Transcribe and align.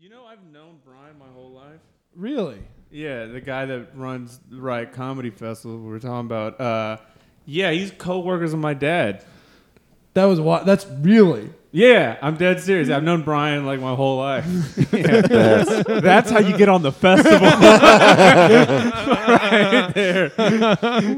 You 0.00 0.10
know, 0.10 0.26
I've 0.26 0.44
known 0.52 0.78
Brian 0.84 1.18
my 1.18 1.26
whole 1.34 1.50
life. 1.50 1.80
Really? 2.14 2.60
Yeah, 2.92 3.26
the 3.26 3.40
guy 3.40 3.66
that 3.66 3.96
runs 3.96 4.38
the 4.48 4.60
Riot 4.60 4.92
Comedy 4.92 5.30
Festival 5.30 5.76
we 5.76 5.88
were 5.88 5.98
talking 5.98 6.26
about. 6.26 6.60
Uh, 6.60 6.98
yeah, 7.46 7.72
he's 7.72 7.90
co-workers 7.90 8.52
of 8.52 8.60
my 8.60 8.74
dad. 8.74 9.24
That 10.14 10.26
was 10.26 10.40
what. 10.40 10.66
That's 10.66 10.86
really. 10.86 11.50
Yeah, 11.70 12.16
I'm 12.22 12.36
dead 12.36 12.60
serious. 12.60 12.88
I've 12.88 13.02
known 13.02 13.24
Brian 13.24 13.66
like 13.66 13.78
my 13.78 13.94
whole 13.94 14.16
life. 14.16 14.46
That's, 14.90 15.84
That's 16.02 16.30
how 16.30 16.38
you 16.38 16.56
get 16.56 16.70
on 16.70 16.80
the 16.80 16.92
festival. 16.92 17.40
right 19.28 19.92
there. 19.94 20.32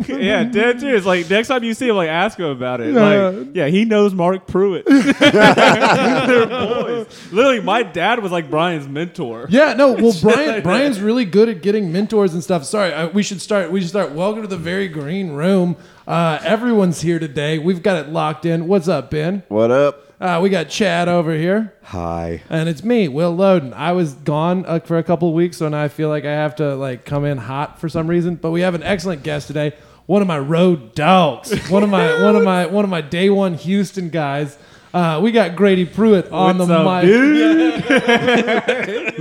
yeah, 0.09 0.43
dead 0.43 0.81
serious. 0.81 1.05
Like 1.05 1.31
next 1.31 1.46
time 1.49 1.63
you 1.63 1.73
see 1.73 1.89
him, 1.89 1.95
like 1.95 2.09
ask 2.09 2.36
him 2.36 2.46
about 2.46 2.81
it. 2.81 2.93
Like, 2.93 3.50
yeah, 3.55 3.68
he 3.68 3.85
knows 3.85 4.13
Mark 4.13 4.49
Pruitt. 4.49 4.86
They're 4.86 6.46
boys. 6.46 7.32
Literally, 7.32 7.61
my 7.61 7.85
dad 7.85 8.21
was 8.21 8.32
like 8.32 8.51
Brian's 8.51 8.89
mentor. 8.89 9.46
Yeah. 9.51 9.75
No. 9.75 9.93
Well, 9.93 10.14
Brian. 10.21 10.64
Brian's 10.64 11.01
really 11.01 11.26
good 11.26 11.48
at 11.48 11.62
getting 11.62 11.93
mentors 11.93 12.35
and 12.35 12.43
stuff. 12.43 12.64
Sorry. 12.64 12.93
I, 12.93 13.07
we 13.07 13.23
should 13.23 13.40
start. 13.40 13.71
We 13.71 13.82
should 13.82 13.90
start. 13.90 14.11
Welcome 14.11 14.43
to 14.43 14.48
the 14.48 14.57
very 14.57 14.89
green 14.89 15.31
room. 15.31 15.76
Uh, 16.09 16.40
everyone's 16.43 17.03
here 17.03 17.21
today. 17.21 17.59
We've 17.59 17.85
got 17.85 18.04
it 18.04 18.11
locked 18.11 18.45
in. 18.45 18.67
What's 18.67 18.89
up, 18.89 19.12
Ben? 19.12 19.45
what 19.46 19.71
up? 19.71 20.10
Uh, 20.21 20.39
we 20.43 20.51
got 20.51 20.69
Chad 20.69 21.09
over 21.09 21.33
here. 21.33 21.73
Hi. 21.83 22.43
And 22.51 22.69
it's 22.69 22.85
me, 22.85 23.09
Will 23.09 23.35
Loden. 23.35 23.73
I 23.73 23.93
was 23.93 24.13
gone 24.13 24.67
uh, 24.67 24.79
for 24.81 24.99
a 24.99 25.03
couple 25.03 25.29
of 25.29 25.35
weeks, 25.35 25.57
so 25.57 25.69
now 25.71 25.83
I 25.83 25.89
feel 25.89 26.11
like 26.11 26.27
I 26.27 26.33
have 26.33 26.57
to 26.57 26.75
like 26.75 27.07
come 27.07 27.25
in 27.25 27.39
hot 27.39 27.81
for 27.81 27.89
some 27.89 28.07
reason. 28.07 28.35
But 28.35 28.51
we 28.51 28.61
have 28.61 28.75
an 28.75 28.83
excellent 28.83 29.23
guest 29.23 29.46
today. 29.46 29.73
One 30.05 30.21
of 30.21 30.29
my 30.29 30.39
road 30.39 30.95
dogs. 30.95 31.59
One 31.71 31.83
of 31.83 31.89
my 31.89 32.23
one 32.23 32.37
of 32.37 32.45
my 32.45 32.67
one 32.67 32.84
of 32.84 32.91
my 32.91 33.01
day 33.01 33.31
one 33.31 33.55
Houston 33.55 34.11
guys. 34.11 34.59
Uh, 34.92 35.20
we 35.22 35.30
got 35.30 35.55
Grady 35.55 35.86
Pruitt 35.86 36.33
on 36.33 36.58
What's 36.58 36.69
the 36.69 36.78
up, 36.78 37.05
mic. 37.05 37.12
dude? 37.12 37.84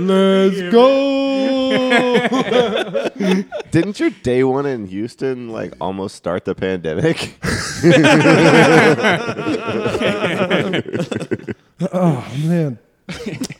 Let's 0.00 0.60
go. 0.72 0.90
Didn't 3.70 4.00
your 4.00 4.10
day 4.10 4.42
one 4.42 4.66
in 4.66 4.86
Houston 4.86 5.50
like 5.50 5.74
almost 5.80 6.16
start 6.16 6.44
the 6.44 6.56
pandemic? 6.56 7.36
oh 11.92 12.26
man. 12.44 12.78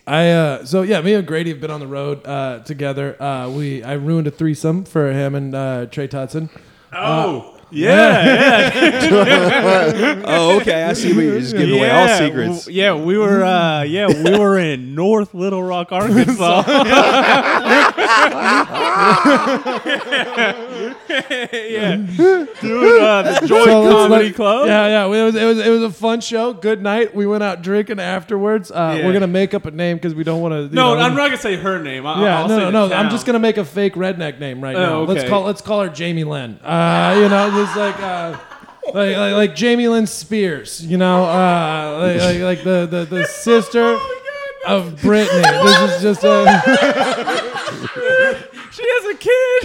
I 0.06 0.30
uh, 0.30 0.64
so 0.64 0.82
yeah, 0.82 1.00
me 1.00 1.14
and 1.14 1.26
Grady 1.26 1.50
have 1.50 1.60
been 1.60 1.70
on 1.70 1.80
the 1.80 1.86
road 1.86 2.26
uh, 2.26 2.60
together. 2.60 3.20
Uh, 3.22 3.50
we 3.50 3.82
I 3.82 3.94
ruined 3.94 4.26
a 4.26 4.30
threesome 4.30 4.84
for 4.84 5.12
him 5.12 5.34
and 5.34 5.54
uh, 5.54 5.86
Trey 5.86 6.08
Tutson. 6.08 6.50
Oh, 6.92 7.59
yeah, 7.72 8.72
yeah. 8.74 10.22
Oh, 10.32 10.58
okay. 10.60 10.84
I 10.84 10.92
see. 10.92 11.12
What 11.14 11.24
you're 11.24 11.40
just 11.40 11.56
giving 11.56 11.76
away 11.78 11.90
all 11.90 12.08
secrets. 12.08 12.64
w- 12.66 12.78
yeah, 12.80 12.94
we 12.94 13.16
were. 13.18 13.42
Uh, 13.44 13.82
yeah, 13.82 14.06
we 14.08 14.38
were 14.38 14.58
in 14.58 14.94
North 14.94 15.34
Little 15.34 15.62
Rock, 15.62 15.92
Arkansas. 15.92 16.62
yeah, 21.10 21.96
doing 22.60 23.02
uh, 23.02 23.22
the 23.41 23.46
Joy 23.46 23.64
So 23.64 23.80
let's 23.82 23.94
Comedy 23.94 24.24
let- 24.26 24.34
Club. 24.34 24.66
Yeah, 24.66 24.86
yeah. 24.86 25.04
It 25.06 25.24
was 25.24 25.34
it 25.34 25.44
was 25.44 25.58
it 25.58 25.68
was 25.70 25.82
a 25.82 25.91
fun 25.91 26.20
show. 26.20 26.52
Good 26.52 26.82
night. 26.82 27.14
We 27.14 27.26
went 27.26 27.42
out 27.42 27.62
drinking 27.62 27.98
afterwards. 28.00 28.70
Uh, 28.70 28.96
Yeah. 28.98 29.06
We're 29.06 29.12
gonna 29.12 29.26
make 29.26 29.54
up 29.54 29.66
a 29.66 29.70
name 29.70 29.96
because 29.96 30.14
we 30.14 30.24
don't 30.24 30.41
want 30.41 30.52
to. 30.52 30.74
No, 30.74 30.96
I'm 30.98 31.14
not 31.14 31.26
gonna 31.26 31.36
say 31.38 31.56
her 31.56 31.82
name. 31.82 32.06
I, 32.06 32.22
Yeah, 32.22 32.41
I'll 32.42 32.48
no, 32.48 32.54
say 32.56 32.60
no, 32.60 32.66
the 32.66 32.72
no. 32.72 32.84
I'm 32.84 33.04
town. 33.04 33.10
just 33.10 33.26
gonna 33.26 33.38
make 33.38 33.56
a 33.56 33.64
fake 33.64 33.94
redneck 33.94 34.38
name 34.41 34.60
right 34.62 34.76
Oh, 34.76 34.80
now. 34.80 35.00
Let's 35.02 35.20
okay. 35.20 35.28
call 35.28 35.42
let's 35.42 35.60
call 35.60 35.82
her 35.82 35.88
Jamie 35.88 36.24
Lynn. 36.24 36.58
Uh, 36.62 37.14
you 37.16 37.28
know, 37.28 37.50
just 37.61 37.77
like 37.77 38.00
uh, 38.00 38.39
like, 38.94 39.16
like 39.16 39.34
like 39.34 39.55
Jamie 39.55 39.89
Lynn 39.89 40.06
Spears. 40.06 40.83
You 40.84 40.97
know, 40.97 41.25
uh, 41.25 41.98
like, 42.00 42.19
like 42.20 42.41
like 42.41 42.62
the 42.64 42.86
the 42.86 43.05
the 43.05 43.27
sister 43.27 43.98
of 44.66 44.94
Britney. 45.00 45.42
This 45.64 45.97
is 45.97 46.03
just 46.03 46.25
a. 46.25 46.47
She 48.72 48.84
has 48.86 49.05
a 49.05 49.14
kid. 49.19 49.64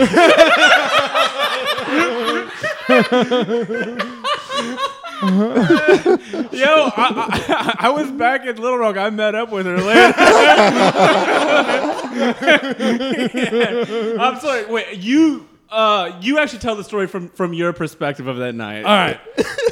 Yo, 6.52 6.67
I, 6.67 6.89
I, 6.98 7.76
I 7.82 7.89
was 7.89 8.10
back 8.11 8.45
in 8.48 8.55
Little 8.58 8.80
Rock. 8.80 8.98
I 8.98 9.10
met 9.11 9.36
up 9.36 9.52
with 9.52 9.66
her 9.67 9.78
later. 9.78 10.14
Yeah. 12.16 14.16
I'm 14.20 14.39
sorry. 14.39 14.66
Wait, 14.66 14.98
you 14.98 15.45
uh, 15.75 16.17
you 16.21 16.39
actually 16.39 16.59
tell 16.59 16.75
the 16.75 16.83
story 16.83 17.05
from 17.05 17.27
from 17.30 17.53
your 17.53 17.73
perspective 17.73 18.27
of 18.27 18.37
that 18.37 18.53
night. 18.53 18.86
All 18.86 18.95
right. 18.95 19.19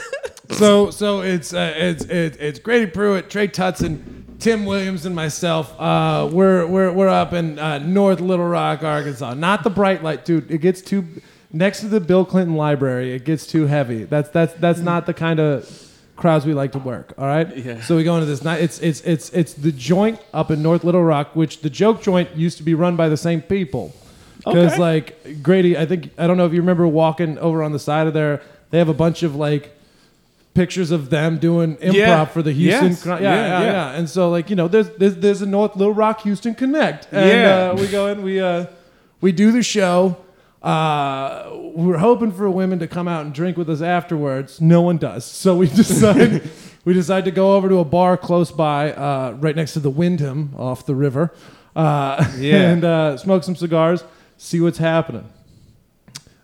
so 0.51 0.91
so 0.91 1.21
it's 1.21 1.53
uh, 1.53 1.73
it's 1.75 2.03
it's 2.05 2.37
it's 2.37 2.59
Grady 2.59 2.91
Pruitt, 2.91 3.29
Trey 3.29 3.47
Tutson, 3.47 4.37
Tim 4.37 4.65
Williams, 4.65 5.05
and 5.05 5.15
myself. 5.15 5.73
Uh, 5.79 6.29
we're 6.29 6.67
we're 6.67 6.91
we're 6.91 7.07
up 7.07 7.31
in 7.31 7.57
uh, 7.57 7.79
North 7.79 8.19
Little 8.19 8.47
Rock, 8.47 8.83
Arkansas. 8.83 9.33
Not 9.35 9.63
the 9.63 9.69
bright 9.69 10.03
light, 10.03 10.25
dude. 10.25 10.51
It 10.51 10.57
gets 10.57 10.81
too 10.81 11.07
next 11.53 11.79
to 11.79 11.87
the 11.87 12.01
Bill 12.01 12.25
Clinton 12.25 12.57
Library. 12.57 13.13
It 13.13 13.23
gets 13.23 13.47
too 13.47 13.67
heavy. 13.67 14.03
That's 14.03 14.29
that's 14.29 14.53
that's 14.55 14.79
not 14.79 15.05
the 15.05 15.13
kind 15.13 15.39
of 15.39 15.89
crowds 16.17 16.45
we 16.45 16.53
like 16.53 16.73
to 16.73 16.79
work. 16.79 17.13
All 17.17 17.27
right. 17.27 17.55
Yeah. 17.55 17.79
So 17.79 17.95
we 17.95 18.03
go 18.03 18.15
into 18.15 18.25
this 18.25 18.43
night. 18.43 18.61
It's 18.61 18.79
it's 18.79 18.99
it's 19.01 19.29
it's 19.29 19.53
the 19.53 19.71
joint 19.71 20.19
up 20.33 20.51
in 20.51 20.61
North 20.61 20.83
Little 20.83 21.03
Rock, 21.03 21.33
which 21.33 21.61
the 21.61 21.69
joke 21.69 22.01
joint 22.01 22.35
used 22.35 22.57
to 22.57 22.63
be 22.63 22.73
run 22.73 22.97
by 22.97 23.07
the 23.07 23.17
same 23.17 23.41
people. 23.41 23.95
Because 24.45 24.73
Okay. 24.73 24.81
like 24.81 25.41
Grady, 25.43 25.77
I 25.77 25.85
think 25.85 26.09
I 26.17 26.27
don't 26.27 26.37
know 26.37 26.45
if 26.45 26.53
you 26.53 26.59
remember 26.61 26.87
walking 26.87 27.37
over 27.39 27.63
on 27.63 27.71
the 27.71 27.79
side 27.79 28.07
of 28.07 28.13
there. 28.13 28.41
They 28.71 28.77
have 28.77 28.89
a 28.89 28.93
bunch 28.93 29.23
of 29.23 29.35
like 29.35 29.75
pictures 30.53 30.91
of 30.91 31.09
them 31.09 31.37
doing 31.37 31.77
improv 31.77 31.93
Yeah. 31.93 32.25
for 32.25 32.41
the 32.43 32.51
Houston. 32.51 32.89
Yes. 32.89 33.05
yeah, 33.05 33.19
yeah, 33.19 33.21
yeah. 33.21 33.61
yeah. 33.63 33.91
And 33.91 34.09
so 34.09 34.29
like 34.29 34.49
you 34.49 34.55
know, 34.55 34.67
there's 34.67 34.89
there's, 34.97 35.15
there's 35.15 35.41
a 35.41 35.45
North 35.45 35.75
Little 35.75 35.93
Rock 35.93 36.21
Houston 36.21 36.55
connect, 36.55 37.07
and 37.11 37.29
Yeah. 37.29 37.71
uh, 37.71 37.75
we 37.75 37.87
go 37.87 38.07
in, 38.07 38.21
we 38.23 38.39
uh, 38.41 38.65
we 39.21 39.31
do 39.31 39.51
the 39.51 39.63
show. 39.63 40.17
Uh, 40.61 41.49
we're 41.75 41.97
hoping 41.97 42.31
for 42.31 42.49
women 42.49 42.79
to 42.79 42.87
come 42.87 43.07
out 43.07 43.25
and 43.25 43.33
drink 43.33 43.57
with 43.57 43.69
us 43.69 43.81
afterwards. 43.81 44.61
No 44.61 44.81
one 44.81 44.97
does, 44.97 45.25
so 45.25 45.55
we 45.57 45.67
decide 45.83 46.49
we 46.85 46.93
decide 46.93 47.25
to 47.25 47.31
go 47.31 47.55
over 47.55 47.67
to 47.69 47.77
a 47.79 47.85
bar 47.85 48.15
close 48.17 48.49
by, 48.51 48.91
uh, 48.93 49.31
right 49.39 49.55
next 49.55 49.73
to 49.73 49.79
the 49.79 49.89
Wyndham 49.89 50.53
off 50.57 50.85
the 50.85 50.95
river, 50.95 51.33
uh, 51.75 52.25
Yeah. 52.39 52.55
and 52.71 52.83
uh, 52.85 53.17
smoke 53.17 53.43
some 53.43 53.55
cigars, 53.57 54.03
see 54.43 54.59
what's 54.59 54.77
happening. 54.77 55.29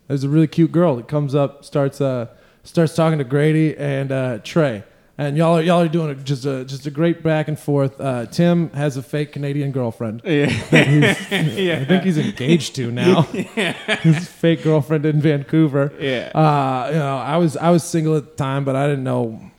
There's 0.08 0.24
a 0.24 0.30
really 0.30 0.48
cute 0.48 0.72
girl 0.72 0.96
that 0.96 1.08
comes 1.08 1.36
up, 1.36 1.66
starts 1.66 2.02
uh, 2.02 2.28
starts 2.64 2.96
talking 2.96 3.20
to 3.20 3.24
Grady 3.24 3.78
and 3.78 4.12
uh, 4.12 4.40
Trey, 4.40 4.84
and 5.18 5.38
y'all 5.38 5.58
are 5.58 5.62
y'all 5.62 5.82
are 5.82 5.88
doing 5.88 6.10
a, 6.10 6.16
just 6.16 6.46
a 6.46 6.66
just 6.66 6.88
a 6.88 6.92
great 6.92 7.22
back 7.22 7.48
and 7.48 7.60
forth. 7.60 8.00
Uh, 8.02 8.26
Tim 8.26 8.72
has 8.72 8.98
a 8.98 9.04
fake 9.04 9.34
Canadian 9.34 9.72
girlfriend. 9.72 10.22
Yeah. 10.24 10.46
I 10.72 11.86
think 11.86 12.04
he's 12.04 12.18
engaged 12.18 12.76
to 12.76 12.90
now. 12.90 13.28
yeah. 13.34 13.74
His 13.98 14.28
fake 14.28 14.64
girlfriend 14.64 15.06
in 15.06 15.22
Vancouver. 15.22 15.94
Yeah. 16.00 16.32
Uh, 16.34 16.90
you 16.92 17.00
know, 17.00 17.18
I 17.18 17.38
was 17.38 17.58
I 17.58 17.70
was 17.70 17.84
single 17.84 18.16
at 18.16 18.32
the 18.32 18.36
time, 18.36 18.64
but 18.66 18.76
I 18.76 18.88
didn't 18.88 19.04
know 19.04 19.52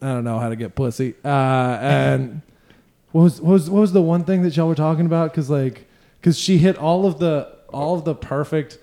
I 0.00 0.06
don't 0.06 0.24
know 0.24 0.38
how 0.38 0.48
to 0.48 0.56
get 0.56 0.74
pussy. 0.74 1.14
Uh, 1.22 1.28
and 1.28 2.40
what 3.12 3.24
was 3.24 3.40
what 3.42 3.52
was 3.52 3.68
what 3.68 3.80
was 3.80 3.92
the 3.92 4.02
one 4.02 4.24
thing 4.24 4.42
that 4.42 4.56
y'all 4.56 4.68
were 4.68 4.74
talking 4.74 5.04
about? 5.04 5.32
Because 5.32 5.50
like, 5.50 5.86
because 6.20 6.38
she 6.38 6.56
hit 6.56 6.78
all 6.78 7.04
of 7.04 7.18
the 7.18 7.57
all 7.68 7.94
of 7.96 8.04
the 8.04 8.14
perfect. 8.14 8.78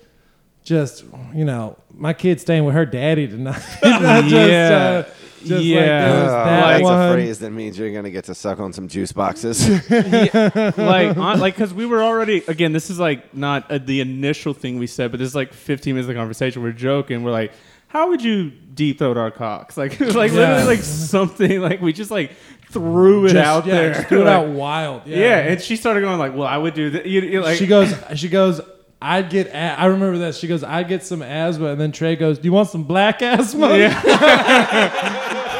Just 0.62 1.04
you 1.34 1.44
know, 1.44 1.76
my 1.94 2.12
kid's 2.12 2.42
staying 2.42 2.64
with 2.64 2.74
her 2.74 2.84
daddy 2.86 3.28
tonight. 3.28 3.62
Just, 3.82 4.30
Yeah. 4.32 5.02
uh, 5.06 5.10
just 5.44 5.64
Yeah. 5.64 6.08
there 6.08 6.24
was 6.24 6.32
Uh, 6.32 6.44
that 6.44 6.66
that's 6.72 6.82
one. 6.82 7.08
a 7.08 7.12
phrase 7.12 7.38
that 7.38 7.50
means 7.50 7.78
you're 7.78 7.92
gonna 7.92 8.10
get 8.10 8.24
to 8.24 8.34
suck 8.34 8.58
on 8.58 8.72
some 8.72 8.88
juice 8.88 9.12
boxes. 9.12 9.68
like, 9.90 11.16
on, 11.16 11.38
like, 11.38 11.54
because 11.54 11.72
we 11.72 11.86
were 11.86 12.02
already 12.02 12.42
again. 12.48 12.72
This 12.72 12.90
is 12.90 12.98
like 12.98 13.32
not 13.34 13.70
uh, 13.70 13.78
the 13.78 14.00
initial 14.00 14.54
thing 14.54 14.78
we 14.78 14.88
said, 14.88 15.12
but 15.12 15.18
this 15.20 15.28
is 15.28 15.34
like 15.36 15.52
15 15.52 15.94
minutes 15.94 16.08
of 16.10 16.16
conversation. 16.16 16.62
We're 16.62 16.72
joking. 16.72 17.22
We're 17.22 17.30
like, 17.30 17.52
how 17.86 18.08
would 18.08 18.22
you 18.22 18.50
deep 18.50 18.98
throat 18.98 19.16
our 19.16 19.30
cocks? 19.30 19.76
Like, 19.82 20.00
it 20.00 20.04
was 20.04 20.16
like 20.16 20.32
Yeah. 20.32 20.38
literally 20.38 20.64
like 20.76 20.82
something 20.84 21.60
like 21.60 21.80
we 21.80 21.92
just 21.92 22.10
like 22.10 22.32
threw 22.70 23.26
it 23.26 23.34
Just- 23.34 23.46
out 23.46 23.66
yeah, 23.66 23.74
there. 23.74 23.94
threw 23.94 24.22
it 24.22 24.24
Like, 24.24 24.34
out 24.34 24.48
wild. 24.48 25.02
Yeah. 25.06 25.38
and 25.38 25.60
she 25.60 25.76
started 25.76 26.00
going 26.00 26.18
like, 26.18 26.34
well, 26.34 26.48
I 26.48 26.56
would 26.58 26.74
do 26.74 26.90
that. 26.90 27.06
You, 27.06 27.20
you 27.20 27.40
like, 27.40 27.56
she 27.56 27.68
goes, 27.68 27.94
she 28.16 28.28
goes, 28.28 28.60
I'd 29.08 29.30
get, 29.30 29.46
a- 29.48 29.78
I 29.80 29.86
remember 29.86 30.18
that. 30.18 30.34
She 30.34 30.48
goes, 30.48 30.64
I'd 30.64 30.88
get 30.88 31.04
some 31.04 31.22
asthma. 31.22 31.66
And 31.66 31.80
then 31.80 31.92
Trey 31.92 32.16
goes, 32.16 32.38
Do 32.40 32.46
you 32.46 32.52
want 32.52 32.68
some 32.70 32.82
black 32.84 33.22
asthma? 33.22 33.76
Yeah. 33.76 34.02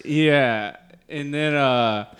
Yeah, 0.05 0.75
and 1.07 1.33
then 1.33 1.55
uh, 1.55 2.13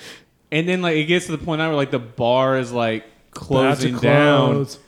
and 0.51 0.67
then 0.67 0.81
like 0.81 0.97
it 0.97 1.05
gets 1.05 1.27
to 1.27 1.31
the 1.33 1.37
point 1.37 1.59
now 1.59 1.67
where 1.67 1.75
like 1.77 1.91
the 1.91 1.99
bar 1.99 2.57
is 2.57 2.71
like 2.71 3.03
About 3.03 3.09
to 3.33 3.39
closing 3.39 3.97
down 3.97 4.51
close. 4.51 4.79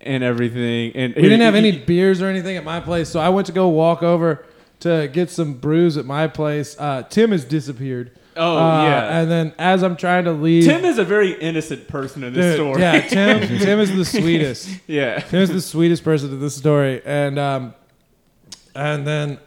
and 0.00 0.22
everything, 0.24 0.92
and 0.94 1.14
We 1.14 1.22
didn't 1.22 1.40
have 1.40 1.54
any 1.54 1.72
beers 1.78 2.22
or 2.22 2.26
anything 2.26 2.56
at 2.56 2.64
my 2.64 2.80
place. 2.80 3.08
So 3.08 3.20
I 3.20 3.28
went 3.28 3.46
to 3.48 3.52
go 3.52 3.68
walk 3.68 4.02
over 4.02 4.46
to 4.80 5.08
get 5.12 5.30
some 5.30 5.54
brews 5.54 5.96
at 5.96 6.06
my 6.06 6.26
place. 6.26 6.76
Uh, 6.78 7.02
Tim 7.02 7.32
has 7.32 7.44
disappeared. 7.44 8.12
Oh, 8.40 8.56
Uh, 8.56 8.82
yeah. 8.84 9.20
And 9.20 9.30
then 9.30 9.52
as 9.58 9.82
I'm 9.82 9.96
trying 9.96 10.24
to 10.24 10.32
leave. 10.32 10.64
Tim 10.64 10.84
is 10.84 10.98
a 10.98 11.04
very 11.04 11.32
innocent 11.32 11.86
person 11.88 12.24
in 12.24 12.32
this 12.32 12.56
Dude, 12.56 12.66
story. 12.66 12.80
Yeah, 12.80 13.00
Tim, 13.02 13.40
Tim 13.58 13.78
is 13.80 13.94
the 13.94 14.04
sweetest. 14.04 14.68
yeah. 14.86 15.20
Tim 15.20 15.42
is 15.42 15.50
the 15.50 15.60
sweetest 15.60 16.02
person 16.04 16.30
in 16.30 16.40
this 16.40 16.56
story. 16.56 17.02
And, 17.04 17.38
um, 17.38 17.74
and 18.74 19.06
then 19.06 19.38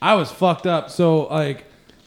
I 0.00 0.14
was 0.14 0.30
fucked 0.30 0.66
up. 0.66 0.88
So 0.90 1.26
like, 1.26 1.64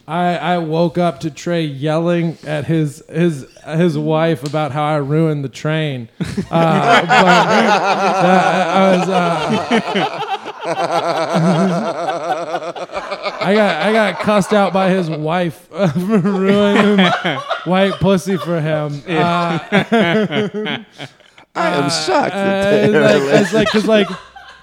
I 0.08 0.36
I 0.36 0.58
woke 0.58 0.98
up 0.98 1.20
to 1.20 1.30
Trey 1.30 1.64
yelling 1.64 2.36
at 2.44 2.64
his 2.66 3.04
his 3.08 3.46
his 3.64 3.96
wife 3.96 4.42
about 4.42 4.72
how 4.72 4.82
I 4.82 4.96
ruined 4.96 5.44
the 5.44 5.48
train. 5.48 6.08
Uh, 6.50 7.00
but, 7.02 7.08
uh, 7.08 8.72
I 8.74 8.96
was. 8.96 9.08
Uh, 9.08 10.22
I 13.52 13.56
got 13.56 13.82
I 13.82 13.92
got 13.92 14.20
cussed 14.22 14.52
out 14.52 14.72
by 14.72 14.90
his 14.90 15.08
wife 15.10 15.68
uh, 15.72 15.88
for 15.92 16.18
ruining 16.18 16.98
white 17.64 17.92
pussy 17.94 18.36
for 18.36 18.60
him. 18.60 19.02
Uh, 19.08 19.58
I 21.54 21.68
am 21.68 21.90
shocked. 21.90 22.32
uh, 22.34 22.36
that 22.36 22.84
it's 22.84 22.92
like, 22.94 23.22
Lynn- 23.22 23.42
it's 23.42 23.52
like, 23.52 23.68
cause 23.68 23.86
like, 23.86 24.08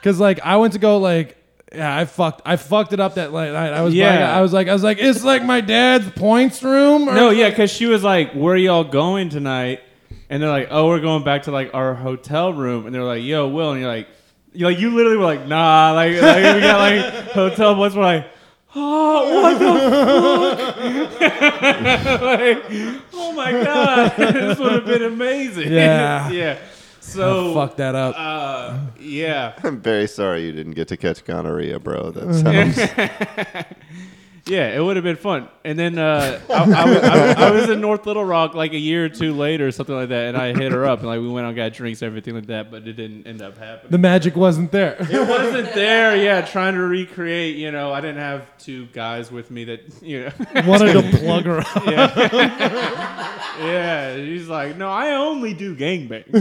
cause 0.02 0.20
like, 0.20 0.40
I 0.42 0.58
went 0.58 0.74
to 0.74 0.80
go 0.80 0.98
like, 0.98 1.38
yeah, 1.74 1.96
I 1.96 2.06
fucked, 2.06 2.42
I 2.46 2.56
fucked 2.56 2.94
it 2.94 3.00
up 3.00 3.16
that 3.16 3.32
night. 3.32 3.54
I 3.54 3.82
was, 3.84 3.94
Yeah. 3.94 4.20
yeah. 4.20 4.36
I 4.38 4.42
was 4.42 4.52
like, 4.54 4.68
I 4.68 4.74
was 4.74 4.82
like, 4.84 4.98
it's 5.00 5.24
like 5.24 5.44
my 5.46 5.62
dad's 5.62 6.10
points 6.12 6.64
room. 6.64 7.08
Or, 7.08 7.14
No, 7.14 7.30
yeah, 7.30 7.50
because 7.50 7.70
she 7.70 7.86
was 7.86 8.04
like, 8.04 8.34
"Where 8.34 8.58
y'all 8.58 8.84
going 8.84 9.30
tonight?" 9.30 9.82
And 10.32 10.42
they're 10.42 10.50
like, 10.50 10.70
"Oh, 10.72 10.88
we're 10.88 11.00
going 11.00 11.24
back 11.24 11.44
to 11.44 11.52
like 11.52 11.76
our 11.76 11.94
hotel 11.94 12.54
room." 12.54 12.88
And 12.88 12.96
they're 12.96 13.04
like, 13.04 13.22
"Yo, 13.24 13.48
Will," 13.48 13.72
and 13.74 13.82
you're 13.82 13.90
like, 13.92 14.08
"You 14.52 14.66
like 14.66 14.80
you 14.80 14.90
literally 14.96 15.18
were 15.18 15.26
like, 15.26 15.46
nah, 15.48 15.92
like, 15.94 16.14
like 16.20 16.56
we 16.56 16.62
got 16.62 16.80
like 16.80 17.14
hotel 17.34 17.76
boys 17.76 17.96
were 17.96 18.02
like." 18.04 18.26
Oh, 18.76 19.42
what 19.42 19.58
the 19.60 21.16
fuck? 21.20 22.22
like, 22.22 22.64
oh 23.14 23.32
my 23.34 23.52
god, 23.52 24.14
this 24.18 24.60
would 24.60 24.74
have 24.74 24.86
been 24.86 25.02
amazing. 25.04 25.72
Yeah. 25.72 26.30
yeah. 26.32 26.58
So, 27.00 27.56
fuck 27.56 27.78
that 27.78 27.96
up. 27.96 28.14
uh, 28.16 28.80
yeah, 29.00 29.54
I'm 29.64 29.82
very 29.82 30.08
sorry 30.08 30.46
you 30.46 30.52
didn't 30.52 30.74
get 30.74 30.88
to 30.90 30.98
catch 30.98 31.26
gonorrhea, 31.26 31.80
bro. 31.80 32.12
That 32.12 32.36
sounds. 32.36 32.78
Yeah, 34.50 34.76
it 34.76 34.84
would 34.84 34.96
have 34.98 35.04
been 35.04 35.16
fun. 35.16 35.48
And 35.64 35.78
then 35.78 35.98
uh, 36.00 36.40
I, 36.50 36.54
I, 36.54 36.66
was- 36.66 36.76
I, 37.04 37.48
I 37.48 37.52
was 37.52 37.70
in 37.70 37.80
North 37.82 38.06
Little 38.06 38.26
Rock 38.26 38.54
like 38.56 38.74
a 38.74 38.78
year 38.78 39.06
or 39.06 39.10
two 39.10 39.34
later, 39.34 39.68
or 39.68 39.72
something 39.72 39.96
like 39.96 40.10
that, 40.10 40.26
and 40.30 40.38
I 40.38 40.54
hit 40.54 40.72
her 40.72 40.86
up, 40.86 41.00
and 41.00 41.08
like 41.08 41.20
we 41.22 41.30
went 41.30 41.46
out, 41.46 41.50
and 41.50 41.58
got 41.58 41.74
drinks, 41.74 42.02
everything 42.02 42.34
like 42.36 42.48
that, 42.48 42.72
but 42.72 42.88
it 42.88 42.94
didn't 42.94 43.28
end 43.28 43.42
up 43.42 43.58
happening. 43.58 43.92
the 43.92 43.98
magic 44.00 44.36
wasn't 44.36 44.72
there. 44.72 44.96
It 45.00 45.28
wasn't 45.30 45.74
there, 45.74 46.16
yeah. 46.18 46.42
Trying 46.42 46.74
to 46.76 46.82
recreate, 46.82 47.56
you 47.58 47.72
know, 47.72 47.94
I 47.94 48.02
didn't 48.02 48.18
have 48.22 48.46
two 48.58 48.88
guys 48.88 49.32
with 49.32 49.52
me 49.52 49.64
that, 49.66 49.82
you 50.02 50.26
know, 50.26 50.32
Wanted 50.66 50.94
to 50.94 51.18
plug 51.18 51.44
her 51.46 51.60
up. 51.76 51.86
yeah. 53.60 54.16
She's 54.16 54.48
like, 54.48 54.78
no, 54.78 54.90
I 54.90 55.12
only 55.16 55.54
do 55.54 55.76
gangbangs. 55.76 56.26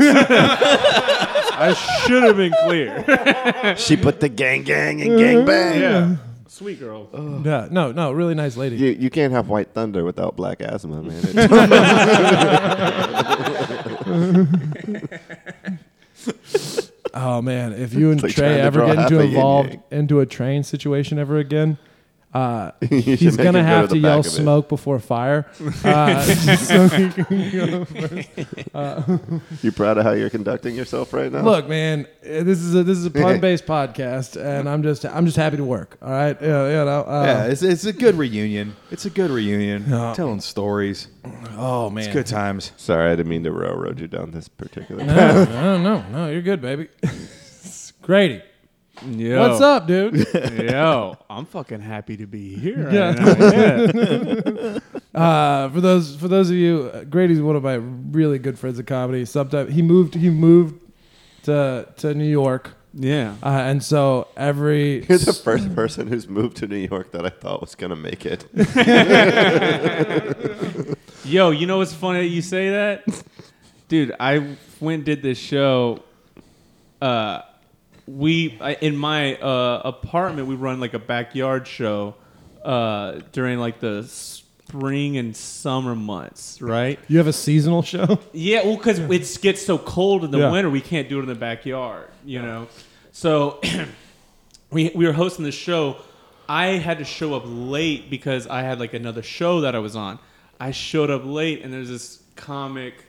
I 1.60 1.74
should 2.06 2.22
have 2.22 2.36
been 2.36 2.52
clear. 2.64 3.74
she 3.76 3.96
put 3.96 4.20
the 4.20 4.28
gang 4.28 4.62
gang 4.62 5.00
and 5.02 5.18
gang 5.18 5.44
bang. 5.44 5.80
yeah, 5.80 6.16
sweet 6.58 6.80
girl. 6.80 7.08
Yeah, 7.44 7.68
no, 7.70 7.92
no, 7.92 8.10
really 8.12 8.34
nice 8.34 8.56
lady. 8.56 8.76
You, 8.76 8.90
you 8.90 9.10
can't 9.10 9.32
have 9.32 9.48
white 9.48 9.68
thunder 9.74 10.04
without 10.04 10.36
black 10.36 10.60
asthma, 10.60 11.02
man. 11.02 11.24
It's- 11.24 11.48
Oh 17.14 17.40
man, 17.42 17.72
if 17.72 17.94
you 17.94 18.10
and 18.12 18.22
like 18.22 18.34
Trey 18.34 18.44
trying 18.48 18.56
to 18.58 18.62
ever 18.62 18.78
draw 18.80 18.86
get 18.88 18.96
half 18.98 19.10
into 19.10 19.20
a 19.20 19.24
yin 19.24 19.30
involved 19.34 19.70
yang. 19.70 19.82
into 19.90 20.20
a 20.20 20.26
train 20.26 20.62
situation 20.62 21.18
ever 21.18 21.38
again, 21.38 21.78
uh, 22.38 22.70
he's 22.88 23.36
gonna 23.36 23.48
him 23.48 23.54
go 23.54 23.62
have 23.62 23.88
the 23.88 23.96
to 23.96 24.00
yell 24.00 24.22
"smoke 24.22 24.68
before 24.68 24.98
fire." 25.00 25.46
Uh, 25.84 26.20
so 26.56 26.88
he 26.88 27.10
can 27.10 27.50
go 27.50 27.84
first. 27.84 28.28
You 29.62 29.72
proud 29.72 29.98
of 29.98 30.04
how 30.04 30.12
you're 30.12 30.30
conducting 30.30 30.74
yourself 30.74 31.12
right 31.12 31.30
now? 31.32 31.42
Look, 31.42 31.68
man, 31.68 32.06
uh, 32.22 32.42
this 32.42 32.60
is 32.60 32.74
a 32.74 32.82
this 32.82 32.98
is 32.98 33.06
a 33.06 33.10
pun 33.10 33.40
based 33.40 33.66
podcast, 33.66 34.40
and 34.40 34.68
I'm 34.68 34.82
just 34.82 35.04
I'm 35.04 35.24
just 35.24 35.36
happy 35.36 35.56
to 35.56 35.64
work. 35.64 35.98
All 36.02 36.10
right, 36.10 36.36
yeah, 36.40 36.66
you 36.66 36.84
know. 36.84 37.04
Uh, 37.06 37.22
yeah, 37.26 37.44
it's, 37.44 37.62
it's 37.62 37.84
a 37.84 37.92
good 37.92 38.14
reunion. 38.16 38.76
It's 38.90 39.06
a 39.06 39.10
good 39.10 39.30
reunion. 39.30 39.84
Yeah. 39.88 40.14
Telling 40.14 40.40
stories. 40.40 41.08
oh 41.56 41.90
man, 41.90 42.04
It's 42.04 42.12
good 42.12 42.26
times. 42.26 42.72
Sorry, 42.76 43.10
I 43.10 43.16
didn't 43.16 43.28
mean 43.28 43.44
to 43.44 43.52
railroad 43.52 44.00
you 44.00 44.08
down 44.08 44.30
this 44.30 44.48
particular. 44.48 45.04
No, 45.04 45.44
no, 45.44 45.78
no, 45.78 46.02
no, 46.10 46.30
you're 46.30 46.42
good, 46.42 46.60
baby. 46.60 46.88
Grady, 48.02 48.42
Yo. 49.06 49.48
what's 49.48 49.60
up, 49.60 49.86
dude? 49.86 50.26
Yo, 50.58 51.16
I'm 51.30 51.46
fucking 51.46 51.80
happy 51.80 52.16
to 52.16 52.26
be 52.26 52.56
here. 52.56 52.90
Yeah. 52.90 53.14
Right 53.14 53.94
now. 53.94 54.80
yeah. 55.14 55.20
Uh, 55.20 55.68
for 55.70 55.80
those 55.80 56.16
for 56.16 56.28
those 56.28 56.50
of 56.50 56.56
you, 56.56 56.90
uh, 56.92 57.04
Grady's 57.04 57.40
one 57.40 57.56
of 57.56 57.62
my 57.62 57.74
really 57.74 58.38
good 58.38 58.58
friends 58.58 58.78
of 58.78 58.86
comedy. 58.86 59.24
Sometimes 59.24 59.72
he 59.72 59.82
moved 59.82 60.14
he 60.14 60.30
moved 60.30 60.80
to 61.44 61.88
to 61.96 62.14
New 62.14 62.28
York, 62.28 62.72
yeah. 62.92 63.36
uh, 63.42 63.48
and 63.48 63.82
so 63.82 64.28
every 64.36 65.04
You're 65.06 65.18
the 65.18 65.32
first 65.32 65.74
person 65.74 66.08
who's 66.08 66.28
moved 66.28 66.56
to 66.58 66.66
New 66.66 66.88
York 66.90 67.12
that 67.12 67.24
I 67.24 67.30
thought 67.30 67.60
was 67.60 67.74
gonna 67.74 67.96
make 67.96 68.26
it. 68.26 68.46
Yo, 71.24 71.50
you 71.50 71.66
know 71.66 71.78
what's 71.78 71.94
funny 71.94 72.20
that 72.20 72.34
you 72.34 72.42
say 72.42 72.70
that? 72.70 73.24
Dude, 73.88 74.14
I 74.18 74.56
went 74.80 74.96
and 74.96 75.04
did 75.04 75.22
this 75.22 75.38
show. 75.38 76.02
Uh, 77.00 77.42
we 78.16 78.56
I, 78.60 78.74
in 78.74 78.96
my 78.96 79.36
uh, 79.36 79.82
apartment 79.84 80.48
we 80.48 80.54
run 80.54 80.80
like 80.80 80.94
a 80.94 80.98
backyard 80.98 81.66
show 81.66 82.14
uh, 82.64 83.20
during 83.32 83.58
like 83.58 83.80
the 83.80 84.04
spring 84.04 85.16
and 85.16 85.36
summer 85.36 85.94
months, 85.94 86.60
right? 86.60 86.98
you 87.08 87.18
have 87.18 87.26
a 87.26 87.32
seasonal 87.32 87.82
show. 87.82 88.18
Yeah, 88.32 88.64
well, 88.64 88.76
because 88.76 88.98
it 88.98 89.38
gets 89.42 89.64
so 89.64 89.78
cold 89.78 90.24
in 90.24 90.30
the 90.30 90.38
Yeah. 90.38 90.50
winter, 90.50 90.70
we 90.70 90.80
can't 90.80 91.08
do 91.08 91.18
it 91.18 91.22
in 91.22 91.28
the 91.28 91.34
backyard, 91.34 92.08
you 92.24 92.40
know. 92.42 92.68
So 93.12 93.60
we 94.70 94.90
we 94.94 95.06
were 95.06 95.12
hosting 95.12 95.44
the 95.44 95.52
show. 95.52 95.96
I 96.48 96.78
had 96.78 96.98
to 96.98 97.04
show 97.04 97.34
up 97.34 97.42
late 97.46 98.08
because 98.08 98.46
I 98.46 98.62
had 98.62 98.80
like 98.80 98.94
another 98.94 99.22
show 99.22 99.60
that 99.62 99.74
I 99.74 99.80
was 99.80 99.94
on. 99.96 100.18
I 100.60 100.70
showed 100.70 101.10
up 101.10 101.22
late, 101.24 101.62
and 101.62 101.72
there's 101.72 101.88
this 101.90 102.22
comic. 102.36 103.04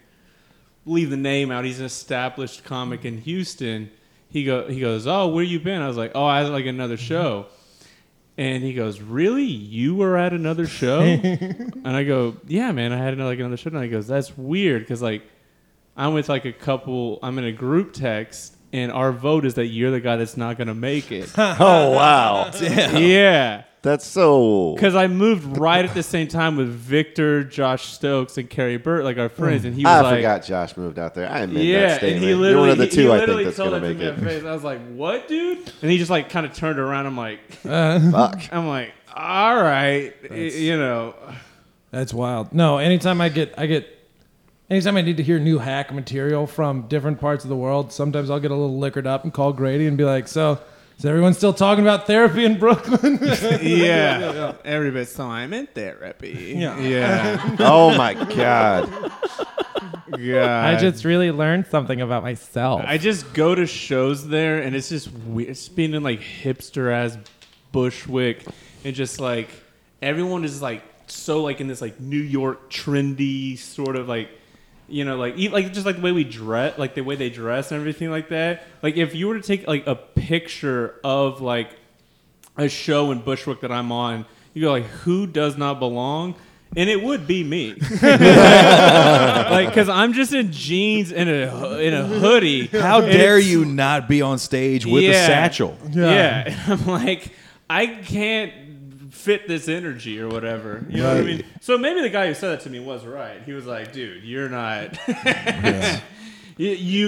Leave 0.85 1.09
the 1.09 1.17
name 1.17 1.51
out. 1.51 1.65
He's 1.65 1.79
an 1.79 1.85
established 1.85 2.63
comic 2.63 3.05
in 3.05 3.19
Houston. 3.19 3.91
He 4.29 4.43
go 4.43 4.67
he 4.67 4.79
goes, 4.79 5.07
oh, 5.07 5.27
where 5.27 5.43
you 5.43 5.59
been? 5.59 5.81
I 5.81 5.87
was 5.87 5.97
like, 5.97 6.11
oh, 6.15 6.25
I 6.25 6.41
had 6.41 6.49
like 6.49 6.65
another 6.65 6.95
mm-hmm. 6.95 7.03
show. 7.03 7.45
And 8.37 8.63
he 8.63 8.73
goes, 8.73 9.01
"Really? 9.01 9.43
You 9.43 9.95
were 9.95 10.15
at 10.15 10.31
another 10.31 10.65
show?" 10.65 11.01
and 11.03 11.85
I 11.85 12.05
go, 12.05 12.37
"Yeah, 12.47 12.71
man, 12.71 12.93
I 12.93 12.97
had 12.97 13.13
another, 13.13 13.31
like 13.31 13.39
another 13.39 13.57
show." 13.57 13.69
And 13.69 13.83
he 13.83 13.89
goes, 13.89 14.07
"That's 14.07 14.37
weird 14.37 14.83
because 14.83 15.01
like 15.01 15.23
I'm 15.97 16.13
with 16.13 16.29
like 16.29 16.45
a 16.45 16.53
couple. 16.53 17.19
I'm 17.21 17.37
in 17.37 17.43
a 17.43 17.51
group 17.51 17.91
text, 17.91 18.55
and 18.71 18.93
our 18.93 19.11
vote 19.11 19.45
is 19.45 19.55
that 19.55 19.65
you're 19.65 19.91
the 19.91 19.99
guy 19.99 20.15
that's 20.15 20.37
not 20.37 20.57
gonna 20.57 20.73
make 20.73 21.11
it." 21.11 21.29
oh 21.37 21.91
wow, 21.91 22.49
yeah, 22.61 23.63
that's 23.81 24.05
so. 24.05 24.73
because 24.75 24.95
I 24.95 25.07
moved 25.07 25.57
right 25.57 25.85
at 25.85 25.93
the 25.93 26.03
same 26.03 26.27
time 26.27 26.57
with 26.57 26.67
Victor, 26.69 27.43
Josh 27.43 27.85
Stokes, 27.93 28.37
and 28.37 28.49
Carrie 28.49 28.77
Burt, 28.77 29.03
like 29.05 29.17
our 29.17 29.29
friends, 29.29 29.63
and 29.65 29.73
he 29.73 29.83
was 29.83 29.91
like, 29.91 29.95
I 29.97 30.01
like, 30.01 30.15
forgot 30.17 30.43
Josh 30.43 30.75
moved 30.77 30.99
out 30.99 31.13
there. 31.15 31.29
I 31.29 31.39
admit 31.39 31.63
Yeah, 31.65 31.79
that 31.81 31.89
and 31.91 31.97
statement. 31.99 32.21
he 32.23 32.27
You're 32.29 32.37
literally 32.37 32.61
one 32.61 32.69
of 32.71 32.77
the 32.77 32.85
he- 32.85 32.91
two 32.91 33.01
he 33.03 33.07
I 33.07 33.11
literally 33.19 33.43
think 33.45 33.55
that's 33.55 33.57
told 33.57 33.71
gonna 33.71 33.87
that 33.87 33.93
to 33.93 33.99
make 34.11 34.17
me 34.21 34.27
it. 34.27 34.33
face. 34.41 34.43
I 34.45 34.51
was 34.53 34.63
like, 34.63 34.81
"What, 34.95 35.27
dude?" 35.27 35.71
And 35.81 35.89
he 35.91 35.97
just 35.97 36.11
like 36.11 36.29
kind 36.29 36.45
of 36.45 36.53
turned 36.53 36.79
around. 36.79 37.05
I'm 37.05 37.17
like, 37.17 37.39
Fuck. 37.63 38.41
I'm 38.51 38.67
like, 38.67 38.91
"All 39.15 39.55
right, 39.61 40.13
y- 40.29 40.35
you 40.37 40.77
know." 40.77 41.15
That's 41.91 42.13
wild. 42.13 42.53
No, 42.53 42.77
anytime 42.77 43.19
I 43.21 43.29
get 43.29 43.53
I 43.57 43.65
get 43.65 43.87
anytime 44.69 44.95
I 44.97 45.01
need 45.01 45.17
to 45.17 45.23
hear 45.23 45.39
new 45.39 45.57
hack 45.57 45.91
material 45.93 46.45
from 46.45 46.83
different 46.83 47.19
parts 47.19 47.43
of 47.43 47.49
the 47.49 47.55
world, 47.55 47.91
sometimes 47.91 48.29
I'll 48.29 48.39
get 48.39 48.51
a 48.51 48.55
little 48.55 48.77
liquored 48.77 49.07
up 49.07 49.23
and 49.23 49.33
call 49.33 49.53
Grady 49.53 49.87
and 49.87 49.97
be 49.97 50.03
like, 50.03 50.27
"So, 50.27 50.59
is 50.99 51.05
everyone 51.05 51.33
still 51.33 51.53
talking 51.53 51.83
about 51.83 52.07
therapy 52.07 52.43
in 52.43 52.59
Brooklyn?" 52.59 53.19
yeah, 53.61 54.53
every 54.65 54.91
bit. 54.91 55.07
So 55.07 55.25
I'm 55.25 55.53
in 55.53 55.67
therapy. 55.67 56.55
Yeah. 56.57 56.77
yeah, 56.79 57.55
oh 57.59 57.97
my 57.97 58.13
god. 58.13 59.11
yeah. 60.17 60.65
I 60.65 60.75
just 60.75 61.05
really 61.05 61.31
learned 61.31 61.67
something 61.67 62.01
about 62.01 62.23
myself. 62.23 62.83
I 62.85 62.97
just 62.97 63.33
go 63.33 63.55
to 63.55 63.65
shows 63.65 64.27
there, 64.27 64.61
and 64.61 64.75
it's 64.75 64.89
just 64.89 65.09
weird. 65.11 65.51
It's 65.51 65.69
being 65.69 65.93
in 65.93 66.03
like 66.03 66.19
hipster 66.19 66.91
ass 66.91 67.17
Bushwick, 67.71 68.45
and 68.83 68.93
just 68.93 69.21
like 69.21 69.49
everyone 70.01 70.43
is 70.43 70.61
like 70.61 70.83
so 71.07 71.41
like 71.41 71.61
in 71.61 71.67
this 71.67 71.81
like 71.81 71.99
New 71.99 72.21
York 72.21 72.69
trendy 72.69 73.57
sort 73.57 73.95
of 73.95 74.09
like. 74.09 74.29
You 74.89 75.05
know, 75.05 75.17
like 75.17 75.37
e- 75.37 75.49
like 75.49 75.71
just 75.73 75.85
like 75.85 75.97
the 75.97 76.01
way 76.01 76.11
we 76.11 76.23
dress, 76.23 76.77
like 76.77 76.95
the 76.95 77.01
way 77.01 77.15
they 77.15 77.29
dress 77.29 77.71
and 77.71 77.79
everything 77.79 78.09
like 78.09 78.29
that. 78.29 78.63
Like 78.81 78.97
if 78.97 79.13
you 79.15 79.27
were 79.27 79.35
to 79.39 79.45
take 79.47 79.67
like 79.67 79.85
a 79.87 79.95
picture 79.95 80.95
of 81.03 81.41
like 81.41 81.69
a 82.57 82.67
show 82.69 83.11
in 83.11 83.19
Bushwick 83.19 83.61
that 83.61 83.71
I'm 83.71 83.91
on, 83.91 84.25
you 84.53 84.61
go 84.63 84.71
like, 84.71 84.85
who 84.85 85.27
does 85.27 85.57
not 85.57 85.79
belong? 85.79 86.35
And 86.75 86.87
it 86.89 87.01
would 87.03 87.25
be 87.25 87.43
me, 87.43 87.73
like 88.01 89.69
because 89.69 89.89
I'm 89.89 90.13
just 90.13 90.33
in 90.33 90.51
jeans 90.51 91.11
and 91.11 91.27
a 91.29 91.79
in 91.79 91.93
a 91.95 92.05
hoodie. 92.05 92.67
How 92.67 93.01
And 93.01 93.11
dare 93.11 93.37
it's- 93.37 93.49
you 93.51 93.65
not 93.65 94.07
be 94.07 94.21
on 94.21 94.37
stage 94.37 94.85
with 94.85 95.03
a 95.03 95.07
Yeah. 95.07 95.25
satchel? 95.27 95.77
Yeah. 95.89 96.43
And 96.47 96.73
I'm 96.81 96.85
like, 96.87 97.31
I 97.69 97.87
can't 97.87 98.68
fit 99.29 99.47
this 99.47 99.67
energy 99.67 100.19
or 100.19 100.27
whatever. 100.27 100.83
You 100.89 101.03
know 101.03 101.09
what 101.09 101.17
I 101.17 101.21
mean? 101.21 101.45
So 101.61 101.77
maybe 101.77 102.01
the 102.01 102.09
guy 102.09 102.25
who 102.25 102.33
said 102.33 102.49
that 102.49 102.61
to 102.61 102.69
me 102.71 102.79
was 102.79 103.05
right. 103.05 103.39
He 103.43 103.53
was 103.53 103.67
like, 103.67 103.93
dude, 103.93 104.23
you're 104.23 104.49
not. 104.49 104.97
You 105.07 105.13
you 106.59 107.07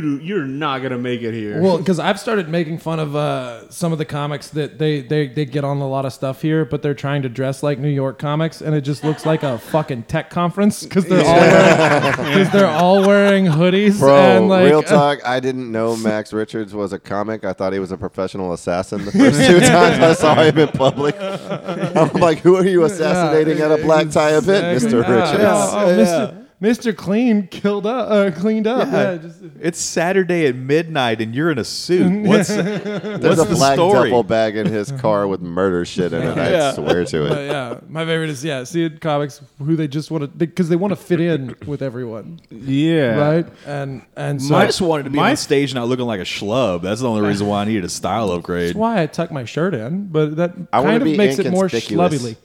you- 0.00 0.20
you're 0.22 0.44
not 0.44 0.80
gonna 0.80 0.96
make 0.96 1.22
it 1.22 1.34
here. 1.34 1.60
Well, 1.60 1.76
because 1.78 1.98
I've 1.98 2.20
started 2.20 2.48
making 2.48 2.78
fun 2.78 3.00
of 3.00 3.16
uh, 3.16 3.68
some 3.68 3.90
of 3.90 3.98
the 3.98 4.04
comics 4.04 4.48
that 4.50 4.78
they, 4.78 5.00
they 5.00 5.26
they 5.26 5.44
get 5.44 5.64
on 5.64 5.78
a 5.78 5.88
lot 5.88 6.04
of 6.04 6.12
stuff 6.12 6.40
here, 6.40 6.64
but 6.64 6.82
they're 6.82 6.94
trying 6.94 7.22
to 7.22 7.28
dress 7.28 7.64
like 7.64 7.80
New 7.80 7.88
York 7.88 8.20
comics, 8.20 8.60
and 8.62 8.76
it 8.76 8.82
just 8.82 9.02
looks 9.02 9.26
like 9.26 9.42
a 9.42 9.58
fucking 9.74 10.04
tech 10.04 10.30
conference 10.30 10.84
because 10.84 11.04
they're 11.06 11.24
all 11.24 11.40
wearing, 11.40 12.14
cause 12.44 12.52
they're 12.52 12.66
all 12.68 13.00
wearing 13.04 13.46
hoodies. 13.46 13.98
Bro, 13.98 14.14
and 14.16 14.48
like, 14.48 14.66
real 14.70 14.82
talk. 14.84 15.18
I 15.26 15.40
didn't 15.40 15.72
know 15.72 15.96
Max 15.96 16.32
Richards 16.32 16.72
was 16.72 16.92
a 16.92 16.98
comic. 17.00 17.44
I 17.44 17.52
thought 17.54 17.72
he 17.72 17.80
was 17.80 17.90
a 17.90 17.98
professional 17.98 18.52
assassin 18.52 19.04
the 19.04 19.10
first 19.10 19.44
two 19.48 19.58
times 19.66 19.98
I 19.98 20.12
saw 20.14 20.36
him 20.36 20.56
in 20.58 20.68
public. 20.68 21.16
I'm 21.20 22.12
like, 22.20 22.38
who 22.38 22.54
are 22.56 22.64
you 22.66 22.84
assassinating 22.84 23.60
at 23.62 23.72
a 23.72 23.78
black 23.82 24.10
tie 24.10 24.36
event, 24.36 24.80
Mr. 24.80 25.00
Richards? 25.00 25.42
yeah. 25.42 25.70
Oh, 25.72 25.88
Yeah. 25.90 25.96
Mr. 25.96 26.41
Mr. 26.62 26.96
Clean 26.96 27.48
killed 27.48 27.86
up, 27.86 28.08
uh, 28.08 28.30
cleaned 28.30 28.68
up. 28.68 28.86
Yeah. 28.86 29.12
Yeah, 29.12 29.16
just, 29.18 29.40
It's 29.60 29.80
Saturday 29.80 30.46
at 30.46 30.54
midnight 30.54 31.20
and 31.20 31.34
you're 31.34 31.50
in 31.50 31.58
a 31.58 31.64
suit. 31.64 32.26
What's 32.26 32.48
There's 32.48 33.20
what's 33.20 33.40
a 33.40 33.44
the 33.46 33.54
black 33.56 33.74
story? 33.74 34.10
duffel 34.10 34.22
bag 34.36 34.56
in 34.56 34.66
his 34.66 34.92
car 34.92 35.26
with 35.26 35.40
murder 35.40 35.84
shit 35.84 36.12
in 36.12 36.22
it. 36.22 36.38
I 36.38 36.50
Yeah. 36.52 36.72
swear 36.74 37.04
to 37.04 37.28
but 37.28 37.38
it. 37.38 37.50
yeah, 37.50 37.80
my 37.88 38.04
favorite 38.04 38.30
is 38.30 38.44
yeah, 38.44 38.62
seeing 38.62 38.96
comics 38.98 39.40
who 39.58 39.74
they 39.74 39.88
just 39.88 40.10
want 40.12 40.22
to 40.22 40.28
because 40.28 40.68
they 40.68 40.76
want 40.76 40.92
to 40.92 40.96
fit 40.96 41.20
in 41.20 41.56
with 41.66 41.82
everyone, 41.82 42.40
yeah, 42.50 43.16
right? 43.16 43.46
And 43.66 44.02
and 44.16 44.40
so 44.40 44.54
I 44.54 44.66
just 44.66 44.80
wanted 44.80 45.04
to 45.04 45.10
be 45.10 45.16
My- 45.16 45.30
on 45.30 45.36
stage 45.36 45.74
not 45.74 45.88
looking 45.88 46.06
like 46.06 46.20
a 46.20 46.24
schlub. 46.24 46.82
That's 46.82 47.00
the 47.00 47.08
only 47.08 47.26
reason 47.26 47.48
why 47.48 47.62
I 47.62 47.64
needed 47.64 47.84
a 47.84 47.88
style 47.88 48.30
upgrade. 48.30 48.68
That's 48.68 48.76
why 48.76 49.02
I 49.02 49.06
tuck 49.06 49.32
my 49.32 49.44
shirt 49.44 49.74
in, 49.74 50.06
but 50.06 50.36
that 50.36 50.54
I 50.72 50.78
wanna 50.78 50.92
kind 50.92 51.02
of 51.02 51.06
be 51.06 51.16
makes 51.16 51.38
it 51.40 51.50
more 51.50 51.64
inconspicuous. 51.64 52.22
schlubbily. 52.22 52.36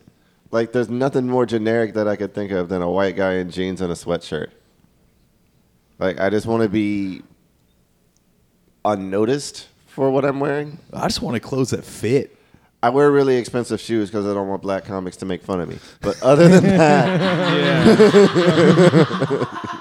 Like, 0.51 0.72
there's 0.72 0.89
nothing 0.89 1.27
more 1.27 1.46
generic 1.46 1.94
that 1.96 2.08
I 2.08 2.16
could 2.16 2.34
think 2.34 2.51
of 2.51 2.70
than 2.70 2.82
a 2.82 2.89
white 2.89 3.16
guy 3.16 3.34
in 3.36 3.51
jeans 3.51 3.82
and 3.82 3.92
a 3.92 3.96
sweatshirt. 3.96 4.50
Like, 6.00 6.20
I 6.20 6.30
just 6.30 6.46
want 6.46 6.63
to 6.63 6.70
be 6.70 7.22
unnoticed 8.86 9.68
for 9.88 10.10
what 10.12 10.24
I'm 10.24 10.39
wearing. 10.39 10.80
I 10.94 11.08
just 11.08 11.22
wanted 11.22 11.42
clothes 11.42 11.72
that 11.72 11.84
fit. 11.84 12.38
I 12.82 12.89
wear 12.89 13.12
really 13.12 13.36
expensive 13.38 13.82
shoes 13.82 14.10
because 14.10 14.25
I 14.25 14.34
don't 14.34 14.48
want 14.48 14.62
black 14.62 14.86
comics 14.86 15.18
to 15.18 15.25
make 15.25 15.44
fun 15.44 15.60
of 15.60 15.68
me. 15.68 15.80
But 16.01 16.22
other 16.22 16.48
than 16.48 16.63
that, 16.77 17.08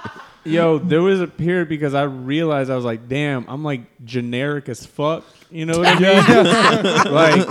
Yo, 0.47 0.79
there 0.79 1.03
was 1.03 1.21
a 1.21 1.27
period 1.27 1.69
because 1.69 1.93
I 1.93 2.05
realized 2.05 2.71
I 2.71 2.77
was 2.77 2.85
like, 2.85 3.09
damn, 3.09 3.45
I'm 3.49 3.65
like 3.65 3.83
generic 4.05 4.69
as 4.69 4.87
fuck. 4.87 5.25
You 5.51 5.67
know 5.67 5.79
what 5.79 5.89
I 5.89 5.99
mean? 5.99 6.15
like, 7.13 7.47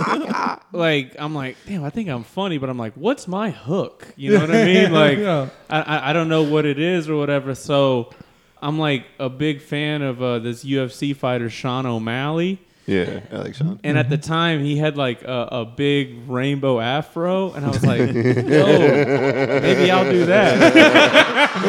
like 0.76 1.16
I'm 1.18 1.34
like, 1.34 1.56
damn, 1.66 1.82
I 1.84 1.90
think 1.90 2.08
I'm 2.08 2.24
funny, 2.24 2.58
but 2.58 2.68
I'm 2.70 2.78
like, 2.78 2.92
what's 2.94 3.26
my 3.26 3.50
hook? 3.50 4.06
You 4.16 4.32
know 4.32 4.40
what 4.40 4.50
I 4.50 4.64
mean? 4.72 4.92
Like, 4.92 5.18
Yeah. 5.18 5.48
I, 5.70 5.80
I 5.82 6.10
I 6.10 6.12
don't 6.12 6.28
know 6.28 6.42
what 6.42 6.64
it 6.66 6.78
is 6.78 7.08
or 7.08 7.16
whatever. 7.16 7.54
So 7.54 8.10
I'm 8.62 8.78
like 8.78 9.06
a 9.18 9.28
big 9.28 9.60
fan 9.60 10.02
of 10.02 10.22
uh, 10.22 10.38
this 10.38 10.64
UFC 10.64 11.14
fighter 11.14 11.50
Sean 11.50 11.86
O'Malley. 11.86 12.58
Yeah, 12.86 13.20
I 13.32 13.36
like 13.38 13.54
Sean. 13.56 13.80
And 13.82 13.98
at 13.98 14.08
the 14.08 14.18
time, 14.18 14.62
he 14.62 14.76
had 14.76 14.96
like 14.96 15.22
a, 15.22 15.48
a 15.50 15.64
big 15.64 16.28
rainbow 16.28 16.78
afro, 16.78 17.52
and 17.52 17.66
I 17.66 17.68
was 17.68 17.84
like, 17.84 17.98
"Yo, 17.98 18.04
maybe 18.14 19.90
I'll 19.90 20.08
do 20.10 20.26
that." 20.26 21.56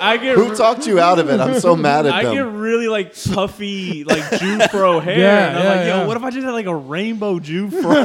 I 0.00 0.16
get 0.16 0.36
Who 0.36 0.54
talked 0.56 0.86
you 0.86 0.98
out 1.00 1.18
of 1.18 1.28
it? 1.28 1.40
I'm 1.40 1.60
so 1.60 1.76
mad 1.76 2.06
at 2.06 2.22
you. 2.22 2.28
I 2.30 2.34
get 2.34 2.46
really 2.46 2.88
like 2.88 3.14
puffy, 3.32 4.04
like 4.04 4.22
Jewfro 4.22 5.02
hair, 5.02 5.18
Yeah, 5.18 5.48
and 5.48 5.58
I'm 5.58 5.64
yeah, 5.64 5.70
like, 5.70 5.80
"Yo, 5.80 5.86
yeah. 5.98 6.06
what 6.06 6.16
if 6.16 6.22
I 6.22 6.30
just 6.30 6.44
had 6.44 6.52
like 6.52 6.66
a 6.66 6.74
rainbow 6.74 7.38
Jewfro?" 7.38 8.04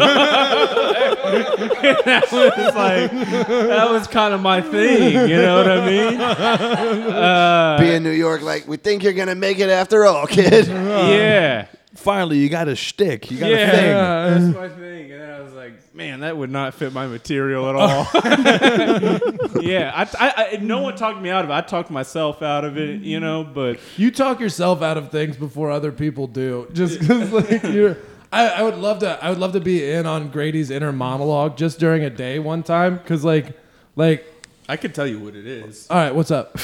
that 2.05 2.31
was 2.31 2.75
like 2.75 3.11
that 3.47 3.89
was 3.89 4.07
kind 4.07 4.33
of 4.33 4.41
my 4.41 4.61
thing, 4.61 5.29
you 5.29 5.37
know 5.37 5.57
what 5.57 5.71
I 5.71 5.85
mean? 5.85 6.19
Uh, 6.19 7.77
Be 7.79 7.93
in 7.93 8.03
New 8.03 8.11
York, 8.11 8.41
like 8.41 8.67
we 8.67 8.77
think 8.77 9.03
you're 9.03 9.13
gonna 9.13 9.35
make 9.35 9.59
it 9.59 9.69
after 9.69 10.05
all, 10.05 10.16
kid. 10.25 10.67
yeah. 10.67 11.67
Finally, 11.95 12.37
you 12.37 12.49
got 12.49 12.67
a 12.67 12.75
shtick. 12.75 13.29
You 13.31 13.39
got 13.39 13.49
Yeah. 13.49 13.67
a 13.67 14.35
thing. 14.39 14.51
That's 14.53 14.55
my 14.55 14.69
thing. 14.79 15.11
And 15.11 15.21
then 15.21 15.29
I 15.31 15.39
was 15.41 15.53
like, 15.53 15.95
man, 15.95 16.19
that 16.21 16.37
would 16.37 16.51
not 16.51 16.73
fit 16.75 16.93
my 16.93 17.07
material 17.07 17.67
at 17.69 17.75
all. 17.75 18.07
yeah. 19.61 19.91
I, 19.95 20.03
I, 20.19 20.33
I, 20.53 20.57
no 20.61 20.81
one 20.81 20.95
talked 20.95 21.19
me 21.21 21.29
out 21.29 21.43
of 21.43 21.49
it. 21.49 21.53
I 21.53 21.61
talked 21.61 21.89
myself 21.89 22.41
out 22.41 22.65
of 22.65 22.77
it, 22.77 23.01
you 23.01 23.19
know, 23.19 23.43
but 23.43 23.79
You 23.97 24.11
talk 24.11 24.39
yourself 24.39 24.81
out 24.81 24.97
of 24.97 25.11
things 25.11 25.37
before 25.37 25.71
other 25.71 25.91
people 25.91 26.27
do, 26.27 26.67
just 26.73 26.99
because 26.99 27.31
like 27.31 27.63
you're. 27.63 27.97
I, 28.31 28.47
I 28.49 28.61
would 28.61 28.75
love 28.77 28.99
to. 28.99 29.23
I 29.23 29.29
would 29.29 29.39
love 29.39 29.53
to 29.53 29.61
be 29.61 29.89
in 29.89 30.05
on 30.05 30.29
Grady's 30.29 30.69
inner 30.69 30.91
monologue 30.91 31.57
just 31.57 31.79
during 31.79 32.03
a 32.03 32.09
day 32.09 32.39
one 32.39 32.61
time, 32.61 32.97
because 32.97 33.23
like, 33.23 33.57
like, 33.95 34.25
I 34.67 34.75
could 34.75 34.93
tell 34.93 35.07
you 35.07 35.19
what 35.19 35.33
it 35.35 35.47
is. 35.47 35.87
all 35.89 35.97
right, 35.97 36.13
what's 36.13 36.29
up? 36.29 36.57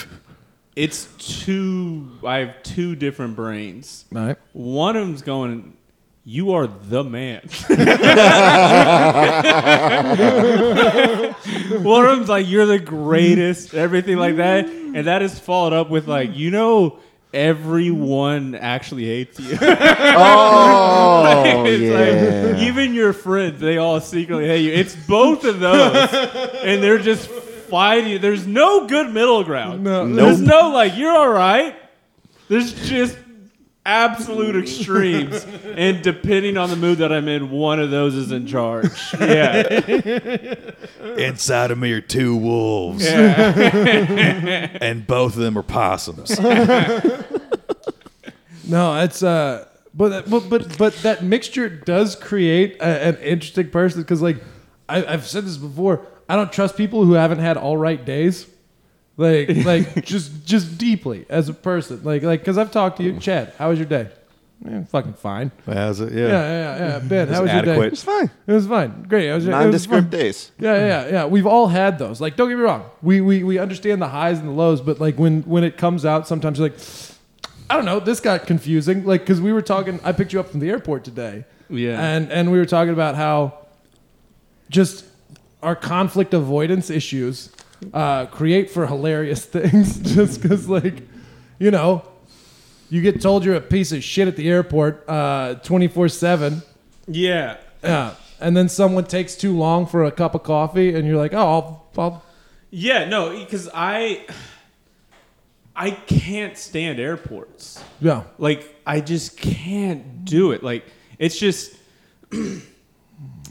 It's 0.75 1.07
two, 1.19 2.09
I 2.25 2.37
have 2.39 2.63
two 2.63 2.95
different 2.95 3.35
brains. 3.35 4.05
All 4.15 4.25
right. 4.25 4.37
One 4.53 4.95
of 4.95 5.05
them's 5.05 5.21
going, 5.21 5.77
you 6.25 6.53
are 6.53 6.67
the 6.67 7.03
man. 7.03 7.41
One 11.83 12.05
of 12.05 12.15
them's 12.15 12.29
like, 12.29 12.47
you're 12.47 12.65
the 12.65 12.79
greatest, 12.79 13.73
everything 13.73 14.17
like 14.17 14.37
that. 14.37 14.65
And 14.65 15.05
that 15.07 15.21
is 15.21 15.37
followed 15.37 15.73
up 15.73 15.89
with 15.89 16.07
like, 16.07 16.35
you 16.35 16.49
know, 16.49 16.99
everyone 17.33 18.55
actually 18.55 19.05
hates 19.05 19.39
you. 19.39 19.57
Oh 20.15 21.63
it's 21.65 21.81
yeah. 21.81 22.51
like 22.51 22.61
even 22.61 22.93
your 22.93 23.13
friends, 23.13 23.59
they 23.59 23.77
all 23.77 23.99
secretly 23.99 24.45
hate 24.47 24.61
you. 24.65 24.71
It's 24.71 24.95
both 24.95 25.43
of 25.43 25.59
those, 25.59 25.95
and 26.63 26.83
they're 26.83 26.99
just 26.99 27.27
fighting. 27.69 28.21
There's 28.21 28.45
no 28.47 28.87
good 28.87 29.13
middle 29.13 29.43
ground. 29.43 29.83
No. 29.83 30.07
There's 30.07 30.41
no 30.41 30.69
like 30.69 30.95
you're 30.97 31.15
all 31.15 31.29
right. 31.29 31.75
There's 32.49 32.73
just 32.89 33.17
absolute 33.85 34.55
extremes, 34.55 35.45
and 35.75 36.01
depending 36.01 36.57
on 36.57 36.69
the 36.69 36.75
mood 36.75 36.99
that 36.99 37.11
I'm 37.11 37.27
in, 37.27 37.49
one 37.49 37.79
of 37.79 37.91
those 37.91 38.15
is 38.15 38.31
in 38.31 38.47
charge. 38.47 38.89
Yeah, 39.19 39.81
Inside 41.17 41.71
of 41.71 41.77
me 41.77 41.91
are 41.91 42.01
two 42.01 42.35
wolves, 42.35 43.03
yeah. 43.03 44.77
and 44.81 45.05
both 45.05 45.35
of 45.35 45.41
them 45.41 45.57
are 45.57 45.63
possums. 45.63 46.39
No, 48.65 48.97
it's 49.01 49.21
uh, 49.21 49.67
but 49.93 50.29
but 50.29 50.49
but 50.49 50.77
but 50.77 50.93
that 51.03 51.23
mixture 51.23 51.67
does 51.69 52.15
create 52.15 52.77
a, 52.79 53.07
an 53.07 53.17
interesting 53.17 53.69
person 53.69 54.01
because 54.01 54.21
like 54.21 54.37
I, 54.87 55.05
I've 55.05 55.27
said 55.27 55.45
this 55.45 55.57
before, 55.57 56.05
I 56.33 56.35
don't 56.35 56.51
trust 56.51 56.75
people 56.75 57.05
who 57.05 57.13
haven't 57.13 57.37
had 57.37 57.57
all 57.57 57.77
right 57.77 58.03
days, 58.03 58.47
like 59.17 59.49
like 59.65 60.03
just 60.03 60.43
just 60.47 60.79
deeply 60.79 61.27
as 61.29 61.47
a 61.47 61.53
person, 61.53 62.03
like 62.03 62.23
like 62.23 62.39
because 62.39 62.57
I've 62.57 62.71
talked 62.71 62.97
to 62.97 63.03
you, 63.03 63.19
Chad. 63.19 63.53
How 63.59 63.69
was 63.69 63.77
your 63.77 63.87
day? 63.87 64.09
Eh, 64.67 64.83
fucking 64.85 65.13
fine. 65.13 65.51
How's 65.67 65.99
it? 65.99 66.11
Yeah, 66.11 66.27
yeah, 66.29 66.77
yeah. 66.77 66.99
Ben, 66.99 67.27
how 67.27 67.43
was 67.43 67.51
your 67.51 67.59
adequate. 67.59 67.81
day? 67.81 67.87
It's 67.89 68.03
fine. 68.03 68.31
It 68.47 68.51
was 68.51 68.65
fine. 68.65 69.03
Great. 69.03 69.29
It 69.29 69.33
was, 69.35 69.45
it 69.45 69.49
was 69.49 69.59
Nondescript 69.59 70.05
fun. 70.05 70.09
days. 70.09 70.51
Yeah, 70.57 70.75
yeah, 70.75 71.07
yeah. 71.11 71.25
We've 71.27 71.45
all 71.45 71.67
had 71.67 71.99
those. 71.99 72.19
Like, 72.19 72.35
don't 72.35 72.49
get 72.49 72.57
me 72.57 72.63
wrong. 72.63 72.89
We 73.03 73.21
we 73.21 73.43
we 73.43 73.59
understand 73.59 74.01
the 74.01 74.07
highs 74.07 74.39
and 74.39 74.47
the 74.47 74.53
lows, 74.53 74.81
but 74.81 74.99
like 74.99 75.19
when 75.19 75.43
when 75.43 75.63
it 75.63 75.77
comes 75.77 76.03
out, 76.03 76.27
sometimes 76.27 76.57
you're 76.57 76.69
like, 76.69 76.79
I 77.69 77.75
don't 77.75 77.85
know. 77.85 77.99
This 77.99 78.19
got 78.19 78.47
confusing. 78.47 79.05
Like, 79.05 79.21
because 79.21 79.39
we 79.39 79.53
were 79.53 79.61
talking. 79.61 79.99
I 80.03 80.13
picked 80.13 80.33
you 80.33 80.39
up 80.39 80.49
from 80.49 80.61
the 80.61 80.71
airport 80.71 81.03
today. 81.03 81.45
Yeah. 81.69 82.03
And 82.03 82.31
and 82.31 82.51
we 82.51 82.57
were 82.57 82.65
talking 82.65 82.93
about 82.93 83.13
how 83.13 83.59
just 84.71 85.05
our 85.63 85.75
conflict 85.75 86.33
avoidance 86.33 86.89
issues 86.89 87.49
uh, 87.93 88.25
create 88.27 88.69
for 88.69 88.85
hilarious 88.87 89.45
things. 89.57 89.99
just 90.15 90.41
because, 90.41 90.69
like, 90.69 91.01
you 91.59 91.71
know, 91.71 92.03
you 92.89 93.01
get 93.01 93.21
told 93.21 93.43
you're 93.43 93.55
a 93.55 93.61
piece 93.61 93.91
of 93.91 94.03
shit 94.03 94.27
at 94.27 94.35
the 94.35 94.47
airport 94.49 95.05
twenty 95.63 95.87
four 95.87 96.07
seven. 96.09 96.61
yeah. 97.07 97.57
Yeah. 97.83 98.15
And 98.39 98.55
then 98.57 98.67
someone 98.69 99.05
takes 99.05 99.35
too 99.35 99.55
long 99.57 99.85
for 99.85 100.03
a 100.03 100.11
cup 100.11 100.35
of 100.35 100.43
coffee, 100.43 100.93
and 100.95 101.07
you're 101.07 101.17
like, 101.17 101.33
oh, 101.33 101.37
I'll, 101.37 101.87
I'll 101.97 102.23
Yeah, 102.71 103.05
no, 103.07 103.29
because 103.37 103.69
I 103.73 104.25
I 105.75 105.91
can't 105.91 106.57
stand 106.57 106.99
airports. 106.99 107.83
yeah. 108.01 108.23
Like 108.37 108.75
I 108.85 108.99
just 109.01 109.37
can't 109.37 110.23
do 110.25 110.51
it. 110.51 110.61
Like 110.63 110.85
it's 111.19 111.37
just 111.39 111.75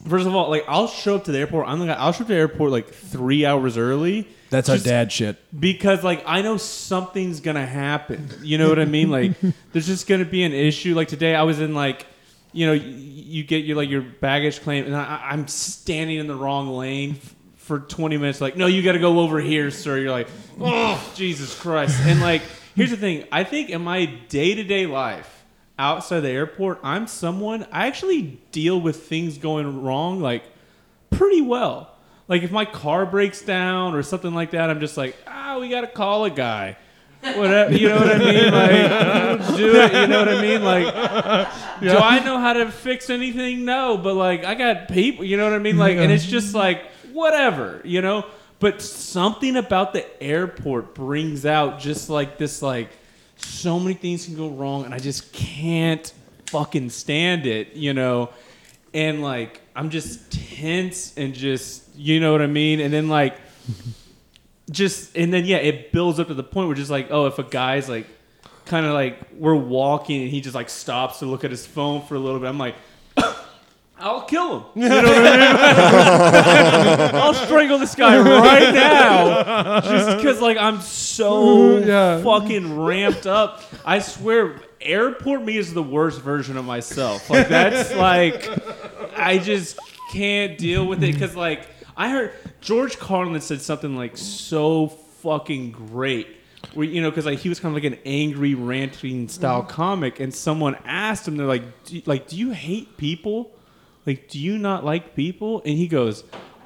first 0.07 0.27
of 0.27 0.35
all, 0.35 0.51
like 0.51 0.65
I'll 0.69 0.89
show 0.89 1.17
up 1.17 1.25
to 1.25 1.33
the 1.33 1.39
airport. 1.39 1.69
I'm 1.69 1.79
the 1.79 1.87
guy. 1.87 1.95
I'll 1.95 2.13
show 2.13 2.21
up 2.23 2.29
to 2.29 2.33
the 2.35 2.39
airport 2.39 2.71
like 2.73 2.89
three 2.93 3.45
hours 3.45 3.77
early. 3.77 4.29
That's 4.51 4.69
our 4.69 4.77
just 4.77 4.87
dad 4.87 5.11
shit. 5.11 5.39
because 5.59 6.05
like 6.05 6.23
I 6.27 6.43
know 6.43 6.57
something's 6.57 7.41
gonna 7.41 7.67
happen. 7.67 8.29
You 8.43 8.59
know 8.59 8.69
what 8.69 8.79
I 8.79 8.85
mean? 8.85 9.11
Like 9.11 9.33
there's 9.73 9.87
just 9.87 10.07
gonna 10.07 10.25
be 10.25 10.43
an 10.43 10.53
issue. 10.53 10.95
Like 10.95 11.09
today, 11.09 11.35
I 11.35 11.43
was 11.43 11.61
in 11.61 11.75
like. 11.75 12.07
You 12.55 12.67
know, 12.67 12.73
you, 12.75 12.83
you 12.85 13.45
get 13.45 13.65
your 13.65 13.79
like 13.79 13.89
your 13.89 14.03
baggage 14.03 14.61
claim, 14.61 14.85
and 14.85 14.95
I, 14.95 15.29
I'm 15.31 15.49
standing 15.49 16.19
in 16.19 16.27
the 16.27 16.35
wrong 16.35 16.69
lane 16.69 17.13
f- 17.13 17.35
for 17.57 17.79
20 17.79 18.19
minutes. 18.19 18.43
Like, 18.43 18.59
no, 18.59 18.67
you 18.67 18.83
got 18.83 18.93
to 18.93 18.99
go 18.99 19.21
over 19.21 19.41
here, 19.41 19.71
sir. 19.71 19.97
You're 19.97 20.11
like, 20.11 20.29
oh, 20.61 21.03
Jesus 21.15 21.59
Christ! 21.59 21.99
And 22.03 22.21
like, 22.21 22.43
here's 22.77 22.91
the 22.91 22.99
thing: 22.99 23.25
I 23.33 23.45
think 23.45 23.71
in 23.71 23.81
my 23.83 24.05
day 24.05 24.55
to 24.55 24.65
day 24.65 24.85
life 24.85 25.42
outside 25.83 26.21
the 26.21 26.31
airport, 26.31 26.79
I'm 26.83 27.07
someone 27.07 27.67
I 27.73 27.89
actually 27.89 28.39
deal 28.53 28.81
with 28.81 29.05
things 29.07 29.37
going 29.39 29.83
wrong 29.83 30.21
like 30.21 30.45
pretty 31.11 31.43
well. 31.43 31.95
Like 32.29 32.43
if 32.43 32.53
my 32.53 32.65
car 32.65 33.05
breaks 33.05 33.43
down 33.43 33.95
or 33.95 34.03
something 34.03 34.33
like 34.33 34.53
that, 34.53 34.71
I'm 34.71 34.81
just 34.81 34.97
like, 34.97 35.17
ah, 35.27 35.59
we 35.59 35.69
gotta 35.69 35.89
call 35.89 36.25
a 36.25 36.31
guy. 36.31 36.77
Whatever, 37.21 37.73
you 37.73 37.89
know 37.89 37.97
what 37.97 38.11
I 38.11 38.19
mean? 38.19 38.53
Like, 38.53 39.57
do 39.57 39.77
it. 39.77 39.93
You 39.93 40.07
know 40.09 40.19
what 40.19 40.29
I 40.29 40.43
mean? 40.43 40.63
Like, 40.63 40.87
do 41.81 41.97
I 41.97 42.19
know 42.25 42.39
how 42.39 42.53
to 42.53 42.71
fix 42.71 43.11
anything? 43.11 43.65
No, 43.65 43.97
but 43.97 44.15
like, 44.15 44.45
I 44.45 44.55
got 44.55 44.89
people. 44.89 45.25
You 45.25 45.37
know 45.37 45.45
what 45.45 45.53
I 45.53 45.59
mean? 45.59 45.79
Like, 45.79 45.99
and 45.99 46.11
it's 46.11 46.25
just 46.25 46.55
like 46.55 46.83
whatever, 47.13 47.81
you 47.85 48.03
know. 48.03 48.27
But 48.59 48.83
something 48.83 49.57
about 49.57 49.93
the 49.93 50.23
airport 50.23 50.95
brings 50.95 51.47
out 51.47 51.81
just 51.81 52.09
like 52.09 52.39
this, 52.39 52.63
like, 52.63 52.91
so 53.45 53.79
many 53.79 53.95
things 53.95 54.25
can 54.25 54.37
go 54.37 54.49
wrong, 54.49 54.85
and 54.85 54.95
I 54.95 54.99
just 54.99 55.33
can't 55.33 56.13
fucking 56.47 56.91
stand 56.91 57.47
it, 57.47 57.75
you 57.75 57.95
know. 57.95 58.31
And 58.95 59.23
like, 59.23 59.61
I'm 59.75 59.91
just 59.91 60.31
tense 60.31 61.17
and 61.17 61.35
just, 61.35 61.95
you 61.97 62.21
know 62.21 62.33
what 62.33 62.43
I 62.43 62.47
mean? 62.47 62.81
And 62.81 62.93
then 62.93 63.09
like 63.09 63.37
just 64.71 65.17
and 65.17 65.33
then 65.33 65.45
yeah, 65.45 65.57
it 65.57 65.93
builds 65.93 66.21
up 66.21 66.29
to 66.29 66.35
the 66.35 66.43
point 66.43 66.69
where 66.69 66.77
just 66.77 66.91
like, 66.91 67.09
oh, 67.11 67.27
if 67.27 67.39
a 67.39 67.43
guy's 67.43 67.89
like 67.89 68.07
kind 68.65 68.87
of 68.87 68.93
like 68.93 69.19
we're 69.35 69.55
walking 69.55 70.23
and 70.23 70.31
he 70.31 70.41
just 70.41 70.55
like 70.55 70.69
stops 70.69 71.19
to 71.19 71.27
look 71.27 71.45
at 71.45 71.51
his 71.51 71.67
phone 71.67 72.03
for 72.03 72.15
a 72.15 72.19
little 72.19 72.41
bit, 72.41 72.49
I'm 72.49 72.59
like, 72.59 72.77
I'll 74.03 74.23
kill 74.23 74.61
him. 74.61 74.65
You 74.83 74.89
know 74.89 74.97
what 75.03 75.07
I 75.07 77.03
mean? 77.07 77.15
I'll 77.15 77.35
strangle 77.35 77.79
this 77.79 77.95
guy 77.95 78.19
right 78.19 78.75
now, 78.75 79.81
just 79.81 80.17
because 80.19 80.41
like 80.41 80.57
I'm 80.59 80.81
so 80.81 81.79
Yeah. 81.87 82.23
fucking 82.23 82.79
ramped 82.81 83.27
up. 83.27 83.63
I 83.85 84.01
swear, 84.01 84.61
airport 84.81 85.43
me 85.45 85.57
is 85.57 85.73
the 85.73 85.83
worst 85.83 86.21
version 86.21 86.57
of 86.57 86.65
myself. 86.65 87.31
Like 87.31 87.49
that's 87.49 87.95
like, 87.95 88.49
I 89.17 89.39
just 89.39 89.79
can't 90.13 90.59
deal 90.59 90.85
with 90.87 91.03
it 91.03 91.13
because 91.13 91.37
like 91.37 91.67
I 91.97 92.11
heard 92.11 92.33
George 92.61 92.99
Carlin 92.99 93.41
said 93.41 93.61
something 93.63 93.97
like 93.97 94.17
so 94.17 94.89
fucking 94.89 95.71
great. 95.73 96.27
Where, 96.75 96.87
you 96.87 97.03
know, 97.03 97.11
because 97.11 97.27
like 97.27 97.39
he 97.39 97.49
was 97.49 97.61
kind 97.61 97.77
of 97.77 97.83
like 97.83 97.93
an 97.93 97.99
angry, 98.05 98.55
ranting 98.55 99.29
style 99.29 99.63
comic, 99.63 100.21
and 100.21 100.33
someone 100.35 100.77
asked 100.85 101.27
him, 101.29 101.37
"They're 101.37 101.47
like, 101.47 101.85
do, 101.85 102.01
like, 102.07 102.29
do 102.29 102.37
you 102.37 102.51
hate 102.51 102.97
people? 102.97 103.51
Like, 104.07 104.29
do 104.29 104.39
you 104.39 104.59
not 104.59 104.85
like 104.85 105.15
people?" 105.15 105.63
And 105.65 105.77
he 105.77 105.89
goes, 105.89 106.25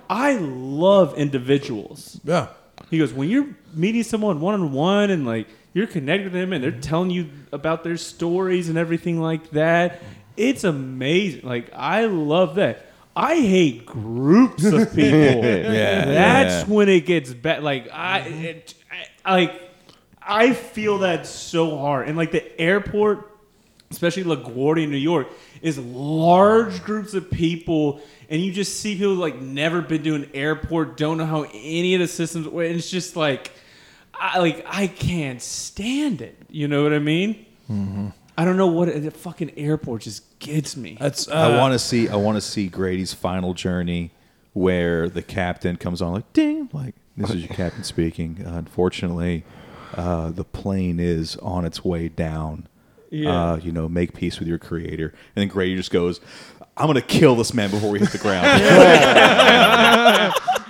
"I 0.09 0.37
love 0.37 1.17
individuals." 1.17 2.21
Yeah. 2.25 2.49
He 2.91 2.99
goes, 2.99 3.13
when 3.13 3.29
you're 3.29 3.49
meeting 3.75 4.03
someone 4.03 4.41
one 4.41 4.55
on 4.55 4.73
one 4.73 5.11
and 5.11 5.27
like 5.27 5.49
you're 5.73 5.87
connected 5.87 6.25
with 6.25 6.33
them 6.33 6.53
and 6.53 6.63
they're 6.63 6.71
telling 6.71 7.11
you 7.11 7.31
about 7.53 7.85
their 7.85 7.97
stories 7.97 8.69
and 8.69 8.79
everything 8.79 9.21
like 9.21 9.51
that, 9.51 10.03
it's 10.37 10.65
amazing. 10.65 11.43
Like 11.43 11.71
I 11.75 12.05
love 12.07 12.57
that. 12.57 12.87
I 13.15 13.37
hate 13.37 13.87
groups 13.87 14.65
of 14.65 14.91
people. 14.95 15.19
Yeah, 15.19 16.05
that's 16.05 16.69
yeah. 16.69 16.75
when 16.75 16.89
it 16.89 17.07
gets 17.07 17.33
bad. 17.33 17.63
Like 17.63 17.89
I, 17.93 18.21
it, 18.21 18.75
I, 19.25 19.33
like 19.33 19.63
I 20.23 20.53
feel 20.53 20.99
that 20.99 21.27
so 21.27 21.77
hard. 21.79 22.09
And 22.09 22.17
like 22.17 22.31
the 22.31 22.61
airport, 22.61 23.37
especially 23.91 24.25
LaGuardia, 24.25 24.89
New 24.89 24.97
York, 24.97 25.29
is 25.67 25.79
large 25.79 26.83
groups 26.85 27.15
of 27.15 27.31
people, 27.31 28.01
and 28.31 28.41
you 28.41 28.53
just 28.53 28.81
see 28.81 28.95
people 28.95 29.15
like 29.15 29.41
never 29.41 29.83
been 29.83 30.03
to 30.05 30.15
an 30.15 30.31
airport, 30.33 30.97
don't 30.97 31.19
know 31.19 31.27
how 31.27 31.47
any 31.53 31.95
of 31.95 32.01
the 32.01 32.07
systems 32.07 32.47
work. 32.49 32.67
And 32.67 32.77
it's 32.77 32.91
just 32.91 33.17
like, 33.17 33.51
I 34.15 34.39
like 34.39 34.65
I 34.69 34.87
can't 34.87 35.43
stand 35.43 36.23
it. 36.23 36.37
You 36.49 36.69
know 36.69 36.83
what 36.83 36.93
I 36.93 37.01
mean? 37.01 37.45
I 38.39 38.45
don't 38.45 38.57
know 38.57 38.69
what 38.69 39.03
the 39.03 39.11
fucking 39.11 39.59
airport 39.59 40.03
just 40.03 40.39
gets 40.39 40.77
me. 40.77 40.97
That's 41.01 41.27
uh, 41.29 41.33
I 41.33 41.59
want 41.59 41.73
to 41.73 41.79
see. 41.79 42.09
I 42.09 42.17
want 42.17 42.37
to 42.37 42.41
see 42.41 42.69
Grady's 42.69 43.13
final 43.13 43.55
journey, 43.55 44.13
where 44.53 45.09
the 45.09 45.23
captain 45.23 45.77
comes 45.77 46.01
on 46.01 46.13
like 46.13 46.33
ding, 46.33 46.69
like 46.73 46.95
this 47.17 47.31
is 47.31 47.45
your 47.45 47.55
captain 47.55 47.83
speaking. 47.83 48.45
Uh, 48.47 48.59
unfortunately, 48.59 49.45
uh, 49.95 50.31
the 50.31 50.45
plane 50.45 51.01
is 51.01 51.37
on 51.39 51.65
its 51.65 51.85
way 51.85 52.09
down. 52.09 52.69
Yeah. 53.11 53.53
Uh, 53.53 53.57
you 53.57 53.73
know, 53.73 53.89
make 53.89 54.15
peace 54.15 54.39
with 54.39 54.49
your 54.49 54.59
creator, 54.59 55.09
and 55.09 55.17
then 55.43 55.49
Grady 55.49 55.77
just 55.77 55.91
goes, 55.93 56.21
"I'm 56.77 56.87
gonna 56.89 57.01
kill 57.03 57.37
this 57.37 57.55
man 57.55 57.71
before 57.71 57.91
we 57.91 57.99
hit 58.01 58.11
the 58.11 58.19
ground." 58.19 58.47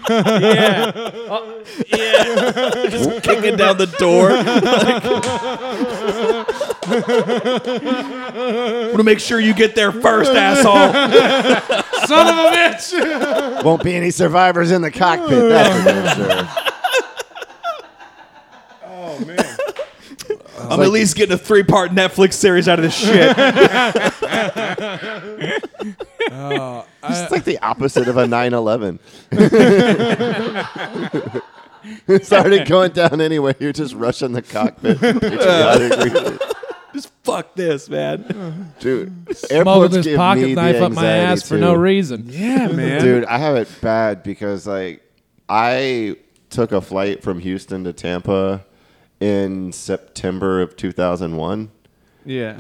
yeah, 0.09 0.93
Uh, 1.29 1.65
yeah. 1.89 2.87
just 2.89 3.23
kicking 3.25 3.57
down 3.57 3.77
the 3.79 3.87
door. 3.99 4.31
I'm 6.87 8.91
gonna 8.93 9.03
make 9.05 9.19
sure 9.21 9.41
you 9.41 9.55
get 9.55 9.75
there 9.75 9.91
first, 9.93 10.31
asshole. 10.31 10.93
son 12.07 12.29
of 12.29 12.37
a 12.37 12.51
bitch. 12.57 13.65
Won't 13.65 13.83
be 13.83 13.95
any 13.95 14.11
survivors 14.11 14.71
in 14.71 14.83
the 14.83 14.91
cockpit. 14.91 15.49
That's 15.49 15.79
for 15.79 15.85
damn 15.85 16.17
sure. 16.17 16.49
oh 18.85 19.19
man. 19.25 19.56
I'm 20.59 20.81
at 20.81 20.91
least 20.91 21.17
getting 21.17 21.35
a 21.35 21.39
three 21.39 21.63
part 21.63 21.93
Netflix 21.93 22.35
series 22.35 22.69
out 22.69 22.79
of 22.79 22.85
this 22.85 22.97
shit. 22.97 23.37
Uh, 26.29 26.83
it's 27.05 27.31
like 27.31 27.45
the 27.45 27.57
opposite 27.61 28.09
of 28.09 28.17
a 28.17 28.25
9/11. 28.25 28.99
Started 32.25 32.67
going 32.69 32.91
down 32.91 33.21
anyway. 33.21 33.55
You're 33.61 33.73
just 33.73 33.95
rushing 33.95 34.33
the 34.33 34.43
cockpit. 34.43 34.99
Just 36.93 37.13
fuck 37.25 37.55
this, 37.55 37.91
man. 37.91 38.73
Dude, 38.81 39.13
Smoking 39.37 39.57
airports 39.57 39.95
this 39.95 40.07
give 40.07 40.17
pocket 40.17 40.43
me 40.43 40.55
the 40.55 40.63
knife 40.63 40.77
up 40.77 40.93
my 40.93 41.05
anxiety, 41.05 41.33
ass 41.43 41.47
for 41.47 41.59
no 41.59 41.75
reason. 41.75 42.25
Yeah, 42.27 42.69
man. 42.73 43.03
Dude, 43.03 43.27
I 43.27 43.37
have 43.37 43.57
it 43.57 43.69
bad 43.83 44.23
because 44.23 44.67
like 44.67 45.03
I 45.47 46.17
took 46.49 46.73
a 46.73 46.81
flight 46.81 47.23
from 47.23 47.39
Houston 47.41 47.85
to 47.85 47.93
Tampa 47.93 48.65
in 49.21 49.73
September 49.73 50.61
of 50.61 50.77
2001, 50.77 51.71
Yeah. 52.25 52.57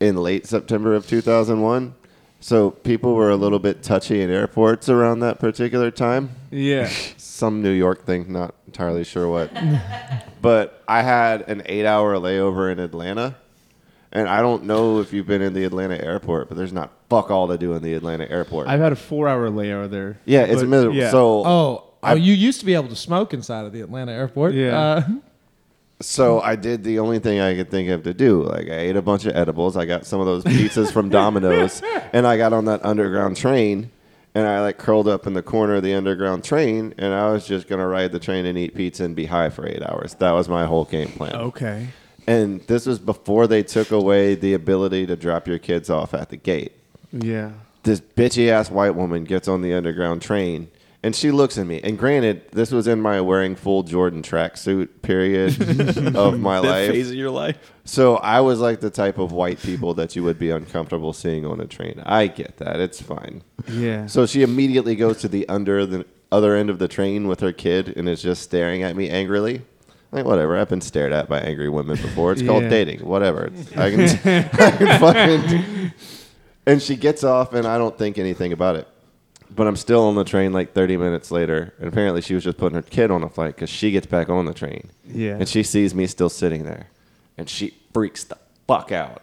in 0.00 0.16
late 0.16 0.46
September 0.46 0.94
of 0.94 1.06
2001. 1.06 1.94
So 2.40 2.70
people 2.70 3.14
were 3.14 3.30
a 3.30 3.36
little 3.36 3.58
bit 3.58 3.82
touchy 3.82 4.22
in 4.22 4.30
airports 4.30 4.88
around 4.88 5.20
that 5.20 5.40
particular 5.40 5.90
time. 5.90 6.30
Yeah. 6.50 6.88
Some 7.16 7.62
New 7.62 7.72
York 7.72 8.04
thing, 8.04 8.32
not 8.32 8.54
entirely 8.66 9.02
sure 9.04 9.28
what. 9.28 9.50
but 10.40 10.82
I 10.86 11.02
had 11.02 11.42
an 11.48 11.62
8-hour 11.62 12.14
layover 12.16 12.70
in 12.70 12.78
Atlanta. 12.78 13.34
And 14.10 14.26
I 14.28 14.40
don't 14.40 14.64
know 14.64 15.00
if 15.00 15.12
you've 15.12 15.26
been 15.26 15.42
in 15.42 15.52
the 15.52 15.64
Atlanta 15.64 16.02
airport, 16.02 16.48
but 16.48 16.56
there's 16.56 16.72
not 16.72 16.92
fuck 17.10 17.30
all 17.30 17.48
to 17.48 17.58
do 17.58 17.74
in 17.74 17.82
the 17.82 17.92
Atlanta 17.92 18.30
airport. 18.30 18.66
I've 18.68 18.80
had 18.80 18.92
a 18.92 18.96
four-hour 18.96 19.50
layover 19.50 19.90
there. 19.90 20.18
yeah, 20.24 20.44
it's 20.44 20.62
But, 20.62 20.68
miserable. 20.68 20.96
yeah. 20.96 21.10
So 21.10 21.44
Oh, 21.44 21.84
I- 22.02 22.12
oh, 22.12 22.14
you 22.14 22.32
used 22.32 22.60
to 22.60 22.66
be 22.66 22.72
able 22.74 22.88
to 22.88 22.96
smoke 22.96 23.34
inside 23.34 23.66
of 23.66 23.72
the 23.72 23.80
Atlanta 23.82 24.12
airport. 24.12 24.54
Yeah. 24.54 24.78
Uh, 24.78 25.02
So 26.00 26.40
I 26.40 26.54
did 26.54 26.84
the 26.84 27.00
only 27.00 27.18
thing 27.18 27.40
I 27.40 27.56
could 27.56 27.70
think 27.70 27.88
of 27.88 28.04
to 28.04 28.14
do. 28.14 28.44
Like 28.44 28.68
I 28.68 28.78
ate 28.78 28.96
a 28.96 29.02
bunch 29.02 29.24
of 29.24 29.34
edibles. 29.34 29.76
I 29.76 29.84
got 29.84 30.06
some 30.06 30.20
of 30.20 30.26
those 30.26 30.44
pizzas 30.44 30.92
from 30.92 31.08
Domino's, 31.08 31.82
and 32.12 32.26
I 32.26 32.36
got 32.36 32.52
on 32.52 32.66
that 32.66 32.84
underground 32.84 33.36
train, 33.36 33.90
and 34.34 34.46
I 34.46 34.60
like 34.60 34.78
curled 34.78 35.08
up 35.08 35.26
in 35.26 35.32
the 35.34 35.42
corner 35.42 35.76
of 35.76 35.82
the 35.82 35.94
underground 35.94 36.44
train, 36.44 36.94
and 36.98 37.12
I 37.12 37.32
was 37.32 37.46
just 37.46 37.66
gonna 37.66 37.86
ride 37.88 38.12
the 38.12 38.20
train 38.20 38.46
and 38.46 38.56
eat 38.56 38.76
pizza 38.76 39.04
and 39.04 39.16
be 39.16 39.26
high 39.26 39.50
for 39.50 39.66
eight 39.66 39.82
hours. 39.82 40.14
That 40.14 40.32
was 40.32 40.48
my 40.48 40.66
whole 40.66 40.84
game 40.84 41.08
plan. 41.08 41.34
okay. 41.34 41.88
And 42.28 42.60
this 42.66 42.84
was 42.84 42.98
before 42.98 43.46
they 43.46 43.62
took 43.62 43.90
away 43.90 44.34
the 44.34 44.52
ability 44.52 45.06
to 45.06 45.16
drop 45.16 45.48
your 45.48 45.58
kids 45.58 45.88
off 45.88 46.12
at 46.12 46.28
the 46.28 46.36
gate. 46.36 46.72
Yeah. 47.10 47.52
This 47.84 48.02
bitchy 48.02 48.50
ass 48.50 48.70
white 48.70 48.94
woman 48.94 49.24
gets 49.24 49.48
on 49.48 49.62
the 49.62 49.72
underground 49.72 50.20
train. 50.20 50.68
And 51.02 51.14
she 51.14 51.30
looks 51.30 51.56
at 51.58 51.66
me. 51.66 51.80
And 51.82 51.96
granted, 51.96 52.50
this 52.50 52.72
was 52.72 52.88
in 52.88 53.00
my 53.00 53.20
wearing 53.20 53.54
full 53.54 53.84
Jordan 53.84 54.20
tracksuit 54.20 54.88
period 55.02 56.16
of 56.16 56.40
my 56.40 56.58
life. 56.58 56.90
phase 56.90 57.10
of 57.10 57.14
your 57.14 57.30
life. 57.30 57.72
So 57.84 58.16
I 58.16 58.40
was 58.40 58.58
like 58.58 58.80
the 58.80 58.90
type 58.90 59.16
of 59.18 59.30
white 59.30 59.60
people 59.60 59.94
that 59.94 60.16
you 60.16 60.24
would 60.24 60.38
be 60.40 60.50
uncomfortable 60.50 61.12
seeing 61.12 61.46
on 61.46 61.60
a 61.60 61.66
train. 61.66 62.02
I 62.04 62.26
get 62.26 62.56
that. 62.56 62.80
It's 62.80 63.00
fine. 63.00 63.42
Yeah. 63.68 64.06
So 64.06 64.26
she 64.26 64.42
immediately 64.42 64.96
goes 64.96 65.18
to 65.18 65.28
the 65.28 65.48
under 65.48 65.86
the 65.86 66.04
other 66.32 66.56
end 66.56 66.68
of 66.68 66.80
the 66.80 66.88
train 66.88 67.28
with 67.28 67.40
her 67.40 67.52
kid 67.52 67.94
and 67.96 68.08
is 68.08 68.20
just 68.20 68.42
staring 68.42 68.82
at 68.82 68.96
me 68.96 69.08
angrily. 69.08 69.62
Like 70.10 70.24
whatever. 70.24 70.56
I've 70.56 70.68
been 70.68 70.80
stared 70.80 71.12
at 71.12 71.28
by 71.28 71.38
angry 71.40 71.68
women 71.68 71.96
before. 71.96 72.32
It's 72.32 72.42
called 72.42 72.68
dating. 72.68 73.06
Whatever. 73.06 73.52
It's, 73.54 73.72
I 73.76 73.90
can, 73.90 74.00
I 74.52 74.70
can 74.70 74.98
fucking. 75.00 75.92
And 76.66 76.82
she 76.82 76.96
gets 76.96 77.24
off, 77.24 77.52
and 77.54 77.66
I 77.66 77.78
don't 77.78 77.96
think 77.96 78.18
anything 78.18 78.52
about 78.52 78.76
it. 78.76 78.88
But 79.50 79.66
I'm 79.66 79.76
still 79.76 80.04
on 80.06 80.14
the 80.14 80.24
train 80.24 80.52
like 80.52 80.72
30 80.72 80.96
minutes 80.96 81.30
later, 81.30 81.74
and 81.78 81.88
apparently 81.88 82.20
she 82.20 82.34
was 82.34 82.44
just 82.44 82.58
putting 82.58 82.76
her 82.76 82.82
kid 82.82 83.10
on 83.10 83.22
a 83.22 83.28
flight 83.28 83.54
because 83.54 83.70
she 83.70 83.90
gets 83.90 84.06
back 84.06 84.28
on 84.28 84.44
the 84.44 84.54
train. 84.54 84.90
Yeah. 85.06 85.36
And 85.36 85.48
she 85.48 85.62
sees 85.62 85.94
me 85.94 86.06
still 86.06 86.28
sitting 86.28 86.64
there, 86.64 86.88
and 87.36 87.48
she 87.48 87.74
freaks 87.92 88.24
the 88.24 88.38
fuck 88.66 88.92
out. 88.92 89.22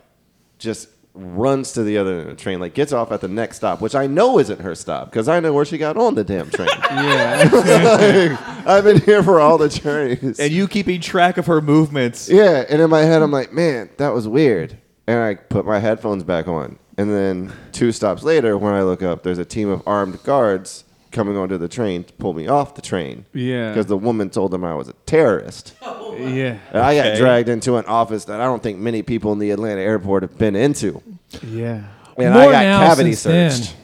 Just 0.57 0.89
runs 1.15 1.71
to 1.71 1.83
the 1.83 1.97
other 1.97 2.11
end 2.11 2.21
of 2.21 2.27
the 2.27 2.35
train, 2.35 2.59
like 2.59 2.73
gets 2.73 2.91
off 2.91 3.11
at 3.11 3.21
the 3.21 3.27
next 3.27 3.57
stop, 3.57 3.81
which 3.81 3.95
I 3.95 4.05
know 4.07 4.38
isn't 4.38 4.61
her 4.61 4.75
stop 4.75 5.09
because 5.09 5.29
I 5.29 5.39
know 5.39 5.53
where 5.53 5.65
she 5.65 5.77
got 5.77 5.97
on 5.97 6.15
the 6.15 6.23
damn 6.23 6.49
train. 6.49 6.67
yeah. 6.91 8.63
I've 8.67 8.83
been 8.83 9.01
here 9.01 9.23
for 9.23 9.39
all 9.39 9.57
the 9.57 9.69
journeys. 9.69 10.39
And 10.39 10.51
you 10.51 10.67
keeping 10.67 10.99
track 11.01 11.38
of 11.38 11.45
her 11.45 11.61
movements. 11.61 12.29
Yeah, 12.29 12.65
and 12.69 12.81
in 12.81 12.89
my 12.89 13.01
head, 13.01 13.21
I'm 13.21 13.31
like, 13.31 13.53
man, 13.53 13.89
that 13.97 14.09
was 14.09 14.27
weird. 14.27 14.77
And 15.07 15.19
I 15.19 15.35
put 15.35 15.65
my 15.65 15.79
headphones 15.79 16.23
back 16.23 16.47
on. 16.47 16.79
And 16.97 17.10
then 17.12 17.51
two 17.71 17.91
stops 17.91 18.23
later, 18.23 18.58
when 18.58 18.73
I 18.73 18.84
look 18.84 19.03
up, 19.03 19.23
there's 19.23 19.38
a 19.38 19.45
team 19.45 19.69
of 19.69 19.81
armed 19.86 20.23
guards 20.23 20.84
coming 21.12 21.38
onto 21.38 21.58
the 21.58 21.67
train 21.67 22.03
to 22.05 22.13
pull 22.13 22.34
me 22.34 22.47
off 22.47 22.75
the 22.75 22.81
train. 22.81 23.25
Yeah. 23.34 23.69
Because 23.69 23.86
the 23.88 23.97
woman 23.97 24.29
told 24.29 24.51
them 24.51 24.63
I 24.63 24.75
was 24.75 24.88
a 24.89 24.93
terrorist. 25.05 25.75
Oh, 26.15 26.17
yeah. 26.17 26.60
And 26.71 26.81
I 26.81 26.95
got 26.95 27.05
Okay. 27.08 27.17
dragged 27.19 27.49
into 27.49 27.75
an 27.75 27.84
office 27.88 28.23
that 28.25 28.39
I 28.39 28.45
don't 28.45 28.63
think 28.63 28.79
many 28.79 29.01
people 29.01 29.34
in 29.34 29.39
the 29.39 29.51
Atlanta 29.51 29.81
airport 29.81 30.23
have 30.23 30.38
been 30.38 30.55
into. 30.55 31.01
Yeah. 31.45 31.84
And 32.17 32.34
More 32.34 32.43
I 32.43 32.51
got 32.53 32.63
now 32.63 32.88
cavity 32.88 33.12
since 33.15 33.23
then. 33.23 33.51
searched. 33.51 33.75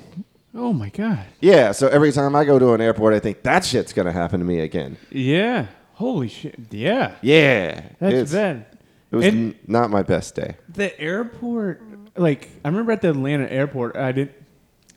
Oh 0.56 0.72
my 0.72 0.88
god. 0.88 1.26
Yeah, 1.42 1.74
so 1.74 1.90
every 1.90 2.14
time 2.14 2.34
I 2.34 2.46
go 2.46 2.58
to 2.58 2.72
an 2.74 2.80
airport, 2.80 3.14
I 3.16 3.20
think 3.20 3.44
that 3.44 3.66
shit's 3.66 3.92
gonna 3.92 4.14
happen 4.14 4.40
to 4.40 4.46
me 4.46 4.62
again. 4.62 4.96
Yeah. 5.10 5.66
Holy 5.96 6.30
shit. 6.30 6.58
Yeah. 6.70 7.16
Yeah, 7.22 7.82
That's 8.00 8.14
it's- 8.14 8.32
bad. 8.32 8.66
It 9.12 9.16
was 9.18 9.26
And- 9.26 9.38
n- 9.54 9.56
not 9.68 9.90
my 9.90 10.02
best 10.04 10.34
day. 10.36 10.56
The 10.74 10.98
airport, 11.02 11.82
like 12.16 12.50
I 12.64 12.68
remember 12.70 12.92
at 12.92 13.02
the 13.02 13.10
Atlanta 13.10 13.52
airport, 13.52 13.96
I 13.96 14.12
did, 14.12 14.34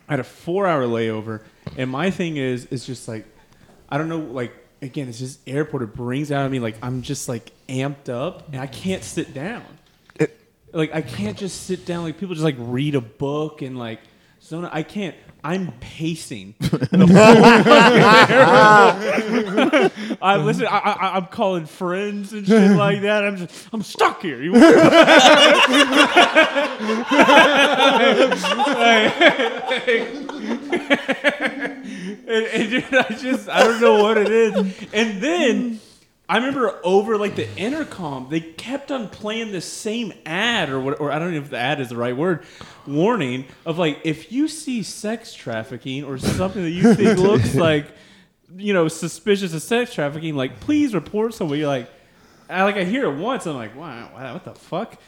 I 0.07 0.13
had 0.13 0.19
a 0.19 0.23
four-hour 0.23 0.83
layover, 0.83 1.41
and 1.77 1.89
my 1.89 2.11
thing 2.11 2.37
is, 2.37 2.65
is 2.65 2.85
just 2.85 3.07
like, 3.07 3.25
I 3.89 3.97
don't 3.97 4.09
know, 4.09 4.19
like 4.19 4.53
again, 4.81 5.09
it's 5.09 5.19
just 5.19 5.39
airport. 5.47 5.83
It 5.83 5.95
brings 5.95 6.31
out 6.31 6.45
of 6.45 6.51
me 6.51 6.59
like 6.59 6.75
I'm 6.81 7.01
just 7.01 7.27
like 7.27 7.51
amped 7.67 8.09
up, 8.09 8.47
and 8.51 8.61
I 8.61 8.67
can't 8.67 9.03
sit 9.03 9.33
down. 9.33 9.63
like 10.73 10.93
I 10.93 11.01
can't 11.01 11.37
just 11.37 11.63
sit 11.63 11.85
down. 11.85 12.03
Like 12.03 12.17
people 12.17 12.35
just 12.35 12.43
like 12.43 12.55
read 12.57 12.95
a 12.95 13.01
book 13.01 13.61
and 13.61 13.77
like, 13.77 13.99
so 14.39 14.67
I 14.71 14.83
can't. 14.83 15.15
I'm 15.45 15.71
pacing. 15.79 16.55
The 16.59 17.05
whole 17.05 17.07
fucking 19.87 20.17
I 20.19 20.37
listen. 20.37 20.65
I, 20.65 20.77
I, 20.79 21.17
I'm 21.17 21.27
calling 21.27 21.67
friends 21.67 22.33
and 22.33 22.47
shit 22.47 22.71
like 22.77 23.01
that. 23.01 23.23
I'm 23.23 23.37
just. 23.37 23.69
I'm 23.71 23.83
stuck 23.83 24.23
here. 24.23 24.41
You 24.41 24.55
and, 24.55 24.65
and 32.27 32.69
dude, 32.71 32.95
I 32.95 33.13
just 33.13 33.47
I 33.47 33.63
don't 33.65 33.79
know 33.79 34.01
what 34.01 34.17
it 34.17 34.31
is. 34.31 34.55
And 34.93 35.21
then 35.21 35.79
I 36.27 36.37
remember 36.37 36.79
over 36.83 37.17
like 37.17 37.35
the 37.35 37.47
intercom, 37.55 38.27
they 38.29 38.39
kept 38.39 38.91
on 38.91 39.09
playing 39.09 39.51
the 39.51 39.61
same 39.61 40.11
ad 40.25 40.69
or 40.69 40.79
what, 40.79 40.99
or 40.99 41.11
I 41.11 41.19
don't 41.19 41.31
know 41.31 41.37
if 41.37 41.51
the 41.51 41.57
ad 41.57 41.79
is 41.79 41.89
the 41.89 41.97
right 41.97 42.17
word, 42.17 42.43
warning 42.87 43.45
of 43.65 43.77
like 43.77 43.99
if 44.03 44.31
you 44.31 44.47
see 44.47 44.81
sex 44.81 45.33
trafficking 45.33 46.03
or 46.03 46.17
something 46.17 46.63
that 46.63 46.71
you 46.71 46.95
think 46.95 47.19
looks 47.19 47.53
like 47.53 47.85
you 48.55 48.73
know 48.73 48.87
suspicious 48.87 49.53
of 49.53 49.61
sex 49.61 49.93
trafficking, 49.93 50.35
like 50.35 50.59
please 50.59 50.95
report 50.95 51.35
somebody. 51.35 51.59
You're 51.59 51.69
like, 51.69 51.89
I 52.49 52.63
like 52.63 52.77
I 52.77 52.85
hear 52.85 53.05
it 53.05 53.17
once, 53.17 53.45
I'm 53.45 53.55
like, 53.55 53.75
wow, 53.75 54.09
wow 54.15 54.33
what 54.33 54.45
the 54.45 54.55
fuck? 54.55 54.99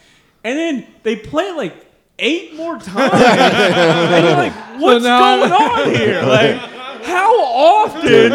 And 0.44 0.58
then 0.58 0.88
they 1.02 1.16
play 1.16 1.46
it 1.46 1.58
like 1.58 1.74
eight 2.20 2.56
more 2.56 2.78
times. 2.78 3.14
and 3.14 4.26
you're 4.26 4.36
like, 4.36 4.54
what's 4.80 5.04
going 5.04 5.52
on 5.52 5.96
here? 5.96 6.22
Like, 6.22 6.77
how 7.04 7.42
often 7.44 8.34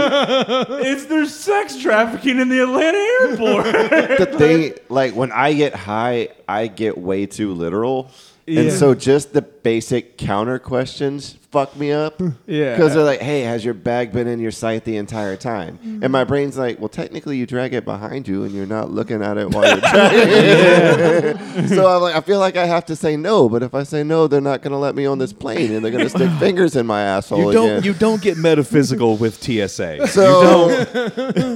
is 0.86 1.06
there 1.06 1.26
sex 1.26 1.76
trafficking 1.76 2.38
in 2.38 2.48
the 2.48 2.60
Atlanta 2.60 2.98
airport? 2.98 3.64
the 4.18 4.38
thing, 4.38 4.74
like 4.88 5.14
when 5.14 5.32
I 5.32 5.52
get 5.52 5.74
high, 5.74 6.28
I 6.48 6.66
get 6.66 6.98
way 6.98 7.26
too 7.26 7.52
literal, 7.52 8.10
and 8.46 8.56
Yeah. 8.66 8.70
so 8.70 8.94
just 8.94 9.32
the 9.32 9.42
basic 9.42 10.16
counter 10.18 10.58
questions 10.58 11.36
fuck 11.52 11.76
me 11.76 11.92
up. 11.92 12.20
Yeah. 12.46 12.74
because 12.74 12.94
they're 12.94 13.04
like, 13.04 13.20
"Hey, 13.20 13.42
has 13.42 13.64
your 13.64 13.74
bag 13.74 14.12
been 14.12 14.26
in 14.26 14.40
your 14.40 14.50
sight 14.50 14.84
the 14.84 14.96
entire 14.96 15.36
time?" 15.36 15.78
And 16.02 16.10
my 16.10 16.24
mm. 16.24 16.28
brain's 16.28 16.58
like, 16.58 16.80
"Well, 16.80 16.88
technically, 16.88 17.36
you 17.36 17.46
drag 17.46 17.72
it 17.72 17.84
behind 17.84 18.26
you, 18.26 18.42
and 18.42 18.52
you're 18.52 18.66
not 18.66 18.90
looking 18.90 19.22
at 19.22 19.38
it 19.38 19.50
while 19.50 19.64
you're 19.70 19.80
dragging 19.80 20.28
it." 20.28 21.68
so 21.68 21.86
I'm 21.88 22.02
like, 22.02 22.16
I 22.16 22.20
feel 22.20 22.38
like 22.40 22.56
I 22.56 22.66
have 22.66 22.84
to 22.86 22.96
say 22.96 23.16
no, 23.16 23.48
but 23.48 23.62
if 23.62 23.74
I 23.74 23.84
say 23.84 24.02
no, 24.02 24.26
they're 24.26 24.40
not 24.40 24.62
going 24.62 24.72
to 24.72 24.78
let 24.78 24.94
me 24.94 25.06
on 25.06 25.18
this 25.18 25.32
plane, 25.32 25.72
and 25.72 25.84
they're 25.84 25.92
going 25.92 26.04
to 26.04 26.10
stick 26.10 26.30
fingers 26.38 26.74
in 26.74 26.84
my 26.86 27.02
asshole 27.02 27.46
You 27.46 27.52
don't 27.52 27.70
again. 27.70 27.84
you 27.84 27.94
don't 27.94 28.20
get 28.20 28.36
metaphysical 28.36 29.16
with 29.16 29.42
TSA. 29.42 30.08
so 30.08 30.68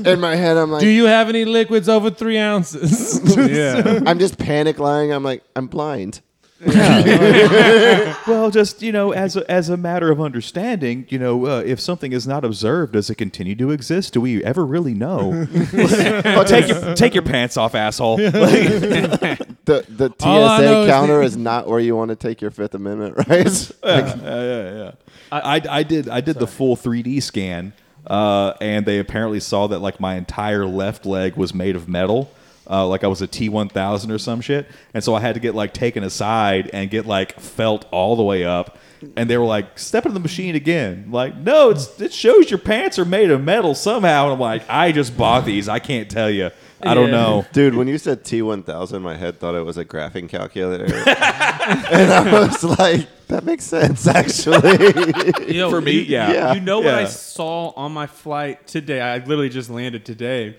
in 0.05 0.21
my 0.21 0.37
head, 0.37 0.57
I'm 0.57 0.71
like, 0.71 0.81
Do 0.81 0.89
you 0.89 1.07
have 1.07 1.29
any 1.29 1.45
liquids 1.45 1.89
over 1.89 2.11
three 2.11 2.39
ounces? 2.39 3.21
yeah. 3.37 4.01
I'm 4.07 4.19
just 4.19 4.39
panic 4.39 4.79
lying. 4.79 5.13
I'm 5.13 5.25
like, 5.25 5.43
I'm 5.57 5.67
blind. 5.67 6.21
Well, 8.27 8.51
just 8.51 8.83
you 8.83 8.91
know, 8.93 9.13
as 9.13 9.37
a, 9.37 9.49
as 9.51 9.69
a 9.69 9.77
matter 9.77 10.11
of 10.11 10.21
understanding, 10.21 11.07
you 11.09 11.19
know, 11.19 11.47
uh, 11.47 11.63
if 11.65 11.79
something 11.81 12.13
is 12.13 12.27
not 12.27 12.45
observed, 12.45 12.93
does 12.95 13.09
it 13.09 13.15
continue 13.17 13.55
to 13.57 13.71
exist? 13.71 14.13
Do 14.13 14.21
we 14.21 14.43
ever 14.43 14.67
really 14.67 14.95
know? 14.95 15.47
oh, 15.75 16.45
take 16.45 16.67
your 16.69 16.95
take 16.95 17.15
your 17.15 17.23
pants 17.23 17.57
off, 17.57 17.75
asshole. 17.75 18.19
Like, 18.19 18.33
The 19.67 19.85
the 19.89 20.13
All 20.23 20.45
I 20.45 20.61
know 20.61 20.73
TSA 20.73 20.81
is 20.83 20.89
counter 20.89 21.19
the- 21.19 21.25
is 21.25 21.37
not 21.37 21.67
where 21.67 21.81
you 21.81 21.97
want 21.97 22.11
to 22.11 22.17
take 22.17 22.41
your 22.41 22.51
Fifth 22.53 22.75
Amendment 22.75 23.17
rights. 23.29 23.73
Like, 23.83 24.05
yeah, 24.05 24.43
yeah, 24.43 24.75
yeah. 24.77 24.91
I, 25.33 25.61
I 25.69 25.83
did 25.83 26.09
I 26.09 26.21
did 26.21 26.37
the 26.39 26.47
full 26.47 26.77
3D 26.77 27.21
scan, 27.23 27.73
uh, 28.07 28.53
and 28.61 28.87
they 28.87 29.01
apparently 29.01 29.41
saw 29.41 29.67
that 29.67 29.81
like 29.81 29.99
my 29.99 30.15
entire 30.15 30.67
left 30.67 31.05
leg 31.05 31.35
was 31.37 31.53
made 31.53 31.75
of 31.75 31.89
metal. 31.89 32.31
Uh, 32.69 32.87
like 32.87 33.05
I 33.05 33.07
was 33.07 33.23
a 33.23 33.29
T1000 33.29 34.11
or 34.11 34.19
some 34.19 34.41
shit, 34.41 34.67
and 34.95 35.03
so 35.05 35.15
I 35.15 35.21
had 35.21 35.35
to 35.35 35.41
get 35.41 35.55
like 35.55 35.73
taken 35.73 36.03
aside 36.03 36.71
and 36.73 36.91
get 36.91 37.07
like 37.07 37.39
felt 37.41 37.85
all 37.93 38.17
the 38.17 38.23
way 38.25 38.45
up. 38.45 38.79
And 39.17 39.29
they 39.31 39.37
were 39.37 39.45
like, 39.45 39.79
"Step 39.79 40.05
into 40.07 40.15
the 40.15 40.21
machine 40.21 40.55
again." 40.55 41.09
Like, 41.11 41.37
no, 41.37 41.71
it's, 41.71 42.01
it 42.01 42.13
shows 42.13 42.51
your 42.51 42.59
pants 42.59 42.99
are 42.99 43.05
made 43.05 43.31
of 43.31 43.43
metal 43.45 43.75
somehow. 43.75 44.25
And 44.25 44.33
I'm 44.33 44.41
like, 44.41 44.63
I 44.69 44.91
just 44.91 45.17
bought 45.17 45.45
these. 45.45 45.69
I 45.69 45.79
can't 45.79 46.11
tell 46.11 46.31
you. 46.31 46.51
I 46.83 46.95
don't 46.95 47.07
Yeah. 47.07 47.11
know. 47.17 47.47
dude, 47.53 47.75
when 47.75 47.89
you 47.89 47.99
said 47.99 48.25
T1000, 48.25 49.01
my 49.03 49.15
head 49.17 49.39
thought 49.39 49.55
it 49.55 49.65
was 49.65 49.77
a 49.79 49.85
graphing 49.85 50.29
calculator, 50.29 50.85
and 51.07 52.13
I 52.13 52.31
was 52.47 52.63
like, 52.65 53.07
that 53.29 53.45
makes 53.45 53.65
sense 53.65 54.07
actually. 54.07 55.49
Yo, 55.55 55.71
For 55.71 55.81
me, 55.81 55.93
you- 55.93 56.01
yeah. 56.03 56.33
Yeah. 56.33 56.55
You 56.55 56.61
know 56.61 56.81
what 56.81 56.95
I 56.95 57.05
saw 57.05 57.71
on 57.77 57.93
my 57.93 58.07
flight 58.07 58.67
today? 58.67 59.01
I 59.01 59.19
literally 59.19 59.49
just 59.51 59.71
landed 59.71 60.05
today. 60.05 60.57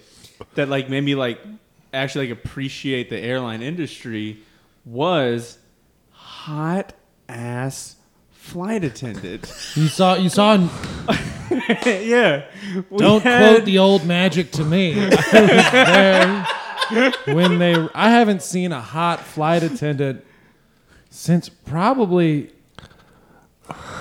That 0.56 0.70
like 0.70 0.90
made 0.90 1.02
me 1.02 1.16
like 1.16 1.40
actually 1.98 2.30
like 2.30 2.38
appreciate 2.38 3.10
the 3.10 3.20
airline 3.20 3.62
industry 3.62 4.38
was 4.86 5.58
hot 6.12 6.94
ass 7.28 7.96
flight 8.32 8.84
attendant. 8.84 9.42
you 9.76 9.88
saw 9.88 10.16
you 10.16 10.30
saw 10.30 10.56
yeah. 11.86 12.46
Don't 12.96 13.22
had- 13.24 13.56
quote 13.56 13.66
the 13.66 13.78
old 13.80 14.06
magic 14.06 14.52
to 14.52 14.64
me. 14.64 14.96
I 14.98 15.10
was 15.10 15.16
there 17.26 17.36
when 17.36 17.60
they 17.60 17.76
I 17.94 18.10
haven't 18.10 18.42
seen 18.42 18.72
a 18.72 18.82
hot 18.82 19.20
flight 19.22 19.64
attendant 19.64 20.24
since 21.10 21.50
probably 21.50 22.52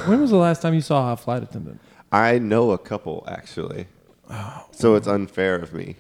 when 0.07 0.21
was 0.21 0.31
the 0.31 0.37
last 0.37 0.63
time 0.63 0.75
you 0.75 0.81
saw 0.81 1.01
a 1.01 1.03
hot 1.03 1.21
flight 1.21 1.43
attendant? 1.43 1.81
I 2.13 2.39
know 2.39 2.71
a 2.71 2.79
couple 2.79 3.25
actually, 3.27 3.89
so 4.71 4.95
it's 4.95 5.09
unfair 5.09 5.57
of 5.57 5.73
me. 5.73 5.97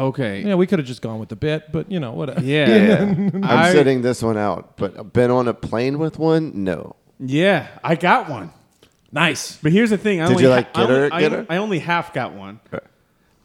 Okay. 0.00 0.42
Yeah, 0.42 0.54
we 0.56 0.66
could 0.66 0.78
have 0.78 0.86
just 0.88 1.02
gone 1.02 1.18
with 1.18 1.28
the 1.28 1.36
bit, 1.36 1.70
but 1.72 1.90
you 1.90 2.00
know, 2.00 2.12
whatever. 2.12 2.40
Yeah. 2.40 2.68
Yeah, 2.70 3.00
I'm 3.34 3.44
I- 3.44 3.72
sitting 3.72 4.02
this 4.02 4.22
one 4.22 4.36
out, 4.36 4.76
but 4.76 5.12
been 5.12 5.30
on 5.30 5.48
a 5.48 5.54
plane 5.54 5.98
with 5.98 6.18
one? 6.18 6.64
No. 6.64 6.96
Yeah, 7.18 7.66
I 7.84 7.94
got 7.96 8.28
one. 8.28 8.52
Nice. 9.12 9.56
But 9.62 9.72
here's 9.72 9.90
the 9.90 9.98
thing. 9.98 10.20
I 10.20 10.26
Did 10.26 10.32
only 10.32 10.42
you, 10.44 10.48
like, 10.50 10.68
I 10.76 10.80
get 10.80 10.88
her- 10.90 10.96
only- 11.04 11.10
I, 11.12 11.20
get 11.20 11.32
her? 11.32 11.46
I 11.50 11.56
only 11.58 11.78
half 11.80 12.14
got 12.14 12.32
one 12.34 12.60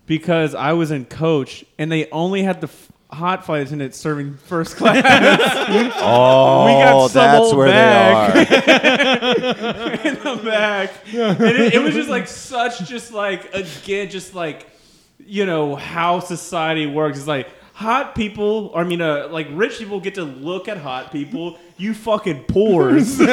because 0.05 0.53
I 0.55 0.73
was 0.73 0.91
in 0.91 1.05
coach 1.05 1.65
and 1.77 1.91
they 1.91 2.09
only 2.11 2.43
had 2.43 2.61
the 2.61 2.67
f- 2.67 2.91
hot 3.11 3.45
flight 3.45 3.65
attendant 3.65 3.95
serving 3.95 4.35
first 4.37 4.75
class. 4.77 4.97
Oh, 5.97 6.65
We 6.65 6.71
got 6.83 7.07
some 7.09 7.21
that's 7.23 7.39
old 7.45 7.57
where 7.57 7.67
bag. 7.67 8.47
they 8.47 8.71
are. 8.71 10.07
in 10.07 10.13
the 10.23 10.41
back. 10.43 10.91
And 11.13 11.41
it, 11.41 11.73
it 11.75 11.79
was 11.81 11.93
just 11.95 12.09
like 12.09 12.27
such, 12.27 12.79
just 12.87 13.11
like 13.11 13.53
again, 13.53 14.09
just 14.09 14.35
like 14.35 14.67
you 15.19 15.45
know 15.45 15.75
how 15.75 16.19
society 16.19 16.85
works. 16.85 17.17
It's 17.19 17.27
like 17.27 17.47
hot 17.73 18.15
people. 18.15 18.71
I 18.75 18.83
mean, 18.83 19.01
uh, 19.01 19.27
like 19.31 19.47
rich 19.51 19.77
people 19.79 19.99
get 19.99 20.15
to 20.15 20.23
look 20.23 20.67
at 20.67 20.77
hot 20.77 21.11
people. 21.11 21.57
You 21.77 21.93
fucking 21.93 22.43
pores. 22.45 23.19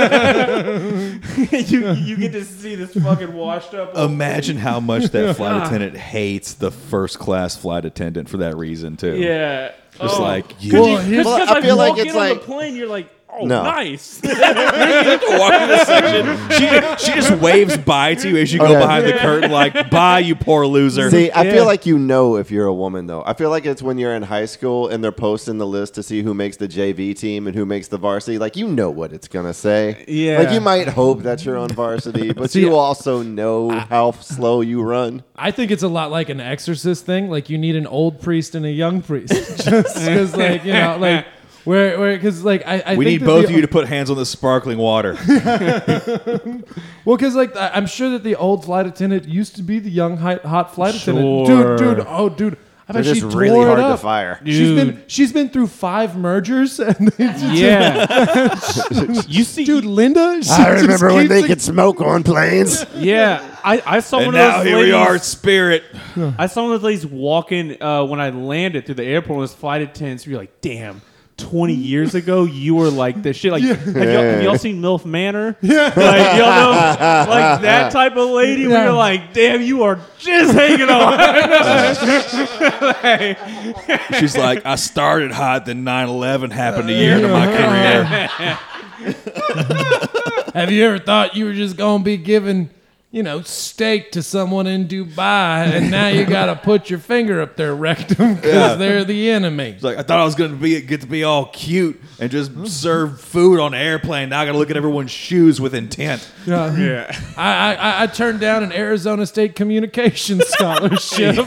you 1.71 1.93
you 1.93 2.17
get 2.17 2.33
to 2.33 2.45
see 2.45 2.75
this 2.75 2.95
fucking 2.95 3.33
washed 3.35 3.75
up. 3.75 3.97
Imagine 3.97 4.57
how 4.57 4.81
much 4.81 5.05
that 5.11 5.37
flight 5.37 5.67
attendant 5.67 5.97
hates 5.97 6.55
the 6.55 6.71
first 6.71 7.19
class 7.19 7.57
flight 7.57 7.85
attendant 7.85 8.29
for 8.29 8.39
that 8.39 8.57
reason 8.57 8.97
too. 8.97 9.17
Yeah. 9.17 9.73
Just 10.01 10.19
Oh. 10.19 10.23
like, 10.23 10.49
Cause 10.49 10.65
you- 10.65 10.73
you, 10.73 10.81
Well, 10.83 10.97
cause, 10.97 11.07
here's- 11.07 11.27
Well, 11.27 11.47
cause 11.47 11.57
I 11.57 11.61
feel 11.61 11.77
like 11.77 11.99
it's 11.99 12.11
on 12.13 12.17
like- 12.17 12.41
the 12.41 12.45
plane, 12.47 12.77
you're 12.77 12.89
like, 12.89 13.11
oh, 13.33 13.45
No. 13.45 13.63
nice. 13.63 14.21
walk 14.25 14.33
in 14.33 15.69
the 15.69 15.85
section. 15.85 16.97
She, 16.99 17.05
she 17.07 17.13
just 17.15 17.33
waves 17.43 17.77
bye 17.79 18.15
to 18.17 18.29
you 18.29 18.37
as 18.39 18.53
you 18.53 18.59
go 18.59 18.67
Okay. 18.67 18.79
behind 18.79 19.07
the 19.07 19.13
curtain, 19.15 19.51
like, 19.51 19.91
bye, 19.91 20.19
you 20.21 20.35
poor 20.35 20.67
loser. 20.67 21.11
See, 21.11 21.31
I 21.31 21.43
Yeah. 21.43 21.53
feel 21.53 21.65
like 21.65 21.87
you 21.87 21.99
know 21.99 22.37
if 22.37 22.51
you're 22.51 22.67
a 22.67 22.75
woman, 22.75 23.07
though. 23.07 23.23
I 23.27 23.35
feel 23.35 23.51
like 23.51 23.67
it's 23.67 23.83
when 23.83 23.99
you're 23.99 24.15
in 24.15 24.23
high 24.23 24.45
school 24.45 24.89
and 24.89 25.03
they're 25.03 25.13
posting 25.13 25.59
the 25.59 25.67
list 25.67 25.95
to 25.95 26.03
see 26.03 26.23
who 26.23 26.35
makes 26.35 26.57
the 26.57 26.69
JV 26.69 27.15
team 27.19 27.47
and 27.47 27.57
who 27.57 27.65
makes 27.67 27.89
the 27.89 27.99
varsity. 27.99 28.39
Like, 28.39 28.57
you 28.57 28.69
know 28.69 28.91
what 28.91 29.13
it's 29.13 29.29
going 29.29 29.47
to 29.47 29.55
say. 29.55 30.05
Yeah. 30.09 30.39
Like, 30.39 30.53
you 30.53 30.61
might 30.61 30.89
hope 30.89 31.23
that 31.23 31.45
you're 31.45 31.59
on 31.59 31.69
varsity, 31.71 32.33
but 32.33 32.51
See, 32.51 32.61
you 32.61 32.77
also 32.77 33.23
know 33.23 33.71
how 33.71 34.13
slow 34.13 34.61
you 34.61 34.83
run. 34.83 35.23
I 35.37 35.51
think 35.51 35.71
it's 35.71 35.83
a 35.83 35.89
lot 35.89 36.11
like 36.11 36.29
an 36.29 36.41
exorcist 36.41 37.05
thing. 37.07 37.29
Like 37.31 37.51
you 37.51 37.59
need 37.59 37.75
an 37.77 37.87
old 37.87 38.21
priest 38.21 38.55
and 38.55 38.65
a 38.65 38.71
young 38.71 39.03
priest, 39.03 39.33
just 39.65 39.95
because, 39.97 40.37
like 40.37 40.65
you 40.65 40.73
know, 40.73 40.97
like 41.01 41.27
Where, 41.65 41.99
where, 41.99 42.15
because 42.17 42.43
like 42.45 42.67
I, 42.67 42.81
I 42.85 42.95
we 42.97 43.05
think 43.05 43.21
need 43.23 43.27
both 43.27 43.43
the- 43.43 43.49
of 43.51 43.55
you 43.57 43.63
to 43.63 43.69
put 43.69 43.87
hands 43.87 44.11
on 44.11 44.17
the 44.17 44.27
sparkling 44.27 44.79
water. 44.79 45.17
Well, 47.05 47.17
because 47.17 47.35
like 47.35 47.57
I- 47.57 47.71
I'm 47.75 47.87
sure 47.87 48.11
that 48.11 48.23
the 48.23 48.37
old 48.37 48.65
flight 48.65 48.87
attendant 48.87 49.27
used 49.27 49.57
to 49.57 49.63
be 49.63 49.79
the 49.81 49.91
young 49.91 50.17
hot, 50.17 50.45
hot 50.45 50.75
flight 50.75 50.95
attendant. 50.95 51.47
Dude, 51.47 51.79
dude, 51.79 52.07
oh, 52.09 52.29
dude. 52.29 52.57
I 52.89 52.95
They're 52.95 53.05
she 53.15 53.21
just 53.21 53.35
really 53.37 53.51
tore 53.51 53.65
it 53.65 53.67
hard 53.69 53.79
to 53.79 53.85
up. 53.87 54.01
fire. 54.01 54.41
She's 54.45 54.75
been 54.77 55.03
she's 55.07 55.33
been 55.33 55.49
through 55.49 55.69
five 55.69 56.17
mergers, 56.17 56.79
and 56.81 57.09
they 57.09 57.27
just, 57.27 57.45
Yeah. 57.45 59.23
you 59.29 59.45
see, 59.45 59.65
dude, 59.65 59.85
Linda. 59.85 60.43
she 60.43 60.51
I 60.51 60.73
just 60.73 60.83
remember 60.83 61.07
when 61.15 61.23
keeps 61.25 61.29
they 61.31 61.41
it- 61.45 61.47
could 61.47 61.61
smoke 61.61 62.01
on 62.01 62.23
planes. 62.25 62.85
yeah. 62.97 63.49
I, 63.65 63.81
I 63.87 64.01
saw 64.01 64.19
and 64.19 64.27
one 64.27 64.35
now 64.35 64.49
of 64.49 64.55
those 64.59 64.67
here 64.67 64.77
ladies, 64.77 64.93
we 64.93 64.99
are, 64.99 65.19
Spirit. 65.19 65.85
I 66.39 66.47
saw 66.49 66.65
one 66.65 66.73
of 66.73 66.83
those 66.83 66.87
ladies 66.87 67.07
walking 67.07 67.81
uh, 67.83 68.05
when 68.05 68.21
I 68.21 68.31
landed 68.31 68.85
through 68.87 68.97
the 68.97 69.05
airport. 69.05 69.39
With 69.41 69.55
flight 69.55 69.83
attendants. 69.83 70.27
You're 70.27 70.39
like, 70.41 70.61
damn. 70.61 71.01
20 71.39 71.75
years 71.75 72.15
ago, 72.15 72.45
you 72.45 72.75
were 72.75 72.91
like 72.91 73.23
this 73.23 73.37
shit. 73.37 73.53
Like, 73.53 73.63
have, 73.63 73.87
y'all, 73.87 74.05
have 74.05 74.43
y'all 74.43 74.59
seen 74.59 74.81
MILF 74.83 75.05
Manor? 75.05 75.57
Yeah. 75.63 75.93
Like, 75.97 76.39
y'all 76.39 76.73
know, 76.73 77.31
like 77.31 77.63
that 77.63 77.91
type 77.93 78.17
of 78.17 78.29
lady 78.31 78.67
where 78.67 78.85
you're 78.85 78.93
like, 78.93 79.33
damn, 79.33 79.63
you 79.63 79.83
are 79.85 79.99
just 80.19 80.53
hanging 80.55 80.89
on. 80.91 81.19
She's 84.21 84.37
like, 84.37 84.65
I 84.67 84.75
started 84.77 85.33
hot, 85.33 85.67
then 85.67 85.85
9 85.85 86.09
11 86.09 86.51
happened 86.51 86.91
a 86.91 86.93
year 86.93 87.17
into 87.17 87.29
my 87.29 87.47
career. 87.47 88.05
Have 90.55 90.71
you 90.71 90.85
ever 90.85 90.99
thought 90.99 91.35
you 91.35 91.47
were 91.47 91.55
just 91.55 91.77
gonna 91.77 92.05
be 92.05 92.17
giving, 92.19 92.71
you 93.13 93.23
know, 93.23 93.43
steak 93.43 94.11
to 94.13 94.23
someone 94.23 94.67
in 94.67 94.89
Dubai, 94.89 95.67
and 95.67 95.91
now 95.93 96.09
you 96.09 96.25
gotta 96.25 96.57
put 96.57 96.89
your 96.89 96.99
finger 96.99 97.43
up 97.43 97.57
their 97.57 97.75
rectum 97.75 98.37
because 98.37 98.53
Yeah. 98.53 98.75
they're 98.75 99.05
the 99.05 99.31
enemy? 99.31 99.75
She's 99.75 99.85
like, 99.85 99.99
I 99.99 100.03
thought 100.03 100.19
I 100.19 100.25
was 100.25 100.35
going 100.35 100.51
to 100.51 100.57
be 100.57 100.81
get 100.81 101.03
to 101.03 101.07
be 101.07 101.23
all 101.23 101.47
cute 101.47 102.01
and 102.19 102.31
just 102.31 102.51
mm-hmm. 102.51 102.65
serve 102.65 103.21
food 103.21 103.61
on 103.61 103.73
the 103.73 103.79
airplane. 103.79 104.31
Now 104.31 104.41
I 104.41 104.47
got 104.47 104.53
to 104.53 104.59
look 104.59 104.71
at 104.71 104.79
everyone's 104.79 105.11
shoes 105.11 105.61
with 105.61 105.75
intent. 105.75 106.29
Yeah. 106.47 106.77
yeah. 106.77 107.21
I, 107.37 107.77
I 107.77 108.03
I 108.05 108.07
turned 108.07 108.41
down 108.41 108.63
an 108.63 108.73
Arizona 108.73 109.27
State 109.27 109.55
Communications 109.57 110.49
scholarship 110.49 111.47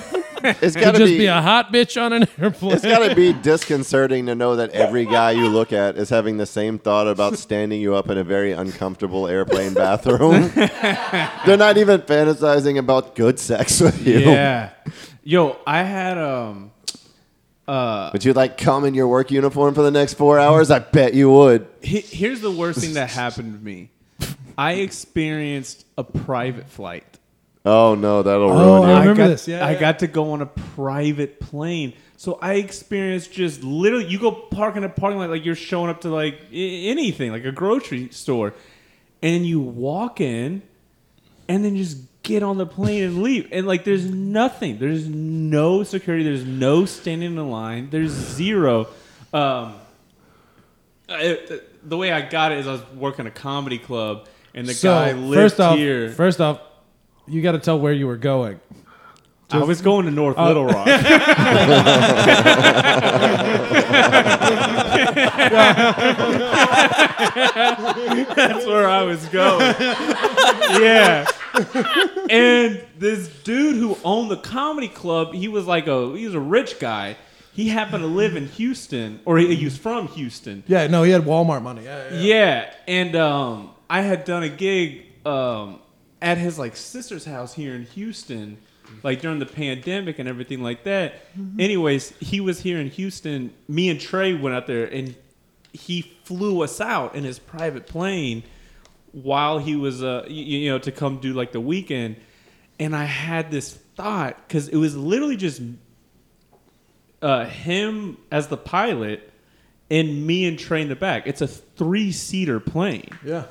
It's 0.61 0.75
got 0.75 0.91
to 0.93 0.99
just 0.99 1.11
be. 1.11 1.17
be 1.19 1.25
a 1.27 1.41
hot 1.41 1.71
bitch 1.73 2.01
on 2.01 2.13
an 2.13 2.27
airplane. 2.39 2.73
it's 2.73 2.83
got 2.83 3.07
to 3.07 3.15
be 3.15 3.33
disconcerting 3.41 4.25
to 4.27 4.35
know 4.35 4.55
that 4.55 4.71
every 4.71 5.05
guy 5.05 5.31
you 5.31 5.47
look 5.49 5.73
at 5.73 5.97
is 5.97 6.09
having 6.09 6.37
the 6.37 6.45
same 6.45 6.77
thought 6.79 7.07
about 7.07 7.37
standing 7.37 7.81
you 7.81 7.95
up 7.95 8.09
in 8.09 8.17
a 8.17 8.23
very 8.23 8.51
uncomfortable 8.51 9.27
airplane 9.27 9.73
bathroom. 9.75 10.51
They're 10.55 11.57
not 11.57 11.77
even 11.77 12.01
fantasizing 12.01 12.77
about 12.77 13.15
good 13.15 13.39
sex 13.39 13.81
with 13.81 14.05
you. 14.05 14.19
Yeah. 14.19 14.71
Yo, 15.23 15.57
I 15.65 15.83
had 15.83 16.17
um 16.17 16.71
uh 17.67 18.11
Would 18.13 18.23
you 18.23 18.33
like 18.33 18.57
come 18.57 18.85
in 18.85 18.93
your 18.93 19.07
work 19.07 19.31
uniform 19.31 19.73
for 19.73 19.81
the 19.81 19.91
next 19.91 20.13
four 20.15 20.37
hours? 20.39 20.69
I 20.69 20.79
bet 20.79 21.13
you 21.15 21.31
would. 21.31 21.67
he, 21.81 22.01
here's 22.01 22.41
the 22.41 22.51
worst 22.51 22.79
thing 22.79 22.93
that 22.93 23.09
happened 23.09 23.57
to 23.57 23.63
me. 23.63 23.89
I 24.57 24.73
experienced 24.73 25.85
a 25.97 26.03
private 26.03 26.69
flight. 26.69 27.03
Oh 27.65 27.95
no, 27.95 28.21
that'll 28.21 28.51
Oh, 28.51 28.77
ruin 28.83 28.89
I 28.89 28.93
you. 28.93 28.99
remember 28.99 29.23
got, 29.23 29.27
this. 29.29 29.47
Yeah, 29.47 29.65
I 29.65 29.71
yeah. 29.71 29.79
got 29.79 29.99
to 29.99 30.07
go 30.07 30.31
on 30.31 30.41
a 30.41 30.45
private 30.45 31.39
plane. 31.39 31.93
So 32.17 32.37
I 32.41 32.53
experienced 32.55 33.31
just 33.31 33.63
literally 33.63 34.05
you 34.05 34.19
go 34.19 34.31
park 34.31 34.75
in 34.75 34.83
a 34.83 34.89
parking 34.89 35.19
lot 35.19 35.29
like 35.29 35.43
you're 35.45 35.55
showing 35.55 35.89
up 35.89 36.01
to 36.01 36.09
like 36.09 36.39
anything, 36.53 37.31
like 37.31 37.43
a 37.45 37.51
grocery 37.51 38.09
store. 38.11 38.53
And 39.21 39.45
you 39.45 39.59
walk 39.59 40.21
in 40.21 40.61
and 41.47 41.65
then 41.65 41.75
just 41.75 41.97
get 42.21 42.43
on 42.43 42.57
the 42.57 42.65
plane 42.67 43.03
and 43.03 43.23
leave. 43.23 43.47
And 43.51 43.65
like 43.65 43.83
there's 43.83 44.05
nothing. 44.05 44.77
There's 44.77 45.07
no 45.07 45.83
security. 45.83 46.23
There's 46.23 46.45
no 46.45 46.85
standing 46.85 47.35
in 47.35 47.49
line. 47.49 47.89
There's 47.89 48.11
zero. 48.11 48.87
Um, 49.33 49.73
I- 51.09 51.39
the 51.83 51.97
way 51.97 52.11
I 52.11 52.21
got 52.21 52.51
it 52.51 52.59
is 52.59 52.67
I 52.67 52.73
was 52.73 52.81
working 52.95 53.27
a 53.27 53.31
comedy 53.31 53.77
club 53.77 54.27
and 54.55 54.65
the 54.67 54.73
so 54.73 54.89
guy 54.89 55.11
lived 55.11 55.35
first 55.39 55.59
off, 55.59 55.77
here. 55.77 56.09
first 56.09 56.41
off, 56.41 56.59
you 57.27 57.41
got 57.41 57.53
to 57.53 57.59
tell 57.59 57.79
where 57.79 57.93
you 57.93 58.07
were 58.07 58.17
going. 58.17 58.59
I 59.51 59.63
was 59.63 59.81
going 59.81 60.05
to 60.05 60.11
North 60.11 60.37
Little 60.37 60.65
Rock. 60.65 60.85
That's 68.35 68.65
where 68.65 68.87
I 68.87 69.03
was 69.03 69.23
going. 69.27 69.75
Yeah. 70.81 71.27
And 72.29 72.83
this 72.97 73.27
dude 73.43 73.75
who 73.77 73.97
owned 74.03 74.31
the 74.31 74.37
comedy 74.37 74.87
club, 74.87 75.33
he 75.33 75.47
was 75.47 75.65
like 75.65 75.87
a 75.87 76.15
he 76.17 76.25
was 76.25 76.35
a 76.35 76.39
rich 76.39 76.79
guy. 76.79 77.17
He 77.53 77.69
happened 77.69 78.01
to 78.03 78.07
live 78.07 78.35
in 78.35 78.47
Houston, 78.49 79.21
or 79.23 79.37
he, 79.37 79.55
he 79.55 79.63
was 79.63 79.77
from 79.77 80.09
Houston. 80.09 80.63
Yeah, 80.67 80.87
no, 80.87 81.03
he 81.03 81.11
had 81.11 81.21
Walmart 81.21 81.61
money. 81.61 81.85
Yeah, 81.85 82.13
yeah. 82.13 82.19
Yeah, 82.19 82.73
and 82.87 83.15
um, 83.15 83.69
I 83.89 84.01
had 84.01 84.25
done 84.25 84.43
a 84.43 84.49
gig 84.49 85.05
um, 85.25 85.79
at 86.21 86.37
his 86.37 86.57
like 86.57 86.75
sister's 86.75 87.25
house 87.25 87.53
here 87.53 87.73
in 87.75 87.83
Houston, 87.87 88.57
like 89.03 89.21
during 89.21 89.39
the 89.39 89.45
pandemic 89.45 90.19
and 90.19 90.27
everything 90.29 90.61
like 90.61 90.83
that. 90.85 91.15
Anyways, 91.59 92.11
he 92.19 92.39
was 92.39 92.61
here 92.61 92.79
in 92.79 92.89
Houston. 92.89 93.53
Me 93.67 93.89
and 93.89 93.99
Trey 93.99 94.33
went 94.33 94.55
out 94.55 94.67
there, 94.67 94.85
and 94.85 95.15
he 95.73 96.01
flew 96.23 96.61
us 96.63 96.79
out 96.79 97.15
in 97.15 97.23
his 97.23 97.37
private 97.39 97.85
plane 97.85 98.43
while 99.11 99.59
he 99.59 99.75
was, 99.75 100.03
uh, 100.03 100.25
you, 100.27 100.43
you 100.59 100.69
know, 100.69 100.79
to 100.79 100.91
come 100.91 101.17
do 101.19 101.33
like 101.33 101.51
the 101.51 101.59
weekend. 101.61 102.17
And 102.79 102.95
I 102.95 103.05
had 103.05 103.51
this 103.51 103.73
thought 103.95 104.35
because 104.47 104.67
it 104.67 104.77
was 104.77 104.95
literally 104.97 105.37
just 105.37 105.61
uh, 107.21 107.45
him 107.45 108.17
as 108.31 108.47
the 108.47 108.57
pilot 108.57 109.31
and 109.89 110.25
me 110.25 110.45
and 110.45 110.57
Trey 110.59 110.81
in 110.81 110.89
the 110.89 110.95
back. 110.95 111.27
It's 111.27 111.41
a 111.41 111.47
three 111.47 112.11
seater 112.11 112.59
plane. 112.59 113.09
yeah. 113.23 113.45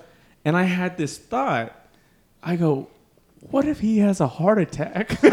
And 0.44 0.57
I 0.57 0.64
had 0.64 0.96
this 0.98 1.16
thought. 1.16 1.81
I 2.44 2.57
go, 2.57 2.88
what 3.40 3.66
if 3.66 3.80
he 3.80 3.98
has 3.98 4.20
a 4.20 4.28
heart 4.28 4.59
attack? 4.59 5.18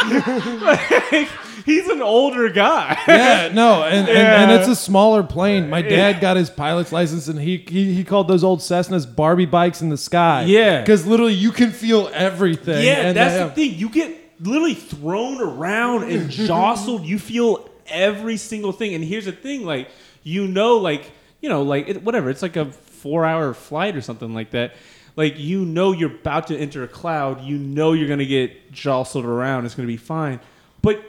Like, 0.00 1.28
he's 1.64 1.88
an 1.88 2.02
older 2.02 2.48
guy. 2.48 2.98
yeah, 3.06 3.50
no, 3.52 3.84
and, 3.84 4.08
and, 4.08 4.18
and 4.18 4.50
it's 4.52 4.68
a 4.68 4.76
smaller 4.76 5.22
plane. 5.22 5.68
My 5.68 5.82
dad 5.82 6.20
got 6.20 6.36
his 6.36 6.50
pilot's 6.50 6.92
license, 6.92 7.28
and 7.28 7.38
he 7.38 7.64
he, 7.68 7.94
he 7.94 8.04
called 8.04 8.28
those 8.28 8.44
old 8.44 8.60
Cessnas 8.60 9.04
Barbie 9.14 9.46
bikes 9.46 9.82
in 9.82 9.88
the 9.88 9.96
sky. 9.96 10.44
Yeah. 10.44 10.80
because 10.80 11.06
literally 11.06 11.34
you 11.34 11.52
can 11.52 11.70
feel 11.70 12.10
everything. 12.12 12.84
Yeah, 12.84 13.12
that's 13.12 13.54
they 13.54 13.64
the 13.64 13.70
thing. 13.70 13.78
You 13.78 13.88
get 13.88 14.16
literally 14.40 14.74
thrown 14.74 15.40
around 15.40 16.10
and 16.10 16.30
jostled. 16.30 17.04
You 17.04 17.18
feel 17.18 17.68
every 17.88 18.36
single 18.36 18.72
thing. 18.72 18.94
And 18.94 19.04
here's 19.04 19.26
the 19.26 19.32
thing, 19.32 19.64
like 19.64 19.88
you 20.22 20.46
know, 20.46 20.76
like 20.76 21.10
you 21.40 21.48
know, 21.48 21.62
like 21.62 21.88
it, 21.88 22.02
whatever. 22.02 22.30
It's 22.30 22.42
like 22.42 22.56
a 22.56 22.66
four-hour 22.66 23.54
flight 23.54 23.96
or 23.96 24.00
something 24.00 24.34
like 24.34 24.50
that. 24.50 24.74
Like 25.16 25.38
you 25.38 25.64
know, 25.64 25.92
you're 25.92 26.14
about 26.14 26.46
to 26.48 26.56
enter 26.56 26.82
a 26.82 26.88
cloud. 26.88 27.42
You 27.42 27.58
know, 27.58 27.92
you're 27.92 28.08
gonna 28.08 28.24
get 28.24 28.72
jostled 28.72 29.24
around. 29.24 29.66
It's 29.66 29.74
gonna 29.74 29.86
be 29.86 29.96
fine. 29.96 30.40
But 30.82 31.02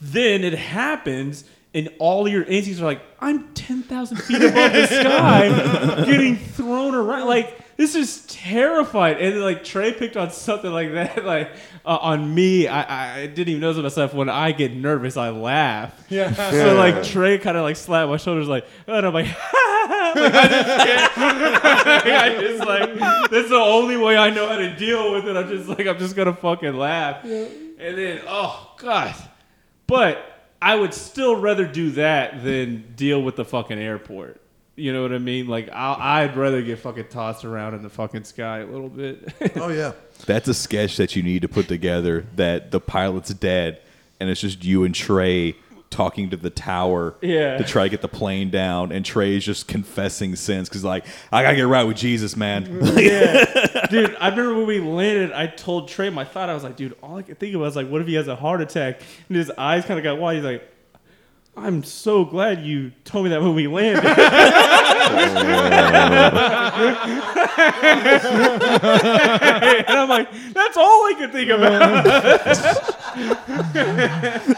then 0.00 0.44
it 0.44 0.54
happens. 0.54 1.44
And 1.74 1.90
all 1.98 2.28
your 2.28 2.44
instincts 2.44 2.80
are 2.80 2.84
like, 2.84 3.02
I'm 3.18 3.52
10,000 3.54 4.16
feet 4.18 4.42
above 4.42 4.72
the 4.72 4.86
sky, 4.86 6.04
getting 6.06 6.36
thrown 6.36 6.94
around. 6.94 7.26
Like, 7.26 7.58
this 7.76 7.94
is 7.94 8.24
terrified. 8.26 9.20
And 9.20 9.40
like, 9.40 9.64
Trey 9.64 9.92
picked 9.92 10.16
on 10.16 10.30
something 10.30 10.72
like 10.72 10.92
that, 10.92 11.24
like, 11.24 11.50
uh, 11.84 11.98
on 12.00 12.34
me. 12.34 12.68
I, 12.68 13.22
I 13.22 13.26
didn't 13.26 13.48
even 13.48 13.60
notice 13.60 13.82
myself. 13.82 14.14
When 14.14 14.28
I 14.28 14.52
get 14.52 14.74
nervous, 14.74 15.16
I 15.16 15.30
laugh. 15.30 15.92
Yeah. 16.08 16.32
So, 16.50 16.74
like, 16.78 17.02
Trey 17.02 17.38
kind 17.38 17.56
of 17.56 17.62
like 17.62 17.76
slapped 17.76 18.10
my 18.10 18.16
shoulders, 18.16 18.48
like, 18.48 18.66
oh, 18.88 18.94
and 18.94 19.06
I'm 19.06 19.14
like, 19.14 19.26
like, 19.26 19.36
I 20.34 20.58
just 20.58 21.14
can't. 21.14 22.06
I 22.06 22.40
just 22.40 22.64
like, 22.66 23.30
that's 23.30 23.48
the 23.48 23.56
only 23.56 23.96
way 23.96 24.16
I 24.16 24.30
know 24.30 24.48
how 24.48 24.56
to 24.56 24.74
deal 24.76 25.12
with 25.12 25.26
it. 25.26 25.36
I'm 25.36 25.48
just 25.48 25.68
like, 25.68 25.86
I'm 25.86 25.98
just 25.98 26.16
going 26.16 26.26
to 26.26 26.34
fucking 26.34 26.74
laugh. 26.76 27.24
And 27.24 27.98
then, 27.98 28.20
oh, 28.26 28.72
God. 28.78 29.14
But 29.86 30.34
I 30.62 30.76
would 30.76 30.94
still 30.94 31.36
rather 31.36 31.66
do 31.66 31.90
that 31.92 32.42
than 32.42 32.94
deal 32.96 33.20
with 33.22 33.36
the 33.36 33.44
fucking 33.44 33.78
airport. 33.78 34.40
You 34.76 34.92
know 34.92 35.02
what 35.02 35.12
I 35.12 35.18
mean? 35.18 35.46
Like 35.46 35.68
I'll, 35.72 35.96
I'd 36.00 36.36
rather 36.36 36.60
get 36.62 36.80
fucking 36.80 37.08
tossed 37.08 37.44
around 37.44 37.74
in 37.74 37.82
the 37.82 37.88
fucking 37.90 38.24
sky 38.24 38.58
a 38.58 38.66
little 38.66 38.88
bit. 38.88 39.32
Oh 39.56 39.68
yeah. 39.68 39.92
That's 40.26 40.48
a 40.48 40.54
sketch 40.54 40.96
that 40.96 41.14
you 41.14 41.22
need 41.22 41.42
to 41.42 41.48
put 41.48 41.68
together 41.68 42.26
that 42.36 42.70
the 42.70 42.80
pilot's 42.80 43.32
dead 43.34 43.80
and 44.20 44.28
it's 44.30 44.40
just 44.40 44.64
you 44.64 44.84
and 44.84 44.94
Trey 44.94 45.54
talking 45.90 46.30
to 46.30 46.36
the 46.36 46.50
tower 46.50 47.14
Yeah. 47.20 47.56
to 47.56 47.62
try 47.62 47.84
to 47.84 47.88
get 47.88 48.00
the 48.02 48.08
plane 48.08 48.50
down 48.50 48.90
and 48.90 49.04
Trey's 49.04 49.44
just 49.44 49.68
confessing 49.68 50.34
sins 50.34 50.68
because 50.68 50.82
like 50.82 51.04
I 51.30 51.42
gotta 51.44 51.54
get 51.56 51.68
right 51.68 51.84
with 51.84 51.96
Jesus 51.96 52.36
man 52.36 52.80
yeah, 52.96 53.86
dude. 53.90 54.16
I 54.18 54.30
remember 54.30 54.54
when 54.56 54.66
we 54.66 54.80
landed. 54.80 55.30
I 55.32 55.46
told 55.46 55.86
Trey 55.88 56.10
my 56.10 56.24
thought. 56.24 56.48
I 56.48 56.54
was 56.54 56.64
like, 56.64 56.74
dude, 56.76 56.96
all 57.00 57.16
I 57.18 57.22
could 57.22 57.38
think 57.38 57.54
of 57.54 57.60
was 57.60 57.76
like, 57.76 57.88
what 57.88 58.00
if 58.00 58.08
he 58.08 58.14
has 58.14 58.26
a 58.26 58.34
heart 58.34 58.60
attack? 58.60 59.00
And 59.28 59.36
his 59.36 59.50
eyes 59.52 59.84
kind 59.84 59.98
of 60.00 60.04
got 60.04 60.18
wide. 60.18 60.36
He's 60.36 60.44
like, 60.44 60.68
I'm 61.56 61.84
so 61.84 62.24
glad 62.24 62.64
you 62.64 62.90
told 63.04 63.24
me 63.24 63.30
that 63.30 63.40
when 63.40 63.54
we 63.54 63.68
landed. 63.68 64.04
and 64.04 64.16
I'm 69.88 70.08
like, 70.08 70.28
that's 70.52 70.76
all 70.76 71.06
I 71.06 71.14
could 71.16 71.30
think 71.32 71.50
about. 71.50 72.04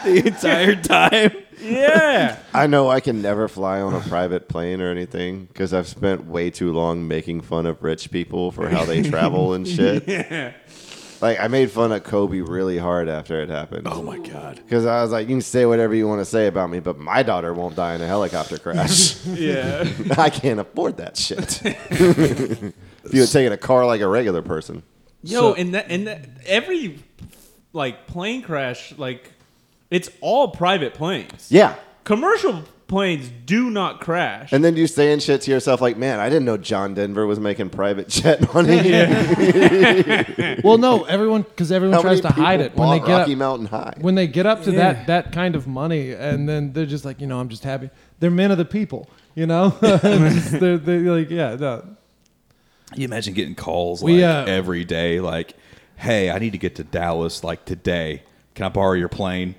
the 0.03 0.23
entire 0.25 0.75
time. 0.75 1.31
Yeah. 1.61 2.39
I 2.53 2.67
know 2.67 2.89
I 2.89 2.99
can 2.99 3.21
never 3.21 3.47
fly 3.47 3.81
on 3.81 3.93
a 3.93 3.99
private 4.01 4.47
plane 4.47 4.81
or 4.81 4.89
anything 4.89 5.45
because 5.45 5.73
I've 5.73 5.87
spent 5.87 6.25
way 6.25 6.49
too 6.49 6.73
long 6.73 7.07
making 7.07 7.41
fun 7.41 7.65
of 7.65 7.83
rich 7.83 8.09
people 8.11 8.51
for 8.51 8.69
how 8.69 8.85
they 8.85 9.03
travel 9.03 9.53
and 9.53 9.67
shit. 9.67 10.07
Yeah. 10.07 10.53
Like 11.21 11.39
I 11.39 11.47
made 11.47 11.71
fun 11.71 11.91
of 11.91 12.03
Kobe 12.03 12.41
really 12.41 12.77
hard 12.77 13.09
after 13.09 13.41
it 13.41 13.49
happened. 13.49 13.87
Oh 13.89 14.03
my 14.03 14.19
god. 14.19 14.57
Because 14.57 14.85
I 14.85 15.01
was 15.01 15.11
like, 15.11 15.27
you 15.27 15.35
can 15.35 15.41
say 15.41 15.65
whatever 15.65 15.95
you 15.95 16.07
want 16.07 16.21
to 16.21 16.25
say 16.25 16.47
about 16.47 16.69
me, 16.69 16.79
but 16.79 16.97
my 16.97 17.23
daughter 17.23 17.53
won't 17.53 17.75
die 17.75 17.95
in 17.95 18.01
a 18.01 18.07
helicopter 18.07 18.57
crash. 18.57 19.15
Yeah. 19.27 19.87
I 20.17 20.29
can't 20.29 20.59
afford 20.59 20.97
that 20.97 21.17
shit. 21.17 21.61
if 21.65 23.13
you 23.13 23.21
had 23.21 23.29
taken 23.29 23.51
a 23.51 23.57
car 23.57 23.85
like 23.85 24.01
a 24.01 24.07
regular 24.07 24.41
person. 24.41 24.83
Yo, 25.23 25.39
So- 25.39 25.53
and 25.55 25.73
that 25.73 25.89
and 25.89 26.07
that, 26.07 26.25
every 26.45 26.99
like 27.73 28.07
plane 28.07 28.41
crash, 28.41 28.93
like 28.97 29.31
it's 29.89 30.09
all 30.21 30.49
private 30.49 30.93
planes. 30.93 31.47
Yeah. 31.51 31.75
Commercial 32.03 32.63
planes 32.87 33.29
do 33.45 33.69
not 33.69 33.99
crash. 33.99 34.51
And 34.53 34.63
then 34.63 34.75
you 34.77 34.87
saying 34.87 35.19
shit 35.19 35.41
to 35.41 35.51
yourself 35.51 35.81
like, 35.81 35.97
man, 35.97 36.19
I 36.19 36.29
didn't 36.29 36.45
know 36.45 36.57
John 36.57 36.93
Denver 36.93 37.25
was 37.27 37.39
making 37.39 37.69
private 37.69 38.07
jet 38.09 38.53
money. 38.53 38.77
Well, 40.63 40.77
no, 40.77 41.03
everyone 41.03 41.41
because 41.43 41.71
everyone 41.71 41.95
How 41.95 42.01
tries 42.01 42.21
to 42.21 42.29
hide 42.29 42.61
it 42.61 42.75
when 42.75 42.89
they 42.89 42.99
get 42.99 43.19
Rocky 43.19 43.33
up, 43.33 43.37
Mountain 43.37 43.67
High. 43.67 43.93
when 44.01 44.15
they 44.15 44.27
get 44.27 44.45
up 44.45 44.63
to 44.63 44.71
Yeah. 44.71 44.93
that 44.93 45.07
that 45.07 45.31
kind 45.31 45.55
of 45.55 45.67
money, 45.67 46.11
and 46.13 46.47
then 46.47 46.73
they're 46.73 46.85
just 46.85 47.05
like, 47.05 47.21
you 47.21 47.27
know, 47.27 47.39
I'm 47.39 47.49
just 47.49 47.63
happy. 47.63 47.89
They're 48.19 48.31
men 48.31 48.51
of 48.51 48.57
the 48.57 48.65
people, 48.65 49.09
you 49.35 49.45
know. 49.45 49.75
Just- 49.81 50.59
they're, 50.59 50.77
they're 50.77 50.99
like, 51.15 51.29
yeah, 51.29 51.55
no. 51.55 51.85
You 52.95 53.05
imagine 53.05 53.33
getting 53.33 53.55
calls 53.55 54.01
We, 54.01 54.23
uh, 54.23 54.45
every 54.45 54.85
day, 54.85 55.19
like, 55.19 55.53
"Hey, 55.97 56.29
I 56.31 56.39
need 56.39 56.51
to 56.53 56.57
get 56.57 56.75
to 56.77 56.85
Dallas 56.85 57.43
like 57.43 57.65
today. 57.65 58.23
Can 58.55 58.65
I 58.65 58.69
borrow 58.69 58.93
your 58.93 59.09
plane?" 59.09 59.55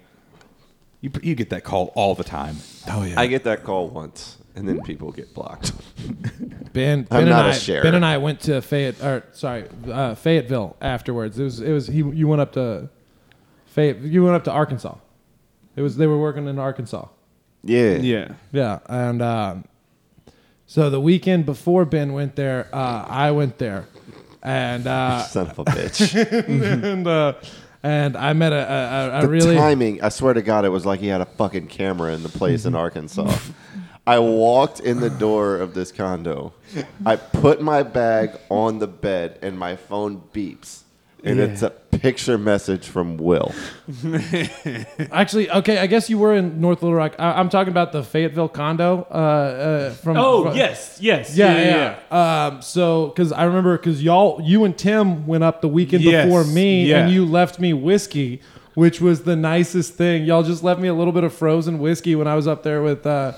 You 1.01 1.11
you 1.23 1.35
get 1.35 1.51
that 1.51 1.65
call 1.65 1.93
all 1.95 2.15
the 2.15 2.25
time. 2.25 2.57
Oh 2.89 3.03
yeah. 3.05 3.21
I 3.21 3.27
get 3.27 3.45
that 3.45 3.63
call 3.63 3.89
once, 3.89 4.39
and 4.57 4.69
then 4.69 4.81
people 4.83 5.13
get 5.13 5.33
blocked. 5.33 5.73
Ben, 6.73 7.01
I'm 7.01 7.05
ben 7.05 7.21
and 7.21 7.31
not 7.31 7.47
a 7.47 7.49
I, 7.49 7.53
sharer. 7.53 7.83
Ben 7.83 7.95
and 7.95 8.05
I 8.05 8.19
went 8.19 8.41
to 8.41 8.61
Fayette, 8.61 9.03
or 9.03 9.25
sorry, 9.33 9.65
uh, 9.91 10.15
Fayetteville 10.15 10.77
afterwards. 10.81 11.39
It 11.39 11.45
was, 11.45 11.61
it 11.61 11.73
was. 11.73 11.87
He, 11.87 11.99
you 11.99 12.29
went 12.29 12.41
up 12.41 12.53
to 12.53 12.91
Fayette. 13.67 14.01
You 14.01 14.23
went 14.23 14.37
up 14.37 14.45
to 14.45 14.53
Arkansas. 14.53 14.97
It 15.77 15.83
was. 15.83 15.97
They 15.97 16.07
were 16.07 16.19
working 16.19 16.47
in 16.47 16.59
Arkansas. 16.59 17.07
Yeah. 17.63 17.97
yeah. 17.97 18.33
Yeah, 18.53 18.79
and 18.87 19.23
um, 19.23 19.65
so 20.67 20.91
the 20.91 21.01
weekend 21.01 21.47
before 21.47 21.85
Ben 21.85 22.13
went 22.13 22.37
there, 22.37 22.69
uh, 22.73 23.07
I 23.09 23.31
went 23.31 23.59
there, 23.59 23.87
and 24.43 24.87
uh, 24.87 25.23
Son 25.25 25.49
of 25.49 25.59
a 25.59 25.65
bitch. 25.65 26.15
and 26.85 27.07
uh, 27.07 27.35
and 27.83 28.17
I 28.17 28.33
met 28.33 28.53
a, 28.53 28.57
a, 28.57 29.19
a, 29.19 29.23
the 29.23 29.29
really 29.29 29.57
timing, 29.57 30.03
I 30.03 30.09
swear 30.09 30.35
to 30.35 30.43
God, 30.43 30.65
it 30.65 30.71
was 30.71 30.85
like 30.85 31.01
he 31.01 31.07
had 31.07 31.21
a 31.21 31.27
fucking 31.27 31.69
camera 31.69 32.15
in 32.15 32.23
the 32.23 32.29
place 32.29 32.65
in 32.65 32.73
mm-hmm. 32.73 32.81
Arkansas. 32.81 33.39
I 34.07 34.19
walked 34.21 34.81
in 34.81 35.01
the 35.01 35.11
door 35.11 35.57
of 35.57 35.75
this 35.75 35.93
condo. 35.93 36.55
I 37.05 37.17
put 37.17 37.61
my 37.61 37.83
bag 37.83 38.39
on 38.49 38.79
the 38.79 38.87
bed, 38.87 39.39
and 39.43 39.59
my 39.59 39.77
phone 39.77 40.23
beeps. 40.33 40.85
And 41.25 41.41
it's 41.41 41.63
a 41.63 41.71
picture 41.71 42.39
message 42.39 42.87
from 42.87 43.17
Will. 43.17 43.53
actually 45.13 45.51
okay. 45.51 45.79
I 45.79 45.87
guess 45.87 46.09
you 46.09 46.19
were 46.19 46.35
in 46.35 46.61
North 46.61 46.83
Little 46.83 46.97
Rock. 46.97 47.15
I, 47.19 47.33
I'm 47.33 47.49
talking 47.49 47.71
about 47.71 47.93
the 47.93 48.03
Fayetteville 48.03 48.49
condo. 48.49 49.07
Uh, 49.11 49.15
uh, 49.15 49.91
from 49.95 50.17
Oh 50.17 50.45
from- 50.45 50.57
yes, 50.57 50.99
yes. 51.01 51.37
Yeah, 51.37 51.57
yeah. 51.57 51.99
yeah. 52.11 52.47
Um, 52.47 52.63
so, 52.63 53.09
because 53.09 53.33
I 53.33 53.45
remember, 53.45 53.77
because 53.77 54.03
y'all, 54.03 54.41
you 54.43 54.65
and 54.65 54.77
Tim 54.77 55.27
went 55.27 55.45
up 55.45 55.61
the 55.61 55.69
weekend 55.69 56.05
Yes, 56.05 56.25
before 56.25 56.45
me, 56.45 56.85
yeah. 56.87 57.01
and 57.05 57.13
you 57.13 57.25
left 57.27 57.59
me 57.59 57.73
whiskey, 57.73 58.41
which 58.75 59.01
was 59.01 59.23
the 59.25 59.37
nicest 59.37 59.95
thing. 59.95 60.25
Y'all 60.25 60.43
just 60.43 60.63
left 60.63 60.81
me 60.81 60.89
a 60.89 60.95
little 60.95 61.13
bit 61.13 61.25
of 61.25 61.33
frozen 61.35 61.79
whiskey 61.79 62.15
when 62.15 62.29
I 62.29 62.35
was 62.35 62.47
up 62.47 62.63
there 62.63 62.83
with 62.83 63.07
uh, 63.07 63.33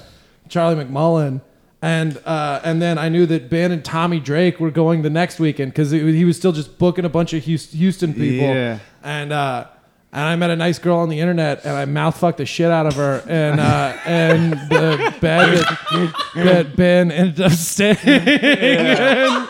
Charlie 0.49 0.85
McMullen, 0.85 1.41
and 1.83 2.19
uh, 2.27 2.61
and 2.65 2.81
then 2.83 2.99
I 2.99 3.09
knew 3.09 3.27
that 3.27 3.49
Ben 3.51 3.73
and 3.73 3.85
Tommy 3.85 4.21
Drake 4.21 4.61
were 4.61 4.71
going 4.71 5.03
the 5.03 5.11
next 5.11 5.39
weekend 5.41 5.73
because 5.73 5.91
he 5.91 6.25
was 6.25 6.37
still 6.37 6.53
just 6.53 6.79
booking 6.79 7.05
a 7.05 7.09
bunch 7.09 7.33
of 7.33 7.43
Houston, 7.45 8.13
people, 8.15 8.47
Yeah. 8.49 8.79
and. 9.03 9.33
Uh, 9.33 9.67
and 10.13 10.25
I 10.25 10.35
met 10.35 10.51
a 10.51 10.57
nice 10.57 10.81
girl 10.81 10.97
on 10.99 11.09
the 11.09 11.21
internet, 11.21 11.65
and 11.65 11.77
I 11.77 11.85
mouth 11.85 12.19
fucked 12.19 12.39
the 12.39 12.45
shit 12.45 12.69
out 12.69 12.85
of 12.85 12.95
her, 12.97 13.23
and 13.29 13.61
uh, 13.61 13.97
and 14.05 14.55
the 14.69 15.15
bed 15.21 15.59
that, 15.59 16.13
that 16.35 16.75
Ben 16.75 17.13
ended 17.13 17.41
up 17.41 17.53
staying. 17.53 17.97
in. 18.05 19.47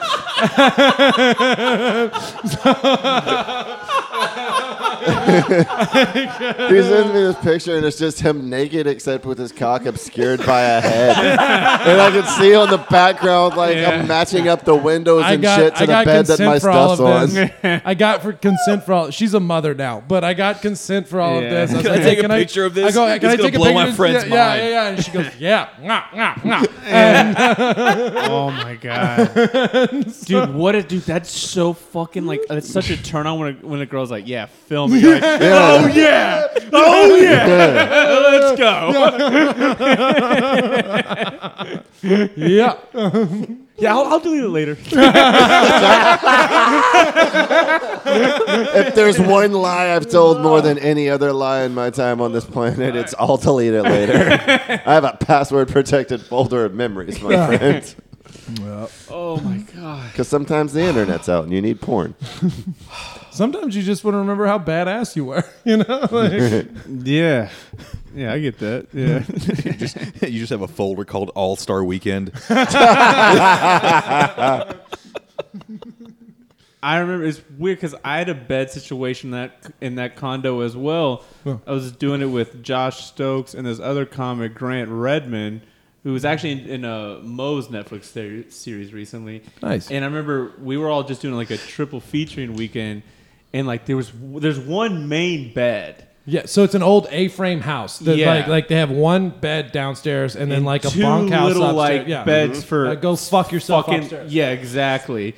He 5.00 6.82
sends 6.82 7.12
me 7.12 7.20
this 7.22 7.36
picture, 7.38 7.76
and 7.76 7.84
it's 7.86 7.98
just 7.98 8.20
him 8.20 8.48
naked, 8.50 8.86
except 8.86 9.24
with 9.24 9.38
his 9.38 9.52
cock 9.52 9.86
obscured 9.86 10.44
by 10.46 10.62
a 10.62 10.80
head. 10.80 11.16
and 11.16 12.00
I 12.00 12.10
can 12.10 12.24
see 12.38 12.54
on 12.54 12.70
the 12.70 12.78
background, 12.78 13.56
like, 13.56 13.76
I'm 13.78 14.06
matching 14.06 14.48
up 14.48 14.64
the 14.64 14.74
windows 14.74 15.24
I 15.24 15.34
and 15.34 15.42
got, 15.42 15.58
shit 15.58 15.74
to 15.76 15.82
I 15.82 15.86
the 15.86 15.92
got 15.92 16.04
bed 16.06 16.26
that 16.26 16.40
my 16.40 16.58
for 16.58 16.70
all 16.70 16.96
stuff's 16.96 17.00
of 17.00 17.38
on. 17.38 17.50
this. 17.62 17.82
I 17.84 17.94
got 17.94 18.22
for 18.22 18.32
consent 18.32 18.84
for 18.84 18.92
all. 18.92 19.10
She's 19.10 19.34
a 19.34 19.40
mother 19.40 19.74
now, 19.74 20.02
but 20.06 20.24
I 20.24 20.34
got 20.34 20.60
consent 20.62 21.08
for 21.08 21.20
all 21.20 21.38
of 21.38 21.44
Yeah. 21.44 21.50
this. 21.50 21.72
was 21.72 21.82
Can 21.82 21.90
I 21.90 21.94
like, 21.94 22.02
take 22.04 22.18
a 22.18 22.22
"Can 22.22 22.30
picture 22.30 22.64
of 22.64 22.74
this? 22.74 22.86
I 22.86 22.90
go, 22.92 23.04
can 23.18 23.30
I 23.30 23.36
gonna 23.36 23.36
take 23.42 23.54
a 23.54 23.58
blow 23.58 23.66
picture? 23.66 23.74
my 23.74 23.82
of 23.82 23.88
this?" 23.88 23.96
friend's 23.96 24.24
yeah, 24.26 24.34
yeah, 24.34 24.46
mind. 24.48 24.60
yeah, 24.62 24.68
yeah. 24.70 24.88
And 24.88 25.04
she 25.04 25.10
goes, 25.12 25.26
yeah, 25.38 25.68
mwah, 25.80 26.02
mwah, 26.10 26.34
mwah. 26.34 26.66
Oh 28.30 28.50
my 28.50 28.74
god, 28.76 30.14
dude! 30.24 30.54
What 30.54 30.74
a 30.74 30.82
dude! 30.82 31.02
That's 31.02 31.30
so 31.30 31.72
fucking 31.72 32.26
like 32.26 32.40
it's 32.50 32.68
such 32.70 32.90
a 32.90 33.02
turn 33.02 33.26
on 33.26 33.38
when 33.38 33.56
a, 33.62 33.66
when 33.66 33.80
a 33.80 33.86
girl's 33.86 34.10
like, 34.10 34.26
"Yeah, 34.26 34.46
film 34.46 34.89
it." 34.94 35.02
You're 35.02 35.20
like, 35.20 35.40
oh 35.42 35.86
yeah, 35.94 36.46
oh 36.72 37.16
yeah, 37.16 38.06
oh, 38.10 38.20
let's 38.32 38.58
go. 38.58 38.90
yeah. 42.36 42.74
Yeah, 43.80 43.94
I'll, 43.96 44.04
I'll 44.04 44.20
delete 44.20 44.44
it 44.44 44.48
later. 44.48 44.76
If 48.02 48.94
there's 48.94 49.18
one 49.18 49.52
lie 49.52 49.94
I've 49.94 50.08
told 50.08 50.40
more 50.42 50.60
than 50.60 50.78
any 50.78 51.08
other 51.08 51.32
lie 51.32 51.62
in 51.62 51.74
my 51.74 51.90
time 51.90 52.20
on 52.20 52.32
this 52.32 52.44
planet, 52.44 52.94
it's 52.96 53.14
I'll 53.18 53.36
delete 53.36 53.72
it 53.74 53.82
later. 53.82 54.28
I 54.86 54.92
have 54.94 55.04
a 55.04 55.16
password 55.18 55.68
protected 55.68 56.20
folder 56.20 56.64
of 56.66 56.74
memories, 56.74 57.20
my 57.22 57.56
friend. 57.56 57.94
Oh 59.10 59.40
my 59.40 59.58
god. 59.74 60.10
Because 60.12 60.28
sometimes 60.28 60.72
the 60.72 60.82
internet's 60.82 61.28
out 61.28 61.44
and 61.44 61.52
you 61.52 61.60
need 61.60 61.80
porn. 61.80 62.14
Sometimes 63.30 63.76
you 63.76 63.82
just 63.82 64.02
want 64.02 64.14
to 64.14 64.18
remember 64.18 64.46
how 64.46 64.58
badass 64.58 65.14
you 65.14 65.24
were, 65.24 65.44
you 65.64 65.76
know? 65.76 66.08
Like, 66.10 66.66
Yeah, 66.88 67.48
yeah, 68.14 68.32
I 68.32 68.40
get 68.40 68.58
that. 68.58 68.88
Yeah. 68.92 69.24
you, 69.64 69.72
just, 69.78 69.96
you 70.22 70.40
just 70.40 70.50
have 70.50 70.62
a 70.62 70.68
folder 70.68 71.04
called 71.04 71.30
All 71.36 71.54
Star 71.56 71.84
Weekend. 71.84 72.32
I 76.82 76.96
remember 76.98 77.26
it's 77.26 77.42
weird 77.58 77.76
because 77.78 77.94
I 78.04 78.18
had 78.18 78.28
a 78.30 78.34
bed 78.34 78.70
situation 78.70 79.32
that 79.32 79.70
in 79.80 79.96
that 79.96 80.16
condo 80.16 80.60
as 80.60 80.76
well. 80.76 81.24
I 81.46 81.72
was 81.72 81.92
doing 81.92 82.22
it 82.22 82.26
with 82.26 82.62
Josh 82.62 83.04
Stokes 83.04 83.54
and 83.54 83.66
this 83.66 83.78
other 83.80 84.06
comic 84.06 84.54
Grant 84.54 84.88
Redmond, 84.90 85.60
who 86.02 86.12
was 86.12 86.24
actually 86.24 86.52
in, 86.52 86.58
in 86.60 86.84
a 86.84 87.18
Mo's 87.22 87.68
Netflix 87.68 88.04
ser- 88.04 88.50
series 88.50 88.92
recently. 88.92 89.42
Nice. 89.62 89.90
And 89.90 90.04
I 90.04 90.08
remember 90.08 90.52
we 90.60 90.76
were 90.76 90.88
all 90.88 91.02
just 91.02 91.20
doing 91.22 91.34
like 91.34 91.50
a 91.50 91.56
triple 91.58 92.00
featuring 92.00 92.54
weekend, 92.54 93.02
and 93.52 93.66
like 93.66 93.86
there 93.86 93.96
was 93.96 94.10
there's 94.14 94.58
one 94.58 95.08
main 95.08 95.52
bed. 95.52 96.06
yeah, 96.26 96.46
so 96.46 96.62
it's 96.64 96.74
an 96.74 96.82
old 96.82 97.06
A-frame 97.10 97.60
house. 97.60 97.98
That, 97.98 98.16
Yeah. 98.16 98.34
Like, 98.34 98.46
like 98.46 98.68
they 98.68 98.76
have 98.76 98.90
one 98.90 99.30
bed 99.30 99.72
downstairs 99.72 100.36
and 100.36 100.50
then 100.50 100.58
and 100.58 100.66
like 100.66 100.84
a 100.84 100.88
two 100.90 101.02
bunkhouse 101.02 101.48
little 101.48 101.64
upstairs. 101.64 101.98
like 102.00 102.08
yeah. 102.08 102.24
beds 102.24 102.62
for 102.64 102.86
Uh, 102.88 102.94
go 102.94 103.16
fuck 103.16 103.50
yourself 103.52 103.86
fucking 103.86 104.02
upstairs. 104.02 104.32
yeah 104.32 104.50
exactly 104.50 105.34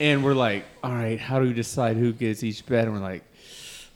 and 0.00 0.24
we're 0.24 0.32
like 0.34 0.64
all 0.82 0.90
right 0.92 1.20
how 1.20 1.38
do 1.38 1.46
we 1.46 1.52
decide 1.52 1.96
who 1.96 2.12
gets 2.12 2.42
each 2.42 2.64
bed 2.66 2.84
and 2.86 2.94
we're 2.94 3.00
like 3.00 3.22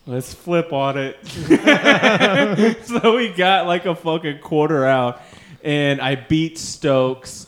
let's 0.07 0.35
flip 0.35 0.73
on 0.73 0.97
it 0.99 1.17
so 2.87 3.17
we 3.17 3.33
got 3.33 3.67
like 3.67 3.87
a 3.87 3.95
fucking 3.95 4.39
quarter 4.41 4.85
out 4.85 5.21
and 5.67 6.01
i 6.01 6.15
beat 6.15 6.57
stokes 6.57 7.47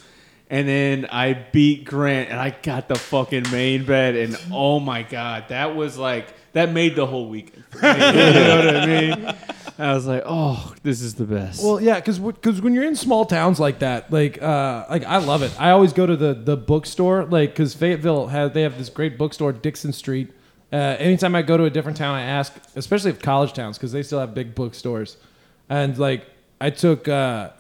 and 0.51 0.69
then 0.69 1.07
i 1.07 1.33
beat 1.53 1.85
grant 1.85 2.29
and 2.31 2.39
i 2.39 2.51
got 2.63 2.89
the 2.89 2.95
fucking 2.97 3.45
main 3.51 3.85
bed 3.85 4.15
and 4.17 4.37
oh 4.53 4.79
my 4.81 5.03
god 5.03 5.45
that 5.49 5.75
was 5.77 5.97
like 5.97 6.27
that 6.53 6.73
made 6.73 6.97
the 6.97 7.07
whole 7.07 7.29
weekend 7.29 7.65
you 7.75 7.81
know 7.81 8.57
what 8.65 8.77
i 8.77 8.87
mean 8.87 9.35
i 9.79 9.95
was 9.95 10.07
like 10.07 10.23
oh 10.27 10.75
this 10.83 11.01
is 11.01 11.15
the 11.15 11.25
best 11.25 11.63
Well, 11.63 11.81
yeah, 11.81 11.97
because 11.97 12.19
because 12.19 12.61
when 12.61 12.75
you're 12.75 12.85
in 12.85 12.97
small 12.97 13.25
towns 13.25 13.61
like 13.61 13.79
that, 13.81 14.11
like 14.13 14.43
uh, 14.43 14.85
like 14.91 15.05
I 15.05 15.19
love 15.19 15.43
it. 15.43 15.53
I 15.61 15.71
always 15.71 15.93
go 15.93 16.05
to 16.07 16.17
the 16.17 16.35
the 16.35 16.57
bookstore, 16.57 17.25
like 17.27 17.51
because 17.51 17.75
Fayetteville 17.75 18.27
has 18.29 18.53
they 18.53 18.63
have 18.63 18.77
this 18.77 18.89
great 18.89 19.17
bookstore, 19.17 19.53
Dickson 19.53 19.93
Street. 19.93 20.33
Uh, 20.73 20.77
anytime 20.99 21.35
I 21.37 21.43
go 21.43 21.57
to 21.57 21.65
a 21.65 21.71
different 21.71 21.97
town, 21.97 22.15
I 22.17 22.23
ask, 22.23 22.53
especially 22.75 23.11
if 23.11 23.23
college 23.23 23.53
towns, 23.53 23.79
because 23.79 23.93
they 23.93 24.03
still 24.03 24.19
have 24.19 24.35
big 24.35 24.55
bookstores, 24.57 25.17
and 25.69 25.97
like 25.97 26.27
I 26.61 26.71
took 26.71 27.07
uh, 27.07 27.51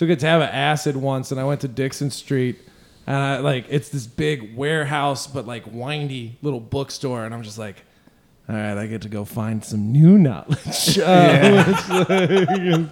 took 0.00 0.08
a 0.08 0.16
tab 0.16 0.40
of 0.40 0.48
acid 0.48 0.96
once, 0.96 1.30
and 1.30 1.38
I 1.38 1.44
went 1.44 1.60
to 1.60 1.68
Dickson 1.68 2.10
Street, 2.10 2.58
and 3.06 3.14
I 3.14 3.38
like 3.40 3.66
it's 3.68 3.90
this 3.90 4.06
big 4.06 4.56
warehouse, 4.56 5.26
but 5.26 5.46
like 5.46 5.64
windy 5.70 6.38
little 6.40 6.58
bookstore, 6.58 7.26
and 7.26 7.34
I'm 7.34 7.42
just 7.42 7.58
like. 7.58 7.84
All 8.48 8.56
right, 8.56 8.76
I 8.76 8.86
get 8.88 9.02
to 9.02 9.08
go 9.08 9.24
find 9.24 9.64
some 9.64 9.92
new 9.92 10.18
knowledge. 10.18 10.98
Uh, 10.98 12.88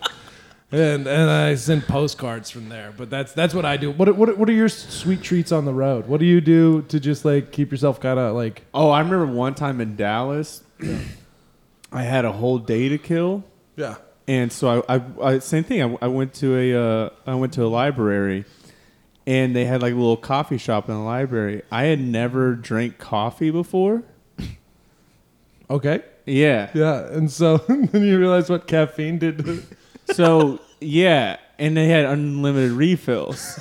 and 0.70 1.06
and 1.08 1.30
I 1.30 1.54
send 1.56 1.84
postcards 1.84 2.48
from 2.50 2.68
there. 2.68 2.92
But 2.96 3.10
that's 3.10 3.32
that's 3.32 3.54
what 3.54 3.64
I 3.64 3.76
do. 3.76 3.90
What 3.90 4.14
what 4.14 4.38
what 4.38 4.48
are 4.48 4.52
your 4.52 4.68
sweet 4.68 5.22
treats 5.22 5.50
on 5.50 5.64
the 5.64 5.72
road? 5.72 6.06
What 6.06 6.20
do 6.20 6.26
you 6.26 6.40
do 6.40 6.82
to 6.82 7.00
just 7.00 7.24
like 7.24 7.50
keep 7.50 7.72
yourself 7.72 7.98
kind 7.98 8.20
of 8.20 8.36
like 8.36 8.62
Oh, 8.72 8.90
I 8.90 9.00
remember 9.00 9.26
one 9.26 9.56
time 9.56 9.80
in 9.80 9.96
Dallas, 9.96 10.62
I 11.92 12.02
had 12.02 12.24
a 12.24 12.30
whole 12.30 12.58
day 12.58 12.90
to 12.90 12.98
kill, 12.98 13.42
yeah 13.74 13.96
and 14.28 14.52
so 14.52 14.84
I, 14.88 14.96
I, 14.96 15.02
I 15.22 15.38
same 15.40 15.64
thing. 15.64 15.82
I, 15.82 15.96
I 16.02 16.06
went 16.08 16.34
to 16.34 16.54
a 16.56 16.74
uh, 17.06 17.10
I 17.26 17.34
went 17.34 17.54
to 17.54 17.64
a 17.64 17.66
library, 17.66 18.44
and 19.26 19.56
they 19.56 19.64
had 19.64 19.82
like 19.82 19.92
a 19.94 19.96
little 19.96 20.16
coffee 20.16 20.58
shop 20.58 20.88
in 20.88 20.94
the 20.94 21.00
library. 21.00 21.62
I 21.72 21.84
had 21.84 21.98
never 22.00 22.54
drank 22.54 22.98
coffee 22.98 23.50
before. 23.50 24.04
okay 25.70 26.02
Yeah. 26.26 26.70
yeah, 26.74 27.06
and 27.08 27.30
so 27.30 27.56
then 27.68 28.04
you 28.04 28.18
realize 28.18 28.48
what 28.50 28.66
caffeine 28.68 29.18
did. 29.18 29.38
To, 29.44 29.62
So 30.14 30.58
yeah, 30.80 31.36
and 31.58 31.76
they 31.76 31.88
had 31.88 32.04
unlimited 32.06 32.70
refills. 32.72 33.58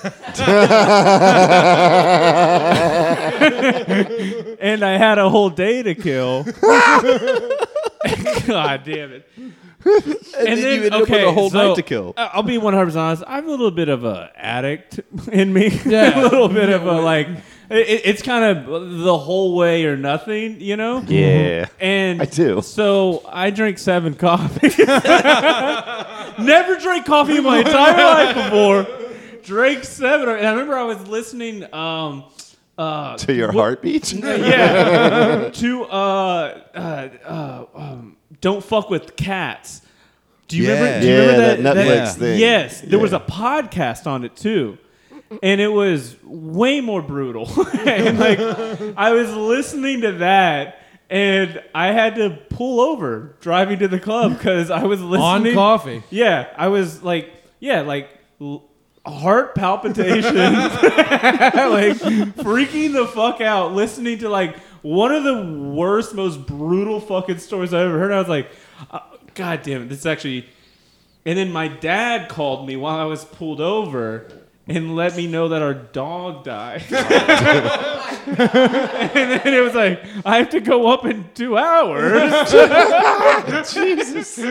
and 4.59 4.83
I 4.83 4.97
had 4.97 5.17
a 5.17 5.29
whole 5.29 5.49
day 5.49 5.83
to 5.83 5.95
kill. 5.95 6.43
God 8.47 8.83
damn 8.85 9.11
it. 9.13 9.29
And, 10.37 10.47
then 10.47 10.57
you 10.59 10.67
ended 10.85 10.93
up 10.93 11.01
with 11.01 11.09
a 11.11 11.31
whole 11.31 11.49
night 11.49 11.75
to 11.77 11.81
kill. 11.81 12.13
I- 12.15 12.29
I'll 12.33 12.43
be 12.43 12.57
100% 12.57 12.95
honest. 12.95 13.23
I'm 13.25 13.47
a 13.47 13.49
little 13.51 13.71
bit 13.71 13.89
of 13.89 14.03
a 14.05 14.31
addict 14.35 14.99
in 15.31 15.51
me. 15.53 15.69
Yeah. 15.85 16.19
a 16.19 16.23
little 16.23 16.47
bit 16.49 16.69
of 16.69 16.85
a 16.85 16.93
like. 17.01 17.27
It, 17.69 18.01
it's 18.05 18.21
kind 18.21 18.45
of 18.45 19.01
the 19.01 19.17
whole 19.17 19.55
way 19.55 19.85
or 19.85 19.97
nothing, 19.97 20.61
you 20.61 20.77
know. 20.77 20.99
Yeah. 21.07 21.67
And 21.79 22.21
I 22.21 22.25
do. 22.25 22.61
So 22.61 23.23
I 23.27 23.49
drink 23.49 23.77
seven 23.79 24.13
coffees. 24.15 24.77
Never 24.77 26.75
drank 26.77 27.05
coffee 27.05 27.37
in 27.37 27.43
my 27.43 27.59
entire 27.59 27.97
life 27.97 28.35
before. 28.35 28.87
Drank 29.43 29.83
seven. 29.85 30.29
And 30.29 30.45
I 30.47 30.51
remember 30.51 30.75
I 30.75 30.83
was 30.83 31.07
listening. 31.07 31.73
Um, 31.73 32.25
uh, 32.77 33.17
To 33.17 33.33
your 33.33 33.47
what- 33.47 33.55
heartbeat? 33.63 34.13
Yeah. 34.13 35.49
to 35.51 35.83
uh, 35.85 36.61
uh, 36.75 37.09
uh, 37.25 37.65
um, 37.75 38.16
don't 38.41 38.63
fuck 38.63 38.89
with 38.89 39.15
cats. 39.15 39.81
Do 40.47 40.57
you 40.57 40.69
remember? 40.69 41.01
Do 41.01 41.07
you 41.07 41.13
Yeah, 41.13 41.19
remember 41.19 41.61
that 41.63 41.75
Netflix 41.75 41.87
Yeah. 41.97 42.11
thing. 42.13 42.39
Yes, 42.39 42.81
there 42.81 42.99
was 42.99 43.13
a 43.13 43.19
podcast 43.19 44.07
on 44.07 44.23
it 44.23 44.35
too. 44.35 44.77
And 45.43 45.59
it 45.59 45.67
was 45.67 46.15
way 46.23 46.79
more 46.79 47.01
brutal. 47.01 47.49
and 47.85 48.17
like 48.17 48.39
I 48.97 49.11
was 49.11 49.33
listening 49.33 50.01
to 50.01 50.13
that 50.13 50.81
and 51.09 51.61
I 51.75 51.87
had 51.91 52.15
to 52.15 52.37
pull 52.49 52.79
over 52.79 53.35
driving 53.41 53.79
to 53.79 53.87
the 53.89 53.99
club 53.99 54.39
cuz 54.39 54.69
I 54.71 54.83
was 54.83 55.01
on 55.01 55.09
listening 55.09 55.53
coffee. 55.53 56.03
Yeah, 56.09 56.47
I 56.57 56.69
was 56.69 57.03
like 57.03 57.29
yeah, 57.59 57.81
like 57.81 58.07
l- 58.39 58.63
heart 59.05 59.53
palpitations 59.55 60.23
like 60.33 61.97
freaking 62.37 62.93
the 62.93 63.07
fuck 63.13 63.41
out 63.41 63.73
listening 63.73 64.19
to 64.19 64.29
like 64.29 64.55
one 64.87 65.11
of 65.13 65.23
the 65.23 65.41
worst 65.73 66.15
most 66.15 66.45
brutal 66.45 66.99
fucking 66.99 67.39
stories 67.39 67.73
I 67.73 67.83
ever 67.83 67.99
heard. 67.99 68.11
I 68.11 68.19
was 68.19 68.29
like 68.29 68.49
uh, 68.91 68.99
god 69.35 69.63
damn 69.63 69.83
it, 69.83 69.89
this 69.89 69.99
is 69.99 70.05
actually 70.05 70.47
and 71.25 71.37
then 71.37 71.51
my 71.51 71.67
dad 71.67 72.29
called 72.29 72.65
me 72.65 72.75
while 72.75 72.97
I 72.97 73.03
was 73.03 73.25
pulled 73.25 73.59
over 73.59 74.31
and 74.67 74.95
let 74.95 75.15
me 75.15 75.27
know 75.27 75.49
that 75.49 75.61
our 75.61 75.73
dog 75.73 76.43
died. 76.43 76.83
and 76.89 78.37
then 78.37 79.53
it 79.53 79.61
was 79.63 79.73
like, 79.73 80.03
I 80.25 80.37
have 80.37 80.49
to 80.49 80.59
go 80.59 80.87
up 80.91 81.05
in 81.05 81.29
two 81.33 81.57
hours. 81.57 82.51
Jesus. 83.73 84.35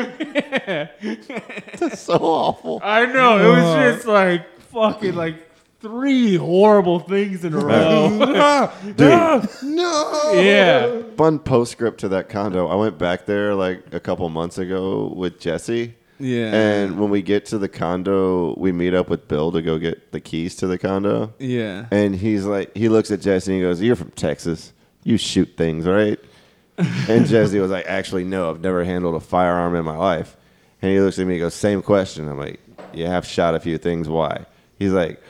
That's 1.79 2.01
so 2.01 2.15
awful. 2.15 2.81
I 2.83 3.05
know. 3.07 3.39
It 3.39 3.49
was 3.57 3.95
just 3.95 4.07
like 4.07 4.59
fucking 4.61 5.15
like 5.15 5.46
three 5.87 6.37
horrible 6.37 6.99
things 6.99 7.45
in 7.45 7.55
a 7.55 7.59
row. 7.59 8.73
Dude, 8.85 9.49
no. 9.63 10.33
yeah. 10.35 11.03
Fun 11.17 11.39
postscript 11.39 12.01
to 12.01 12.09
that 12.09 12.29
condo. 12.29 12.67
I 12.67 12.75
went 12.75 12.99
back 12.99 13.27
there 13.27 13.55
like 13.55 13.95
a 13.95 14.01
couple 14.01 14.29
months 14.29 14.59
ago 14.59 15.13
with 15.15 15.39
Jesse. 15.39 15.95
Yeah. 16.19 16.53
And 16.53 16.99
when 16.99 17.11
we 17.11 17.23
get 17.23 17.47
to 17.47 17.59
the 17.59 17.69
condo, 17.69 18.55
we 18.59 18.73
meet 18.73 18.95
up 18.95 19.09
with 19.09 19.29
Bill 19.29 19.53
to 19.53 19.63
go 19.63 19.79
get 19.79 20.13
the 20.13 20.21
keys 20.21 20.57
to 20.57 20.67
the 20.67 20.79
condo. 20.79 21.35
Yeah. 21.39 21.87
And 21.91 22.17
he's 22.17 22.45
like, 22.47 22.77
he 22.77 22.89
looks 22.89 23.11
at 23.11 23.21
Jesse 23.21 23.53
and 23.53 23.61
he 23.61 23.67
goes, 23.67 23.81
You're 23.81 23.97
from 23.97 24.11
Texas. 24.13 24.73
You 25.05 25.19
shoot 25.19 25.57
things, 25.57 25.87
right? 25.87 26.19
and 26.79 27.27
Jesse 27.27 27.61
was 27.61 27.71
like, 27.71 27.87
Actually, 27.87 28.25
no, 28.25 28.51
I've 28.51 28.61
never 28.61 28.83
handled 28.85 29.15
a 29.15 29.21
firearm 29.21 29.77
in 29.77 29.85
my 29.85 29.97
life. 29.97 30.37
And 30.83 30.91
he 30.91 31.01
looks 31.01 31.19
at 31.19 31.27
me 31.27 31.35
and 31.35 31.43
goes, 31.43 31.55
Same 31.55 31.83
question. 31.83 32.29
I'm 32.29 32.39
like, 32.39 32.61
Yeah, 32.93 33.17
I've 33.17 33.27
shot 33.27 33.55
a 33.55 33.61
few 33.61 33.79
things. 33.79 34.09
Why? 34.09 34.47
He's 34.79 34.93
like, 34.93 35.23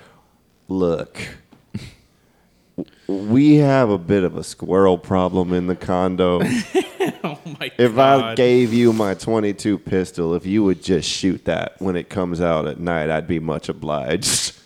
Look, 0.69 1.19
we 3.07 3.57
have 3.57 3.91
a 3.91 3.99
bit 3.99 4.25
of 4.25 4.37
a 4.37 4.43
squirrel 4.45 4.99
problem 4.99 5.53
in 5.53 5.67
the 5.67 5.77
condo. 5.77 6.43
Oh 7.23 7.39
my 7.61 7.71
If 7.79 7.99
I 7.99 8.35
gave 8.35 8.73
you 8.73 8.93
my 8.93 9.15
22 9.15 9.79
pistol, 9.79 10.35
if 10.35 10.45
you 10.45 10.65
would 10.65 10.83
just 10.83 11.09
shoot 11.09 11.45
that 11.45 11.75
when 11.79 11.95
it 11.95 12.09
comes 12.09 12.41
out 12.41 12.67
at 12.67 12.81
night, 12.81 13.11
I'd 13.11 13.29
be 13.29 13.39
much 13.39 13.69
obliged. 13.69 14.57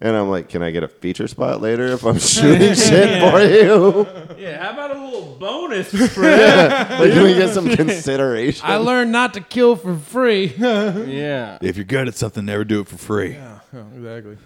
And 0.00 0.16
I'm 0.16 0.28
like, 0.28 0.48
can 0.48 0.62
I 0.62 0.70
get 0.70 0.82
a 0.82 0.88
feature 0.88 1.28
spot 1.28 1.60
later 1.60 1.86
if 1.88 2.04
I'm 2.04 2.18
shooting 2.18 2.74
shit 2.74 3.20
for 3.20 3.40
you? 3.40 4.06
yeah. 4.38 4.62
How 4.62 4.72
about 4.72 4.96
a 4.96 5.04
little 5.04 5.36
bonus 5.38 5.90
for 6.14 6.20
that? 6.22 6.98
Like, 7.00 7.12
can 7.12 7.22
we 7.22 7.34
get 7.34 7.52
some 7.52 7.68
consideration? 7.68 8.64
I 8.66 8.76
learned 8.76 9.12
not 9.12 9.34
to 9.34 9.40
kill 9.40 9.76
for 9.76 9.96
free. 9.96 10.54
yeah. 10.58 11.58
If 11.60 11.76
you're 11.76 11.84
good 11.84 12.08
at 12.08 12.14
something, 12.14 12.44
never 12.46 12.64
do 12.64 12.80
it 12.80 12.88
for 12.88 12.96
free. 12.96 13.32
Yeah, 13.34 13.58
exactly. 13.94 14.38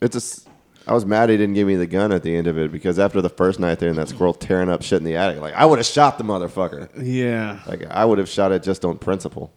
It's 0.00 0.16
a 0.16 0.18
s- 0.18 0.46
I 0.86 0.92
was 0.92 1.06
mad 1.06 1.30
he 1.30 1.36
didn't 1.36 1.54
give 1.54 1.66
me 1.66 1.76
the 1.76 1.86
gun 1.86 2.12
at 2.12 2.22
the 2.22 2.36
end 2.36 2.46
of 2.46 2.58
it 2.58 2.70
because 2.70 2.98
after 2.98 3.22
the 3.22 3.30
first 3.30 3.58
night 3.58 3.78
there 3.78 3.88
and 3.88 3.96
that 3.96 4.08
squirrel 4.08 4.34
tearing 4.34 4.68
up 4.68 4.82
shit 4.82 4.98
in 4.98 5.04
the 5.04 5.16
attic, 5.16 5.40
like 5.40 5.54
I 5.54 5.64
would 5.64 5.78
have 5.78 5.86
shot 5.86 6.18
the 6.18 6.24
motherfucker. 6.24 6.90
Yeah. 7.02 7.60
Like 7.66 7.86
I 7.90 8.04
would 8.04 8.18
have 8.18 8.28
shot 8.28 8.52
it 8.52 8.62
just 8.62 8.84
on 8.84 8.98
principle. 8.98 9.50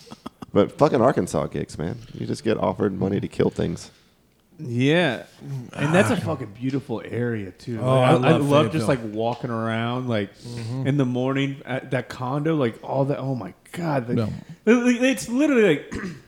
but 0.52 0.72
fucking 0.72 1.00
Arkansas 1.00 1.46
gigs, 1.46 1.78
man. 1.78 1.98
You 2.14 2.26
just 2.26 2.42
get 2.42 2.56
offered 2.58 2.98
money 2.98 3.20
to 3.20 3.28
kill 3.28 3.50
things. 3.50 3.90
Yeah, 4.58 5.24
and 5.72 5.94
that's 5.94 6.10
a 6.10 6.14
ah. 6.16 6.20
fucking 6.20 6.52
beautiful 6.52 7.02
area 7.04 7.50
too. 7.52 7.80
Oh, 7.80 7.94
Like, 8.00 8.08
I 8.08 8.10
I, 8.10 8.14
I 8.14 8.32
love 8.32 8.48
love 8.48 8.72
just 8.72 8.86
like 8.86 8.98
Fayetteville. 8.98 9.18
walking 9.20 9.50
around, 9.50 10.08
like 10.08 10.36
mm-hmm. 10.38 10.86
in 10.86 10.98
the 10.98 11.06
morning 11.06 11.62
at 11.64 11.90
that 11.92 12.08
condo, 12.08 12.54
like 12.54 12.78
all 12.84 13.06
that. 13.06 13.18
Oh 13.18 13.34
my 13.34 13.54
god, 13.72 14.08
like, 14.08 14.18
No. 14.18 14.28
it- 14.66 15.02
it's 15.02 15.28
literally 15.28 15.64
like 15.76 15.94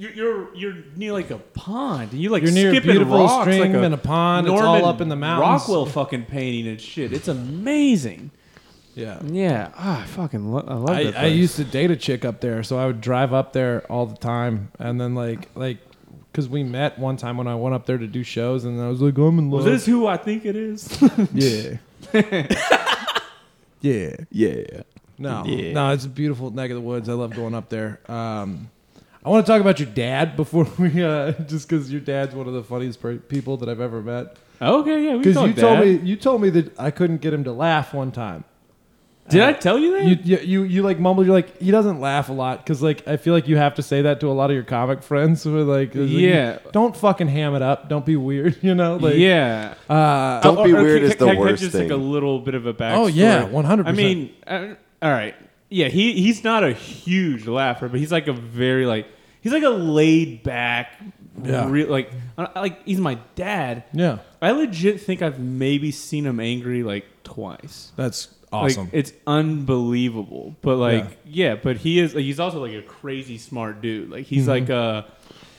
you're, 0.00 0.12
you're 0.12 0.54
you're 0.54 0.74
near 0.96 1.12
like 1.12 1.30
a 1.30 1.36
pond, 1.36 2.12
and 2.12 2.20
you 2.20 2.30
like 2.30 2.42
You're 2.42 2.52
near 2.52 2.70
a 2.70 2.72
skipping 2.72 2.92
beautiful 2.92 3.18
rocks 3.18 3.46
like 3.46 3.54
stream 3.54 3.74
and 3.74 3.92
a 3.92 3.98
pond. 3.98 4.46
It's 4.46 4.52
all 4.52 4.62
Norman 4.62 4.84
up 4.84 5.02
in 5.02 5.10
the 5.10 5.16
mountains. 5.16 5.60
Rockwell 5.60 5.84
fucking 5.84 6.24
painting 6.24 6.68
and 6.68 6.80
shit. 6.80 7.12
It's 7.12 7.28
amazing. 7.28 8.30
Yeah. 8.94 9.20
Yeah, 9.22 9.72
ah, 9.76 10.02
I 10.02 10.06
fucking 10.06 10.50
lo- 10.50 10.64
I 10.66 10.74
love 10.74 10.88
I, 10.88 11.04
that. 11.04 11.16
I 11.16 11.20
place. 11.20 11.36
used 11.36 11.56
to 11.56 11.64
date 11.64 11.90
a 11.90 11.96
chick 11.96 12.24
up 12.24 12.40
there, 12.40 12.62
so 12.62 12.78
I 12.78 12.86
would 12.86 13.02
drive 13.02 13.34
up 13.34 13.52
there 13.52 13.82
all 13.92 14.06
the 14.06 14.16
time, 14.16 14.72
and 14.78 14.98
then 14.98 15.14
like 15.14 15.48
like 15.54 15.78
because 16.32 16.48
we 16.48 16.62
met 16.64 16.98
one 16.98 17.18
time 17.18 17.36
when 17.36 17.46
I 17.46 17.54
went 17.54 17.74
up 17.74 17.84
there 17.84 17.98
to 17.98 18.06
do 18.06 18.22
shows, 18.22 18.64
and 18.64 18.80
I 18.80 18.88
was 18.88 19.02
like, 19.02 19.18
I'm 19.18 19.38
in 19.38 19.50
love. 19.50 19.64
Was 19.64 19.84
this 19.84 19.86
who 19.86 20.06
I 20.06 20.16
think 20.16 20.46
it 20.46 20.56
is? 20.56 20.88
Yeah. 21.34 21.76
yeah. 23.82 24.16
Yeah. 24.30 24.82
No. 25.18 25.44
Yeah. 25.44 25.72
No, 25.74 25.92
it's 25.92 26.06
a 26.06 26.08
beautiful 26.08 26.50
neck 26.50 26.70
of 26.70 26.76
the 26.76 26.80
woods. 26.80 27.08
I 27.08 27.12
love 27.12 27.34
going 27.34 27.54
up 27.54 27.68
there. 27.68 28.00
Um, 28.10 28.70
I 29.24 29.28
want 29.28 29.44
to 29.44 29.52
talk 29.52 29.60
about 29.60 29.78
your 29.78 29.88
dad 29.90 30.36
before 30.36 30.64
we, 30.78 31.02
uh, 31.04 31.32
just 31.46 31.68
because 31.68 31.90
your 31.92 32.00
dad's 32.00 32.34
one 32.34 32.46
of 32.48 32.54
the 32.54 32.62
funniest 32.64 33.00
per- 33.00 33.16
people 33.16 33.56
that 33.58 33.68
I've 33.68 33.80
ever 33.80 34.00
met. 34.02 34.36
okay, 34.62 35.04
yeah, 35.04 35.12
we 35.12 35.18
Because 35.18 35.34
talked 35.34 35.48
you 35.56 35.60
told 35.60 35.78
Dad. 35.78 35.86
me 36.02 36.08
you 36.08 36.16
told 36.16 36.40
me 36.42 36.50
that 36.50 36.78
I 36.78 36.90
couldn't 36.90 37.20
get 37.20 37.32
him 37.34 37.44
to 37.44 37.52
laugh 37.52 37.92
one 37.94 38.12
time. 38.12 38.44
Did 39.28 39.42
I 39.42 39.52
tell 39.52 39.78
you 39.78 39.92
that? 39.92 40.04
You 40.06 40.18
you 40.24 40.38
you, 40.42 40.62
you 40.64 40.82
like 40.82 40.98
mumbled. 40.98 41.24
You're 41.24 41.36
like 41.36 41.56
he 41.60 41.70
doesn't 41.70 42.00
laugh 42.00 42.30
a 42.30 42.32
lot 42.32 42.58
because 42.64 42.82
like 42.82 43.06
I 43.06 43.16
feel 43.16 43.32
like 43.32 43.46
you 43.46 43.56
have 43.58 43.74
to 43.76 43.82
say 43.82 44.02
that 44.02 44.18
to 44.20 44.26
a 44.28 44.32
lot 44.32 44.50
of 44.50 44.54
your 44.54 44.64
comic 44.64 45.04
friends. 45.04 45.44
Who 45.44 45.56
are 45.56 45.62
like, 45.62 45.90
it's 45.90 45.98
like, 45.98 46.08
Yeah. 46.10 46.58
don't 46.72 46.96
fucking 46.96 47.28
ham 47.28 47.54
it 47.54 47.62
up. 47.62 47.88
Don't 47.88 48.04
be 48.04 48.16
weird. 48.16 48.56
You 48.62 48.74
know. 48.74 48.96
Like, 48.96 49.14
yeah. 49.16 49.74
Uh, 49.88 50.40
Don't 50.40 50.64
be 50.64 50.72
weird 50.72 51.02
can, 51.02 51.10
is 51.12 51.16
the 51.16 51.16
can 51.18 51.28
I 51.28 51.32
give 51.34 51.38
worst 51.40 51.60
just 51.62 51.72
thing. 51.76 51.82
like 51.90 51.92
a 51.92 52.02
little 52.02 52.40
bit 52.40 52.54
of 52.56 52.66
a 52.66 52.74
backstory. 52.74 52.96
Oh, 52.96 53.06
yeah, 53.06 53.46
100%. 53.46 53.86
I 53.86 53.92
mean, 53.92 54.34
uh, 54.48 54.74
all 55.00 55.10
right, 55.12 55.36
yeah. 55.70 55.88
He 55.88 56.12
he's 56.20 56.44
not 56.44 56.62
a 56.64 56.72
huge 56.72 57.46
laugher, 57.46 57.88
but 57.88 57.98
he's 57.98 58.12
like 58.12 58.28
a 58.28 58.32
very 58.34 58.84
like 58.84 59.06
he's 59.40 59.52
like 59.52 59.62
a 59.62 59.70
laid 59.70 60.42
back, 60.42 61.00
Yeah. 61.42 61.68
real 61.70 61.88
like 61.88 62.10
uh, 62.36 62.48
like 62.56 62.84
he's 62.84 63.00
my 63.00 63.16
dad. 63.36 63.84
yeah. 63.94 64.18
I 64.42 64.50
legit 64.52 65.00
think 65.00 65.22
I've 65.22 65.38
maybe 65.38 65.90
seen 65.90 66.26
him 66.26 66.38
angry 66.40 66.82
like 66.82 67.06
twice. 67.24 67.92
That's 67.96 68.28
awesome. 68.52 68.84
Like, 68.86 68.94
it's 68.94 69.12
unbelievable. 69.26 70.56
But 70.62 70.76
like, 70.76 71.04
Yeah. 71.24 71.50
yeah, 71.50 71.54
but 71.56 71.76
he 71.78 71.98
is. 72.00 72.14
Like, 72.14 72.24
he's 72.24 72.40
also 72.40 72.60
like 72.64 72.74
a 72.74 72.82
crazy 72.82 73.38
smart 73.38 73.80
dude. 73.80 74.10
Like 74.10 74.26
he's 74.26 74.42
Mm-hmm. 74.46 74.50
like 74.50 74.68
a 74.70 75.06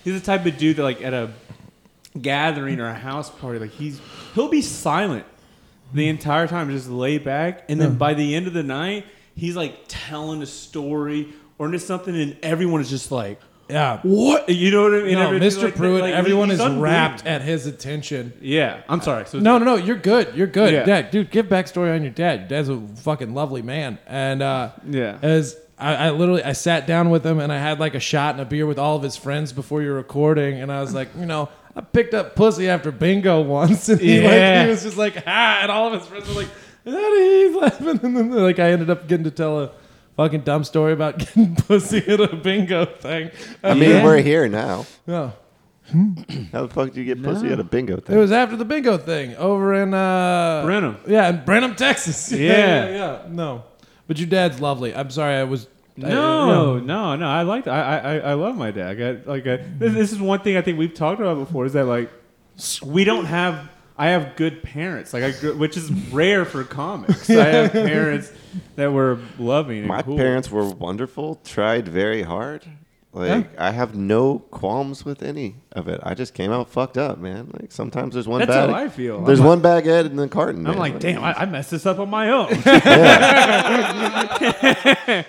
he's 0.04 0.20
the 0.20 0.26
type 0.26 0.46
of 0.46 0.58
dude 0.58 0.76
that 0.78 0.84
like 0.84 1.02
at 1.02 1.14
a 1.14 1.32
gathering 2.20 2.80
or 2.80 2.88
a 2.88 2.94
house 2.94 3.30
party, 3.30 3.60
like 3.60 3.72
he's 3.72 4.00
he'll 4.36 4.50
be 4.50 4.62
silent 4.62 5.26
the 5.94 6.08
entire 6.08 6.48
time, 6.48 6.70
just 6.72 6.90
lay 6.90 7.18
back, 7.18 7.66
and 7.70 7.80
then 7.80 7.92
Yeah. 7.92 7.98
by 7.98 8.14
the 8.14 8.36
end 8.36 8.48
of 8.48 8.54
the 8.54 8.64
night, 8.64 9.06
he's 9.36 9.56
like 9.56 9.80
telling 9.88 10.42
a 10.42 10.46
story 10.46 11.30
or 11.58 11.68
into 11.68 11.80
something, 11.80 12.16
and 12.16 12.38
everyone 12.44 12.82
is 12.82 12.90
just 12.90 13.12
like. 13.12 13.40
yeah. 13.70 14.00
What 14.04 14.50
you 14.50 14.72
know 14.72 14.84
what 14.84 14.94
I 14.96 15.04
mean? 15.04 15.14
No, 15.14 15.28
Everything 15.28 15.48
Mr. 15.50 15.64
like 15.64 15.74
that, 15.74 15.78
Pruitt, 15.78 16.02
like, 16.02 16.14
everyone 16.14 16.52
is 16.52 16.60
unbelievable. 16.60 17.22
at 17.28 17.42
his 17.42 17.68
attention. 17.68 18.34
Yeah, 18.42 18.82
I'm 18.90 19.02
sorry. 19.02 19.26
So 19.26 19.40
No, 19.40 19.58
no, 19.58 19.66
no. 19.66 19.76
You're 19.76 19.96
good. 19.98 20.36
You're 20.36 20.48
good. 20.48 20.74
Yeah. 20.74 20.86
Yeah. 20.88 21.02
dude, 21.04 21.32
give 21.32 21.46
backstory 21.48 21.94
on 21.96 22.02
your 22.02 22.12
dad. 22.12 22.40
Your 22.42 22.48
dad's 22.50 22.70
a 22.70 22.80
fucking 23.04 23.34
lovely 23.34 23.62
man. 23.62 23.98
And 24.08 24.42
uh, 24.42 24.72
Yeah. 24.90 25.18
as 25.22 25.56
I, 25.80 25.96
I 25.96 26.10
literally 26.12 26.44
I 26.44 26.52
sat 26.54 26.86
down 26.86 27.10
with 27.10 27.26
him 27.26 27.40
and 27.40 27.52
I 27.52 27.58
had 27.60 27.80
like 27.80 27.96
a 27.96 28.00
shot 28.00 28.36
and 28.36 28.42
a 28.42 28.46
beer 28.46 28.66
with 28.66 28.78
all 28.78 28.98
of 28.98 29.04
his 29.04 29.16
friends 29.18 29.54
before 29.54 29.82
you're 29.82 29.96
recording, 29.96 30.60
and 30.62 30.72
I 30.72 30.82
was 30.82 30.94
like, 30.94 31.10
you 31.18 31.26
know, 31.26 31.48
I 31.76 31.80
picked 31.82 32.14
up 32.14 32.36
pussy 32.36 32.68
after 32.68 32.92
bingo 32.92 33.42
once, 33.60 33.88
and 33.88 34.02
he 34.02 34.22
Yeah. 34.22 34.28
like 34.58 34.66
he 34.66 34.72
was 34.72 34.84
just 34.84 34.98
like, 34.98 35.24
ah, 35.26 35.60
and 35.62 35.72
all 35.72 35.88
of 35.94 36.00
his 36.00 36.08
friends 36.10 36.28
were 36.28 36.34
like, 36.42 36.50
he's 36.84 37.56
laughing, 37.56 37.88
and 38.04 38.16
then 38.18 38.30
like 38.32 38.60
I 38.60 38.72
ended 38.72 38.90
up 38.90 39.08
getting 39.08 39.24
to 39.26 39.32
tell 39.32 39.60
a 39.60 39.72
fucking 40.18 40.42
dumb 40.42 40.64
story 40.64 40.94
about 40.94 41.18
getting 41.20 41.56
pussy 41.56 41.98
at 42.08 42.20
a 42.20 42.36
bingo 42.36 42.86
thing. 42.86 43.32
I 43.64 43.74
mean, 43.74 44.04
we're 44.04 44.22
here 44.22 44.48
now. 44.48 44.86
Yeah. 45.08 45.32
How 46.54 46.62
the 46.62 46.70
fuck 46.70 46.88
did 46.90 46.98
you 46.98 47.04
get 47.04 47.22
pussy 47.22 47.48
at 47.50 47.60
a 47.60 47.64
bingo 47.64 47.96
thing? 47.96 48.04
It 48.04 48.08
thing? 48.08 48.18
was 48.20 48.32
after 48.32 48.56
the 48.56 48.64
bingo 48.66 48.98
thing 48.98 49.36
over 49.36 49.74
in 49.74 49.94
uh 49.94 50.62
Brenham. 50.66 50.98
Yeah, 51.08 51.30
in 51.30 51.44
Brenham, 51.46 51.76
Texas. 51.76 52.32
Yeah. 52.32 52.40
yeah, 52.40 52.90
yeah. 52.90 53.20
No, 53.30 53.64
but 54.08 54.18
your 54.20 54.30
dad's 54.30 54.62
lovely. 54.62 54.96
I'm 54.96 55.10
sorry, 55.10 55.36
I 55.36 55.44
was. 55.44 55.68
I- 55.98 56.08
No, 56.10 56.80
no, 56.80 57.16
no. 57.18 57.28
I 57.28 57.42
like. 57.44 57.68
I, 57.68 57.98
I, 58.00 58.18
I 58.18 58.34
love 58.36 58.56
my 58.56 58.72
dad. 58.72 58.88
I 58.88 58.96
got, 58.96 59.28
like, 59.28 59.46
I, 59.46 59.58
this, 59.58 59.94
this 59.94 60.12
is 60.14 60.20
one 60.22 60.40
thing 60.40 60.56
I 60.56 60.62
think 60.62 60.80
we've 60.80 60.94
talked 60.94 61.20
about 61.20 61.38
before. 61.38 61.66
Is 61.66 61.74
that 61.74 61.86
like 61.86 62.10
we 62.84 63.04
don't 63.04 63.26
have. 63.26 63.70
I 64.02 64.08
have 64.08 64.36
good 64.36 64.64
parents, 64.64 65.14
like 65.14 65.22
I, 65.24 65.30
grew- 65.30 65.56
which 65.56 65.78
is 65.78 65.92
rare 66.12 66.44
for 66.44 66.64
comics. 66.64 67.30
I 67.30 67.46
have 67.50 67.72
parents 67.94 68.32
that 68.76 68.92
were 68.92 69.20
loving. 69.38 69.80
And 69.80 69.88
My 69.88 70.02
cool. 70.02 70.18
parents 70.18 70.50
were 70.50 70.68
wonderful, 70.68 71.36
tried 71.44 71.88
very 71.88 72.24
hard. 72.24 72.66
Like 73.14 73.60
I 73.60 73.70
have 73.72 73.94
no 73.94 74.40
qualms 74.40 75.04
with 75.06 75.22
any 75.22 75.58
of 75.74 75.88
it. 75.88 76.00
I 76.02 76.16
just 76.16 76.34
came 76.34 76.52
out 76.52 76.70
fucked 76.70 76.98
up, 76.98 77.20
man. 77.20 77.52
Like 77.60 77.72
sometimes 77.72 78.14
there's 78.16 78.28
one 78.28 78.40
That's 78.40 78.50
bag. 78.50 78.70
how 78.70 78.76
I 78.76 78.90
feel. 78.90 79.22
There's 79.24 79.42
I'm 79.42 79.46
one 79.46 79.60
bag 79.62 79.86
Ed 79.86 80.06
in 80.08 80.16
the 80.16 80.30
carton. 80.30 80.66
I'm 80.66 80.72
man. 80.72 80.80
like, 80.80 81.00
damn, 81.00 81.22
I, 81.24 81.34
I 81.42 81.46
messed 81.46 81.70
this 81.72 81.86
up 81.86 82.00
on 82.00 82.10
my 82.10 82.30
own. 82.30 82.48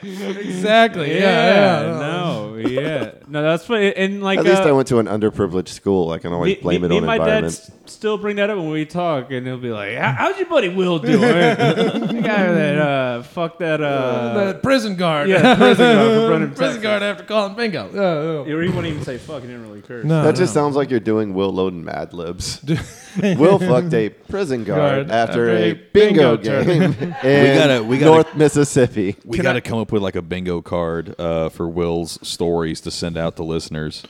exactly. 0.02 1.12
Yeah, 1.18 1.82
yeah. 1.82 1.98
no, 1.98 2.31
yeah, 2.56 3.12
no. 3.28 3.42
That's 3.42 3.68
what. 3.68 3.80
And 3.80 4.22
like, 4.22 4.38
At 4.38 4.44
least 4.44 4.62
uh, 4.62 4.68
I 4.68 4.72
went 4.72 4.88
to 4.88 4.98
an 4.98 5.06
underprivileged 5.06 5.68
school. 5.68 6.10
I 6.10 6.18
can 6.18 6.32
always 6.32 6.56
me, 6.56 6.62
blame 6.62 6.80
me, 6.82 6.86
it 6.86 6.88
me 6.90 6.96
on 6.96 7.02
and 7.02 7.06
my 7.06 7.14
environment. 7.16 7.54
dad 7.54 7.74
s- 7.86 7.92
still 7.94 8.18
bring 8.18 8.36
that 8.36 8.50
up 8.50 8.56
when 8.58 8.70
we 8.70 8.84
talk, 8.86 9.30
and 9.30 9.46
he'll 9.46 9.58
be 9.58 9.70
like, 9.70 9.96
"How- 9.96 10.12
"How's 10.12 10.38
your 10.38 10.48
buddy 10.48 10.68
Will 10.68 10.98
doing?" 10.98 11.20
the 11.20 12.20
guy 12.24 12.52
that 12.52 12.78
uh, 12.78 13.22
fuck 13.22 13.58
that. 13.58 13.82
Uh, 13.82 14.52
the 14.52 14.54
prison 14.60 14.96
guard. 14.96 15.28
yeah, 15.28 15.54
prison 15.56 15.96
guard 15.96 16.10
for 16.20 16.26
Brenham, 16.28 16.48
prison 16.54 16.66
Texas. 16.66 16.82
guard 16.82 17.02
after 17.02 17.24
calling 17.24 17.54
bingo. 17.54 17.90
Yeah, 17.92 18.44
yeah. 18.48 18.54
Or 18.54 18.62
he 18.62 18.68
wouldn't 18.68 18.86
even 18.86 19.02
say 19.04 19.18
fuck. 19.18 19.42
He 19.42 19.48
didn't 19.48 19.62
really 19.62 19.82
curse. 19.82 20.04
No, 20.04 20.22
That 20.24 20.36
just 20.36 20.54
sounds 20.54 20.76
like 20.76 20.90
you're 20.90 21.00
doing 21.00 21.34
Will 21.34 21.52
Loden 21.52 21.82
Mad 21.82 22.12
Libs. 22.14 22.60
Will 23.38 23.58
fucked 23.58 23.92
a 23.94 24.08
prison 24.10 24.64
guard 24.64 25.08
Guard 25.08 25.10
after, 25.10 25.48
after 25.48 25.50
a 25.50 25.70
a 25.70 25.72
bingo, 25.74 26.36
bingo 26.36 26.64
game 26.64 26.82
in 27.22 27.56
gotta- 27.58 27.82
we 27.84 27.98
gotta- 27.98 28.10
North 28.12 28.34
Mississippi. 28.36 29.16
We 29.24 29.38
got 29.38 29.54
to 29.54 29.60
come 29.60 29.78
up 29.78 29.92
with 29.92 30.02
like 30.02 30.16
a 30.16 30.22
bingo 30.22 30.62
card 30.62 31.14
uh, 31.20 31.48
for 31.48 31.68
Will's 31.68 32.18
stories 32.26 32.80
to 32.82 32.90
send 32.90 33.16
out 33.16 33.36
to 33.36 33.42
listeners. 33.42 34.02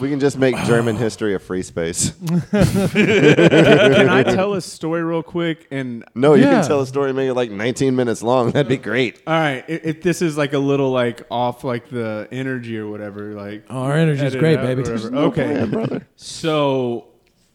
We 0.00 0.08
can 0.08 0.18
just 0.20 0.38
make 0.38 0.56
German 0.64 0.96
history 0.96 1.34
a 1.34 1.38
free 1.38 1.62
space. 1.62 2.10
Can 2.50 4.08
I 4.08 4.22
tell 4.22 4.54
a 4.54 4.60
story 4.60 5.02
real 5.02 5.22
quick? 5.22 5.68
And 5.70 6.04
No, 6.14 6.34
you 6.34 6.44
Yeah. 6.44 6.60
can 6.60 6.64
tell 6.68 6.80
a 6.80 6.86
story, 6.86 7.12
make 7.12 7.28
it 7.28 7.34
like 7.34 7.50
19 7.50 7.94
minutes 7.94 8.22
long. 8.22 8.50
That'd 8.52 8.68
be 8.68 8.78
great. 8.78 9.20
all 9.26 9.34
right, 9.34 9.64
if, 9.68 9.84
if 9.84 10.02
this 10.02 10.22
is 10.22 10.36
like 10.36 10.54
a 10.54 10.58
little 10.58 10.90
like 10.90 11.22
off 11.30 11.62
like 11.62 11.88
the 11.90 12.26
energy 12.32 12.78
or 12.78 12.88
whatever, 12.88 13.34
like 13.34 13.64
Oh, 13.70 13.82
our 13.82 13.92
energy's 13.96 14.22
edit 14.22 14.40
great, 14.40 14.58
out 14.58 14.64
or 14.64 14.68
baby. 14.68 14.82
whatever. 14.82 15.10
No 15.10 15.18
okay, 15.26 15.44
plan, 15.54 15.70
brother. 15.70 16.06
So 16.16 17.06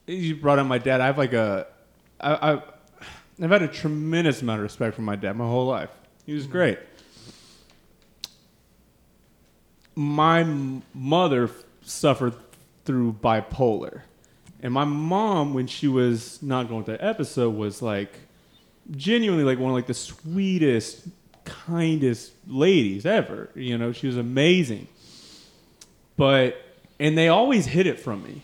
you 0.07 0.35
brought 0.35 0.57
up 0.57 0.65
my 0.65 0.77
dad. 0.77 1.01
I 1.01 1.07
have 1.07 1.17
like 1.17 1.33
a, 1.33 1.67
I, 2.19 2.53
I, 2.53 2.61
I've 3.41 3.51
had 3.51 3.61
a 3.61 3.67
tremendous 3.67 4.41
amount 4.41 4.59
of 4.59 4.63
respect 4.63 4.95
for 4.95 5.01
my 5.01 5.15
dad 5.15 5.35
my 5.35 5.45
whole 5.45 5.67
life. 5.67 5.89
He 6.25 6.33
was 6.33 6.43
mm-hmm. 6.43 6.51
great. 6.53 6.79
My 9.95 10.41
m- 10.41 10.83
mother 10.93 11.45
f- 11.45 11.63
suffered 11.81 12.35
through 12.85 13.13
bipolar, 13.13 14.01
and 14.61 14.73
my 14.73 14.85
mom, 14.85 15.53
when 15.53 15.67
she 15.67 15.87
was 15.87 16.41
not 16.41 16.69
going 16.69 16.83
through 16.83 16.97
that 16.97 17.05
episode, 17.05 17.55
was 17.55 17.81
like 17.81 18.13
genuinely 18.91 19.43
like 19.43 19.59
one 19.59 19.71
of 19.71 19.75
like 19.75 19.87
the 19.87 19.93
sweetest, 19.93 21.07
kindest 21.45 22.33
ladies 22.47 23.05
ever. 23.05 23.49
You 23.55 23.77
know, 23.77 23.91
she 23.91 24.07
was 24.07 24.17
amazing. 24.17 24.87
But 26.15 26.61
and 26.99 27.17
they 27.17 27.27
always 27.27 27.65
hid 27.65 27.87
it 27.87 27.99
from 27.99 28.23
me. 28.23 28.41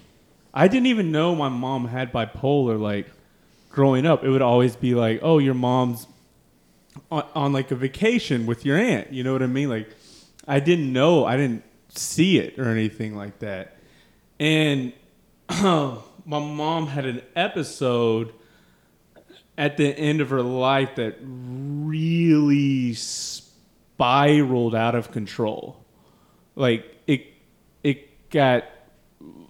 I 0.53 0.67
didn't 0.67 0.87
even 0.87 1.11
know 1.11 1.35
my 1.35 1.49
mom 1.49 1.87
had 1.87 2.13
bipolar. 2.13 2.79
Like 2.79 3.07
growing 3.69 4.05
up, 4.05 4.23
it 4.23 4.29
would 4.29 4.41
always 4.41 4.75
be 4.75 4.93
like, 4.95 5.19
"Oh, 5.21 5.39
your 5.39 5.53
mom's 5.53 6.07
on, 7.11 7.25
on 7.33 7.53
like 7.53 7.71
a 7.71 7.75
vacation 7.75 8.45
with 8.45 8.65
your 8.65 8.77
aunt." 8.77 9.11
You 9.11 9.23
know 9.23 9.33
what 9.33 9.41
I 9.41 9.47
mean? 9.47 9.69
Like 9.69 9.89
I 10.47 10.59
didn't 10.59 10.91
know. 10.93 11.25
I 11.25 11.37
didn't 11.37 11.63
see 11.89 12.37
it 12.37 12.59
or 12.59 12.69
anything 12.69 13.15
like 13.15 13.39
that. 13.39 13.77
And 14.39 14.93
my 15.49 15.99
mom 16.25 16.87
had 16.87 17.05
an 17.05 17.21
episode 17.35 18.33
at 19.57 19.77
the 19.77 19.87
end 19.87 20.21
of 20.21 20.29
her 20.31 20.41
life 20.41 20.95
that 20.95 21.17
really 21.21 22.93
spiraled 22.93 24.75
out 24.75 24.95
of 24.95 25.11
control. 25.11 25.83
Like 26.55 26.85
it, 27.07 27.27
it 27.83 28.29
got 28.29 28.65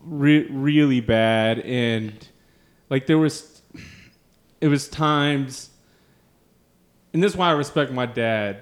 re- 0.05 0.47
really 0.47 1.01
bad, 1.01 1.59
and 1.59 2.13
like 2.89 3.07
there 3.07 3.17
was, 3.17 3.61
it 4.61 4.67
was 4.67 4.87
times, 4.87 5.69
and 7.13 7.21
this 7.23 7.33
is 7.33 7.37
why 7.37 7.49
I 7.49 7.51
respect 7.51 7.91
my 7.91 8.05
dad. 8.05 8.61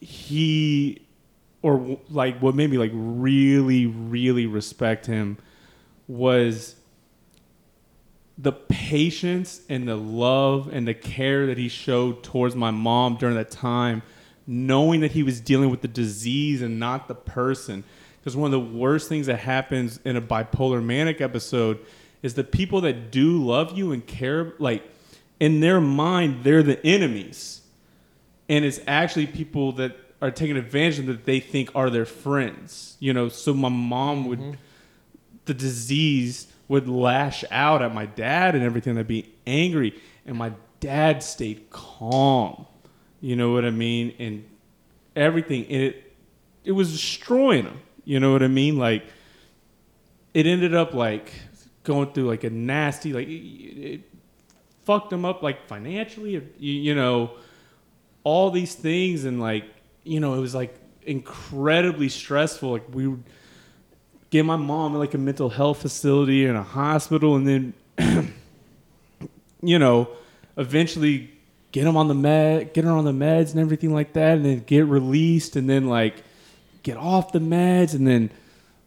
He, 0.00 1.06
or 1.62 1.98
like 2.08 2.40
what 2.40 2.54
made 2.54 2.70
me 2.70 2.78
like 2.78 2.92
really, 2.94 3.86
really 3.86 4.46
respect 4.46 5.06
him 5.06 5.38
was 6.08 6.76
the 8.38 8.52
patience 8.52 9.60
and 9.68 9.86
the 9.86 9.96
love 9.96 10.70
and 10.72 10.88
the 10.88 10.94
care 10.94 11.46
that 11.46 11.58
he 11.58 11.68
showed 11.68 12.22
towards 12.22 12.56
my 12.56 12.70
mom 12.70 13.16
during 13.16 13.36
that 13.36 13.50
time, 13.50 14.02
knowing 14.46 15.00
that 15.00 15.12
he 15.12 15.22
was 15.22 15.40
dealing 15.40 15.68
with 15.68 15.82
the 15.82 15.88
disease 15.88 16.62
and 16.62 16.80
not 16.80 17.06
the 17.06 17.14
person. 17.14 17.84
Because 18.20 18.36
one 18.36 18.52
of 18.52 18.52
the 18.52 18.78
worst 18.78 19.08
things 19.08 19.26
that 19.26 19.38
happens 19.38 19.98
in 20.04 20.16
a 20.16 20.20
bipolar 20.20 20.82
manic 20.84 21.20
episode 21.20 21.78
is 22.22 22.34
the 22.34 22.44
people 22.44 22.82
that 22.82 23.10
do 23.10 23.42
love 23.42 23.76
you 23.76 23.92
and 23.92 24.06
care, 24.06 24.52
like 24.58 24.82
in 25.38 25.60
their 25.60 25.80
mind, 25.80 26.44
they're 26.44 26.62
the 26.62 26.84
enemies. 26.86 27.62
And 28.48 28.64
it's 28.64 28.80
actually 28.86 29.26
people 29.26 29.72
that 29.72 29.96
are 30.20 30.30
taking 30.30 30.56
advantage 30.56 30.98
of 30.98 31.06
them 31.06 31.16
that 31.16 31.24
they 31.24 31.40
think 31.40 31.70
are 31.74 31.88
their 31.88 32.04
friends. 32.04 32.96
You 33.00 33.14
know, 33.14 33.28
so 33.28 33.54
my 33.54 33.70
mom 33.70 34.26
would 34.26 34.38
mm-hmm. 34.38 34.60
the 35.46 35.54
disease 35.54 36.46
would 36.68 36.88
lash 36.88 37.42
out 37.50 37.82
at 37.82 37.94
my 37.94 38.06
dad 38.06 38.54
and 38.54 38.62
everything. 38.62 38.98
I'd 38.98 39.08
be 39.08 39.32
angry, 39.46 39.98
and 40.26 40.36
my 40.36 40.52
dad 40.80 41.22
stayed 41.22 41.70
calm. 41.70 42.66
You 43.20 43.36
know 43.36 43.52
what 43.52 43.64
I 43.64 43.70
mean? 43.70 44.14
And 44.18 44.44
everything 45.16 45.64
and 45.64 45.82
it 45.82 46.12
it 46.64 46.72
was 46.72 46.92
destroying 46.92 47.64
him. 47.64 47.80
You 48.04 48.20
know 48.20 48.32
what 48.32 48.42
I 48.42 48.48
mean? 48.48 48.76
Like 48.76 49.04
it 50.34 50.46
ended 50.46 50.74
up 50.74 50.94
like 50.94 51.32
going 51.82 52.12
through 52.12 52.28
like 52.28 52.44
a 52.44 52.50
nasty 52.50 53.12
like 53.12 53.28
it, 53.28 53.30
it 53.30 54.00
fucked 54.84 55.12
him 55.12 55.24
up 55.24 55.42
like 55.42 55.66
financially. 55.66 56.32
You, 56.32 56.42
you 56.58 56.94
know 56.94 57.32
all 58.22 58.50
these 58.50 58.74
things 58.74 59.24
and 59.24 59.40
like 59.40 59.64
you 60.04 60.20
know 60.20 60.34
it 60.34 60.40
was 60.40 60.54
like 60.54 60.74
incredibly 61.02 62.08
stressful. 62.08 62.70
Like 62.72 62.94
we 62.94 63.06
would 63.06 63.24
get 64.30 64.44
my 64.44 64.56
mom 64.56 64.94
in 64.94 65.00
like 65.00 65.14
a 65.14 65.18
mental 65.18 65.50
health 65.50 65.82
facility 65.82 66.46
and 66.46 66.56
a 66.56 66.62
hospital 66.62 67.36
and 67.36 67.46
then 67.46 67.74
you 69.62 69.78
know 69.78 70.08
eventually 70.56 71.30
get 71.72 71.84
them 71.84 71.96
on 71.96 72.08
the 72.08 72.14
med 72.14 72.72
get 72.72 72.84
her 72.84 72.90
on 72.90 73.04
the 73.04 73.12
meds 73.12 73.50
and 73.50 73.60
everything 73.60 73.92
like 73.92 74.12
that 74.12 74.36
and 74.36 74.44
then 74.44 74.60
get 74.60 74.86
released 74.86 75.56
and 75.56 75.68
then 75.68 75.88
like 75.88 76.22
get 76.82 76.96
off 76.96 77.32
the 77.32 77.38
meds 77.38 77.94
and 77.94 78.06
then 78.06 78.30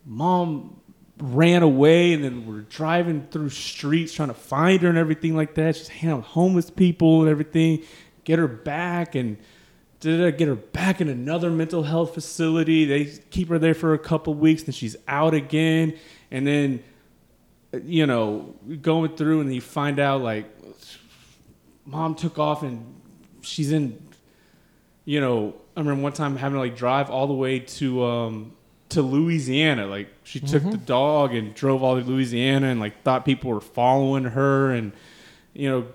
mom 0.05 0.79
ran 1.19 1.63
away 1.63 2.13
and 2.13 2.23
then 2.23 2.45
we're 2.45 2.61
driving 2.61 3.25
through 3.31 3.49
streets 3.49 4.13
trying 4.13 4.27
to 4.27 4.33
find 4.33 4.81
her 4.81 4.89
and 4.89 4.97
everything 4.97 5.35
like 5.35 5.55
that 5.55 5.75
she's 5.75 5.87
hanging 5.87 6.11
out 6.13 6.17
with 6.17 6.25
homeless 6.25 6.69
people 6.69 7.21
and 7.21 7.29
everything 7.29 7.81
get 8.23 8.39
her 8.39 8.47
back 8.47 9.15
and 9.15 9.37
did 10.03 10.37
get 10.37 10.49
her 10.49 10.55
back 10.55 10.99
in 10.99 11.07
another 11.07 11.49
mental 11.49 11.83
health 11.83 12.13
facility. 12.13 12.83
They 12.83 13.05
keep 13.05 13.47
her 13.47 13.57
there 13.57 13.73
for 13.73 13.93
a 13.93 13.99
couple 13.99 14.33
weeks, 14.33 14.63
and 14.63 14.75
she's 14.75 14.97
out 15.07 15.33
again. 15.33 15.97
And 16.29 16.45
then, 16.45 16.83
you 17.83 18.05
know, 18.05 18.53
going 18.81 19.15
through, 19.15 19.39
and 19.39 19.55
you 19.55 19.61
find 19.61 19.99
out 19.99 20.21
like, 20.21 20.45
mom 21.85 22.15
took 22.15 22.37
off, 22.37 22.63
and 22.63 23.01
she's 23.41 23.71
in. 23.71 23.97
You 25.05 25.21
know, 25.21 25.55
I 25.75 25.79
remember 25.79 26.03
one 26.03 26.13
time 26.13 26.35
having 26.35 26.55
to 26.55 26.59
like 26.59 26.75
drive 26.75 27.09
all 27.09 27.27
the 27.27 27.33
way 27.33 27.59
to 27.59 28.03
um, 28.03 28.53
to 28.89 29.01
Louisiana. 29.01 29.87
Like 29.87 30.09
she 30.23 30.39
took 30.39 30.63
the 30.63 30.77
dog 30.77 31.33
and 31.33 31.53
drove 31.53 31.83
all 31.83 31.99
to 31.99 32.05
Louisiana, 32.05 32.67
and 32.67 32.79
like 32.79 33.03
thought 33.03 33.25
people 33.25 33.51
were 33.51 33.61
following 33.61 34.25
her, 34.25 34.71
and 34.71 34.93
you 35.53 35.69
know, 35.69 35.87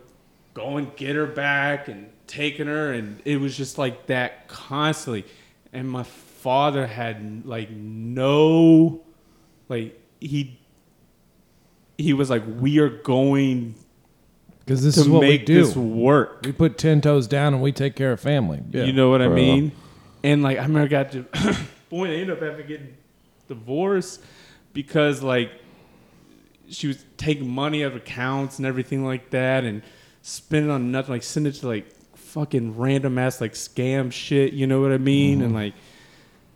go 0.54 0.76
and 0.76 0.94
get 0.96 1.16
her 1.16 1.26
back 1.26 1.88
and 1.88 2.10
taking 2.26 2.66
her. 2.66 2.92
And 2.92 3.20
it 3.24 3.40
was 3.40 3.56
just 3.56 3.78
like 3.78 4.06
that 4.06 4.48
constantly. 4.48 5.24
And 5.72 5.88
my 5.88 6.02
father 6.02 6.86
had 6.86 7.44
like 7.46 7.70
no 7.70 9.02
like 9.68 10.00
he 10.20 10.58
he 11.96 12.12
was 12.12 12.30
like 12.30 12.42
we 12.58 12.78
are 12.78 12.88
going 12.88 13.74
Because 14.68 14.84
this 14.84 14.96
to 14.96 15.00
is 15.00 15.08
what 15.08 15.22
we 15.22 15.38
do. 15.38 15.64
this 15.64 15.74
work 15.74 16.40
we 16.44 16.52
put 16.52 16.76
ten 16.76 17.00
toes 17.00 17.26
down 17.26 17.54
and 17.54 17.62
we 17.62 17.72
take 17.72 17.96
care 17.96 18.12
of 18.12 18.20
family. 18.20 18.60
Yeah. 18.70 18.84
you 18.84 18.92
know 18.92 19.08
what 19.08 19.22
i 19.22 19.26
Bro. 19.26 19.36
mean 19.36 19.72
and 20.22 20.42
like 20.42 20.58
i 20.58 20.62
remember 20.62 20.94
I 20.94 21.02
got 21.04 21.12
to 21.12 21.22
point 21.90 22.12
I 22.12 22.16
ended 22.16 22.30
up 22.32 22.42
having 22.42 22.58
to 22.58 22.62
get 22.64 22.82
divorced 23.48 24.20
because 24.74 25.22
like 25.22 25.52
she 26.68 26.86
was 26.86 27.02
taking 27.16 27.48
money 27.48 27.82
out 27.82 27.92
of 27.92 27.96
accounts 27.96 28.58
and 28.58 28.66
everything 28.66 29.06
like 29.06 29.30
that 29.30 29.64
and 29.64 29.82
spending 30.20 30.70
on 30.70 30.92
nothing 30.92 31.14
like 31.14 31.22
send 31.22 31.46
it 31.46 31.52
to 31.52 31.66
like 31.66 31.90
fucking 32.14 32.76
random 32.76 33.16
ass 33.16 33.40
like 33.40 33.54
scam 33.54 34.12
shit 34.12 34.52
you 34.52 34.66
know 34.66 34.82
what 34.82 34.92
i 34.92 34.98
mean 34.98 35.40
and 35.40 35.52
mm-hmm. 35.52 35.54
like 35.54 35.74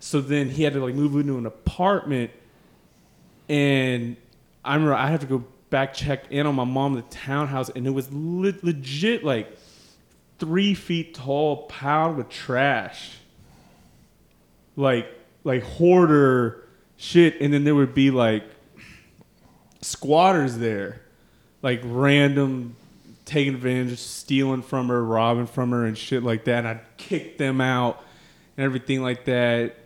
so 0.00 0.20
then 0.20 0.50
he 0.50 0.64
had 0.64 0.74
to 0.74 0.84
like 0.84 0.94
move 0.94 1.16
into 1.16 1.38
an 1.38 1.46
apartment 1.46 2.30
and 3.48 4.18
i 4.62 4.74
remember 4.74 4.94
i 4.94 5.06
had 5.06 5.22
to 5.22 5.26
go 5.26 5.42
back 5.72 5.94
checked 5.94 6.30
in 6.30 6.46
on 6.46 6.54
my 6.54 6.64
mom 6.64 6.94
the 6.94 7.02
townhouse 7.02 7.70
and 7.70 7.86
it 7.86 7.90
was 7.90 8.08
le- 8.12 8.54
legit 8.62 9.24
like 9.24 9.56
three 10.38 10.74
feet 10.74 11.14
tall 11.14 11.64
pile 11.66 12.20
of 12.20 12.28
trash. 12.28 13.16
Like 14.76 15.08
like 15.42 15.62
hoarder 15.64 16.62
shit 16.96 17.40
and 17.40 17.52
then 17.52 17.64
there 17.64 17.74
would 17.74 17.94
be 17.94 18.12
like 18.12 18.44
squatters 19.80 20.58
there. 20.58 21.00
Like 21.62 21.80
random 21.84 22.76
taking 23.24 23.54
advantage 23.54 23.98
stealing 23.98 24.62
from 24.62 24.88
her 24.88 25.02
robbing 25.02 25.46
from 25.46 25.70
her 25.70 25.86
and 25.86 25.96
shit 25.96 26.24
like 26.24 26.44
that 26.44 26.58
and 26.58 26.68
i'd 26.68 26.80
kick 26.96 27.38
them 27.38 27.60
out 27.60 28.02
and 28.56 28.64
everything 28.64 29.00
like 29.00 29.24
that 29.26 29.76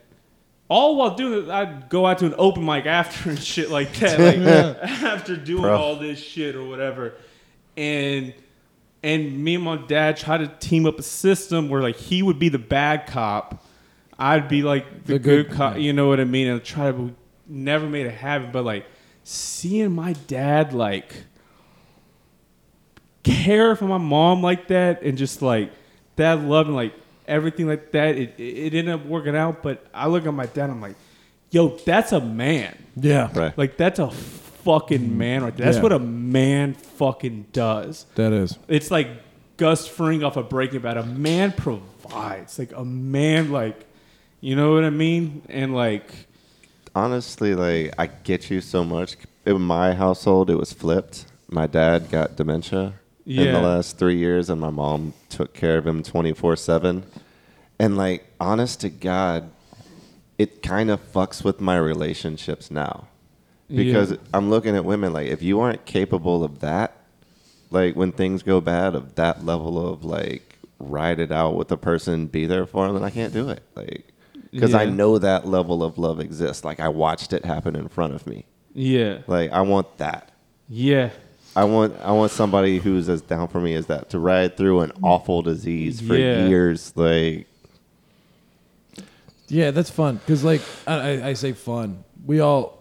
all 0.69 0.97
while 0.97 1.15
doing 1.15 1.45
it 1.45 1.51
i'd 1.51 1.89
go 1.89 2.05
out 2.07 2.19
to 2.19 2.27
an 2.27 2.35
open 2.39 2.65
mic 2.65 2.87
after 2.87 3.31
and 3.31 3.39
shit 3.39 3.71
like 3.71 3.93
that 3.95 4.19
like 4.21 5.03
after 5.03 5.37
doing 5.37 5.63
Bro. 5.63 5.77
all 5.79 5.97
this 5.97 6.19
shit 6.19 6.55
or 6.57 6.65
whatever. 6.65 7.15
And 7.77 8.35
and 9.03 9.45
me 9.45 9.55
and 9.55 9.65
my 9.65 9.77
dad 9.77 10.17
tried 10.17 10.39
to 10.39 10.49
team 10.49 10.87
up 10.87 10.99
a 10.99 11.03
system 11.03 11.69
where 11.69 11.83
like 11.83 11.97
he 11.97 12.23
would 12.23 12.39
be 12.39 12.49
the 12.49 12.59
bad 12.59 13.07
cop 13.07 13.65
i'd 14.19 14.49
be 14.49 14.63
like 14.63 15.05
the, 15.05 15.13
The 15.15 15.19
good, 15.19 15.49
good- 15.49 15.57
cop 15.57 15.77
you 15.79 15.93
know 15.93 16.09
what 16.09 16.19
i 16.21 16.25
mean? 16.25 16.49
And 16.49 16.65
try 16.65 16.91
to 16.91 17.15
never 17.47 17.87
made 17.87 18.07
it 18.07 18.15
happen 18.15 18.51
but 18.51 18.65
like 18.65 18.87
seeing 19.23 19.93
my 19.93 20.15
dad 20.27 20.73
like 20.73 21.15
care 23.23 23.75
for 23.77 23.85
my 23.87 23.99
mom 23.99 24.43
like 24.43 24.69
that 24.69 25.03
and 25.03 25.19
just 25.19 25.43
like 25.43 25.71
that 26.17 26.41
love 26.41 26.67
and 26.67 26.77
like 26.77 26.95
everything 27.29 27.67
like 27.67 27.93
that 27.93 28.17
it, 28.17 28.39
it 28.39 28.75
ended 28.75 28.95
up 28.95 29.05
working 29.07 29.37
out 29.37 29.63
but 29.63 29.87
i 29.93 30.07
look 30.07 30.27
at 30.27 30.33
my 30.35 30.47
dad 30.47 30.71
i'm 30.71 30.81
like 30.81 30.97
yo 31.51 31.69
that's 31.85 32.13
a 32.13 32.21
man 32.21 32.77
yeah. 32.97 33.31
Right. 33.35 33.57
like 33.59 33.77
that's 33.77 33.99
a 33.99 34.11
fucking 34.11 35.01
mm. 35.11 35.17
man 35.17 35.45
right 35.45 35.57
there. 35.57 35.67
that's 35.67 35.77
Yeah. 35.77 35.83
what 35.83 35.93
a 35.93 35.99
man 35.99 36.75
fucking 36.75 37.47
does 37.53 38.07
That 38.17 38.33
is. 38.33 38.59
it's 38.69 38.91
like 38.91 39.09
Gus 39.57 39.87
Fring 39.87 40.23
off 40.23 40.37
of 40.37 40.49
Breaking 40.51 40.81
Bad. 40.81 40.99
A 40.99 41.03
man 41.03 41.53
provides, 41.53 42.59
like 42.59 42.73
a 42.77 42.85
man, 42.85 43.51
like 43.51 43.87
you 44.41 44.55
know 44.55 44.75
what 44.75 44.85
I 44.85 44.91
mean, 44.91 45.43
and 45.49 45.75
like 45.75 46.13
honestly, 46.95 47.55
like 47.55 47.95
I 47.99 48.07
get 48.07 48.51
you 48.51 48.61
so 48.61 48.85
much. 48.85 49.17
In 49.47 49.63
my 49.63 49.95
household, 49.95 50.51
it 50.51 50.57
was 50.57 50.73
flipped. 50.73 51.27
My 51.49 51.67
dad 51.67 52.11
got 52.11 52.37
dementia 52.37 52.95
in 53.27 53.53
the 53.53 53.61
last 53.61 53.99
three 53.99 54.17
years, 54.17 54.49
and 54.51 54.61
my 54.61 54.71
mom 54.71 55.13
took 55.29 55.53
care 55.53 55.79
of 55.79 55.87
him 55.87 56.03
twenty 56.03 56.33
four 56.33 56.57
seven. 56.57 57.05
And 57.79 57.97
like, 57.97 58.25
honest 58.41 58.81
to 58.83 58.89
God, 58.89 59.51
it 60.39 60.63
kind 60.63 60.91
of 60.91 61.01
fucks 61.13 61.45
with 61.45 61.61
my 61.61 61.77
relationships 61.77 62.71
now 62.71 63.09
because 63.69 64.13
Yeah. 64.13 64.17
I'm 64.33 64.49
looking 64.49 64.77
at 64.77 64.85
women 64.85 65.13
like 65.13 65.27
if 65.29 65.43
you 65.43 65.61
aren't 65.61 65.85
capable 65.85 66.43
of 66.45 66.61
that, 66.61 66.97
like 67.71 67.97
when 67.97 68.13
things 68.13 68.43
go 68.43 68.61
bad, 68.61 68.95
of 68.95 69.15
that 69.17 69.45
level 69.45 69.87
of 69.93 70.05
like 70.05 70.59
ride 70.79 71.19
it 71.21 71.33
out 71.33 71.57
with 71.57 71.69
the 71.69 71.77
person, 71.77 72.27
be 72.27 72.47
there 72.47 72.65
for 72.67 72.87
them, 72.87 72.95
then 72.95 73.05
I 73.05 73.11
can't 73.11 73.33
do 73.33 73.49
it. 73.51 73.63
Like 73.75 74.05
because 74.53 74.73
I 74.75 74.87
know 74.87 75.19
that 75.19 75.47
level 75.47 75.83
of 75.83 75.99
love 75.99 76.21
exists. 76.21 76.65
Like 76.65 76.81
I 76.81 76.89
watched 76.89 77.33
it 77.35 77.45
happen 77.45 77.77
in 77.77 77.89
front 77.89 78.15
of 78.15 78.27
me. 78.27 78.45
yeah, 78.73 79.19
Like 79.27 79.51
I 79.51 79.61
want 79.63 79.99
that. 79.99 80.31
yeah, 80.69 81.11
I 81.57 81.65
want 81.65 81.95
I 82.03 82.13
want 82.13 82.31
somebody 82.33 82.79
who's 82.79 83.09
as 83.09 83.23
down 83.23 83.49
for 83.49 83.61
me 83.61 83.75
as 83.75 83.87
that 83.87 84.11
to 84.11 84.19
ride 84.19 84.57
through 84.57 84.81
an 84.81 84.93
awful 85.03 85.43
disease 85.43 86.01
for 86.01 86.15
Yeah. 86.15 86.47
years. 86.47 86.93
Like 86.97 87.47
Yeah, 89.49 89.71
that's 89.71 89.91
fun. 89.91 90.21
Cause 90.27 90.45
like 90.45 90.61
I, 90.87 90.95
I, 90.95 91.27
I 91.29 91.33
say 91.35 91.53
fun. 91.53 92.05
We 92.27 92.41
all, 92.41 92.79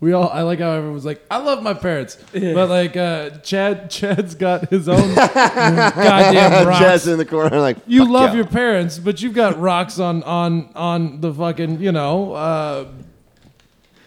we 0.00 0.12
all. 0.12 0.28
I 0.28 0.42
like 0.42 0.58
how 0.58 0.72
everyone's 0.72 1.04
like, 1.06 1.22
I 1.30 1.38
love 1.38 1.62
my 1.62 1.72
parents, 1.72 2.16
but 2.32 2.68
like 2.68 2.94
uh, 2.96 3.30
Chad, 3.38 3.88
Chad's 3.90 4.34
got 4.34 4.68
his 4.68 4.86
own 4.88 5.14
goddamn 5.14 6.66
rocks. 6.68 6.78
Jazz 6.80 7.06
in 7.08 7.16
the 7.18 7.24
corner, 7.24 7.58
like 7.60 7.78
you 7.86 8.00
"Fuck 8.04 8.10
love 8.10 8.30
yeah." 8.30 8.36
your 8.36 8.46
parents, 8.46 8.98
but 8.98 9.22
you've 9.22 9.32
got 9.34 9.58
rocks 9.58 9.98
on 9.98 10.22
on 10.24 10.68
on 10.74 11.20
the 11.22 11.32
fucking 11.32 11.80
you 11.80 11.90
know. 11.92 12.34
Uh, 12.34 12.88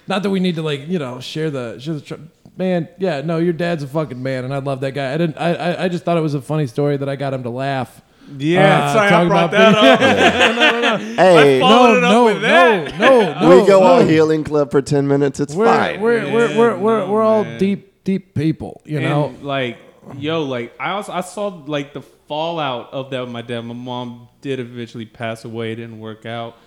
not 0.07 0.21
that 0.21 0.29
we 0.29 0.39
need 0.39 0.55
to 0.55 0.61
like 0.61 0.87
you 0.87 0.99
know 0.99 1.19
share 1.19 1.49
the 1.49 1.79
share 1.79 1.95
the. 1.95 2.01
Tr- 2.01 2.15
man, 2.57 2.89
yeah, 2.97 3.21
no, 3.21 3.37
your 3.37 3.53
dad's 3.53 3.83
a 3.83 3.87
fucking 3.87 4.21
man, 4.21 4.45
and 4.45 4.53
I 4.53 4.59
love 4.59 4.81
that 4.81 4.91
guy. 4.91 5.13
I 5.13 5.17
didn't. 5.17 5.37
I 5.37 5.53
I, 5.55 5.83
I 5.85 5.87
just 5.89 6.03
thought 6.03 6.17
it 6.17 6.21
was 6.21 6.33
a 6.33 6.41
funny 6.41 6.67
story 6.67 6.97
that 6.97 7.09
I 7.09 7.15
got 7.15 7.33
him 7.33 7.43
to 7.43 7.49
laugh. 7.49 8.01
yeah. 8.37 8.85
Uh, 8.85 8.93
sorry, 8.93 9.07
I 9.07 9.09
talking 9.09 9.29
brought 9.29 9.53
about 9.53 9.73
that 9.73 10.83
up. 10.83 11.01
Hey, 11.01 11.59
Followed 11.59 11.97
it 11.97 12.03
up 12.03 12.11
no, 12.11 12.33
no, 12.33 12.87
no, 12.97 13.39
no, 13.39 13.49
we 13.61 13.67
go 13.67 13.79
no. 13.79 13.85
all 13.85 14.01
healing 14.01 14.43
club 14.43 14.71
for 14.71 14.81
ten 14.81 15.07
minutes. 15.07 15.39
It's 15.39 15.53
We're, 15.53 15.65
fine. 15.65 16.01
we're, 16.01 16.31
we're, 16.31 16.57
we're, 16.57 16.77
we're, 16.77 16.99
no, 17.05 17.11
we're 17.11 17.21
all 17.21 17.43
man. 17.43 17.59
deep, 17.59 18.03
deep 18.03 18.33
people, 18.33 18.81
you 18.85 18.99
know? 18.99 19.27
And 19.27 19.43
like, 19.43 19.77
yo, 20.17 20.43
like 20.43 20.73
I 20.79 20.91
also 20.91 21.11
I 21.11 21.21
saw 21.21 21.47
like 21.47 21.93
the 21.93 22.01
fallout 22.01 22.93
of 22.93 23.11
that 23.11 23.21
with 23.21 23.29
my 23.29 23.41
dad. 23.41 23.61
My 23.61 23.73
mom 23.73 24.29
did 24.41 24.59
eventually 24.59 25.05
pass 25.05 25.45
away. 25.45 25.73
It 25.73 25.75
didn't 25.75 25.99
work 25.99 26.25
out. 26.25 26.57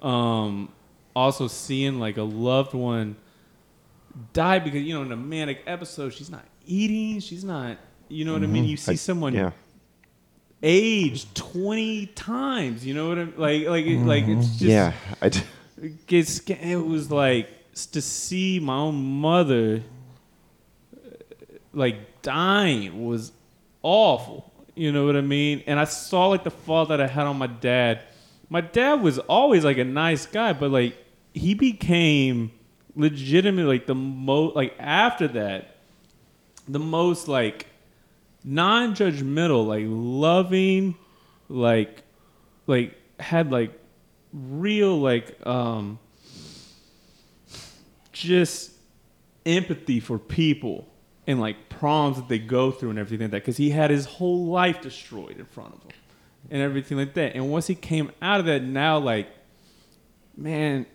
Um, 0.00 0.72
also 1.14 1.46
seeing 1.48 1.98
like 1.98 2.16
a 2.16 2.22
loved 2.22 2.74
one 2.74 3.16
die 4.32 4.58
because 4.58 4.82
you 4.82 4.94
know 4.94 5.02
in 5.02 5.12
a 5.12 5.16
manic 5.16 5.62
episode 5.66 6.10
she's 6.14 6.30
not 6.30 6.44
eating. 6.66 7.20
She's 7.20 7.44
not. 7.44 7.78
You 8.08 8.24
know 8.24 8.32
what 8.34 8.42
I 8.42 8.46
mean? 8.46 8.64
You 8.64 8.76
see 8.76 8.92
I- 8.92 8.96
someone 8.96 9.34
yeah. 9.34 9.50
age 10.62 11.32
twenty 11.34 12.06
times. 12.06 12.86
You 12.86 12.94
know 12.94 13.08
what 13.08 13.18
I'm 13.18 13.34
like? 13.36 13.66
Like 13.66 13.84
it, 13.86 13.98
like 14.04 14.24
it's 14.28 14.48
just 14.50 14.62
yeah, 14.62 14.92
I 15.20 15.28
d- 15.28 15.40
it 15.82 16.06
gets 16.06 16.40
it 16.48 16.76
was 16.76 17.10
like 17.10 17.48
to 17.92 18.00
see 18.00 18.58
my 18.60 18.76
own 18.76 18.94
mother 19.20 19.82
uh, 20.94 21.10
like 21.74 22.22
dying 22.22 23.06
was 23.06 23.32
awful 23.82 24.50
you 24.74 24.90
know 24.90 25.06
what 25.06 25.14
i 25.14 25.20
mean 25.20 25.62
and 25.66 25.78
i 25.78 25.84
saw 25.84 26.26
like 26.26 26.42
the 26.42 26.50
fall 26.50 26.86
that 26.86 27.00
i 27.00 27.06
had 27.06 27.24
on 27.26 27.36
my 27.36 27.46
dad 27.46 28.00
my 28.48 28.60
dad 28.60 29.00
was 29.00 29.18
always 29.20 29.64
like 29.64 29.78
a 29.78 29.84
nice 29.84 30.26
guy 30.26 30.52
but 30.52 30.70
like 30.70 30.96
he 31.34 31.54
became 31.54 32.50
legitimately 32.96 33.78
like 33.78 33.86
the 33.86 33.94
most 33.94 34.56
like 34.56 34.74
after 34.78 35.28
that 35.28 35.76
the 36.66 36.78
most 36.78 37.28
like 37.28 37.66
non-judgmental 38.42 39.66
like 39.66 39.84
loving 39.86 40.96
like 41.48 42.02
like 42.66 42.96
had 43.20 43.50
like 43.52 43.78
real 44.32 44.98
like 44.98 45.46
um 45.46 45.98
just 48.12 48.72
empathy 49.44 50.00
for 50.00 50.18
people 50.18 50.88
and 51.26 51.40
like 51.40 51.68
problems 51.68 52.16
that 52.16 52.28
they 52.28 52.38
go 52.38 52.70
through 52.70 52.90
and 52.90 52.98
everything 52.98 53.26
like 53.26 53.32
that 53.32 53.42
because 53.42 53.56
he 53.56 53.70
had 53.70 53.90
his 53.90 54.06
whole 54.06 54.46
life 54.46 54.80
destroyed 54.80 55.38
in 55.38 55.44
front 55.44 55.74
of 55.74 55.82
him 55.82 55.92
and 56.50 56.62
everything 56.62 56.96
like 56.96 57.14
that. 57.14 57.34
And 57.34 57.50
once 57.50 57.66
he 57.66 57.74
came 57.74 58.10
out 58.22 58.40
of 58.40 58.46
that 58.46 58.62
now 58.62 58.98
like 58.98 59.28
man 60.36 60.86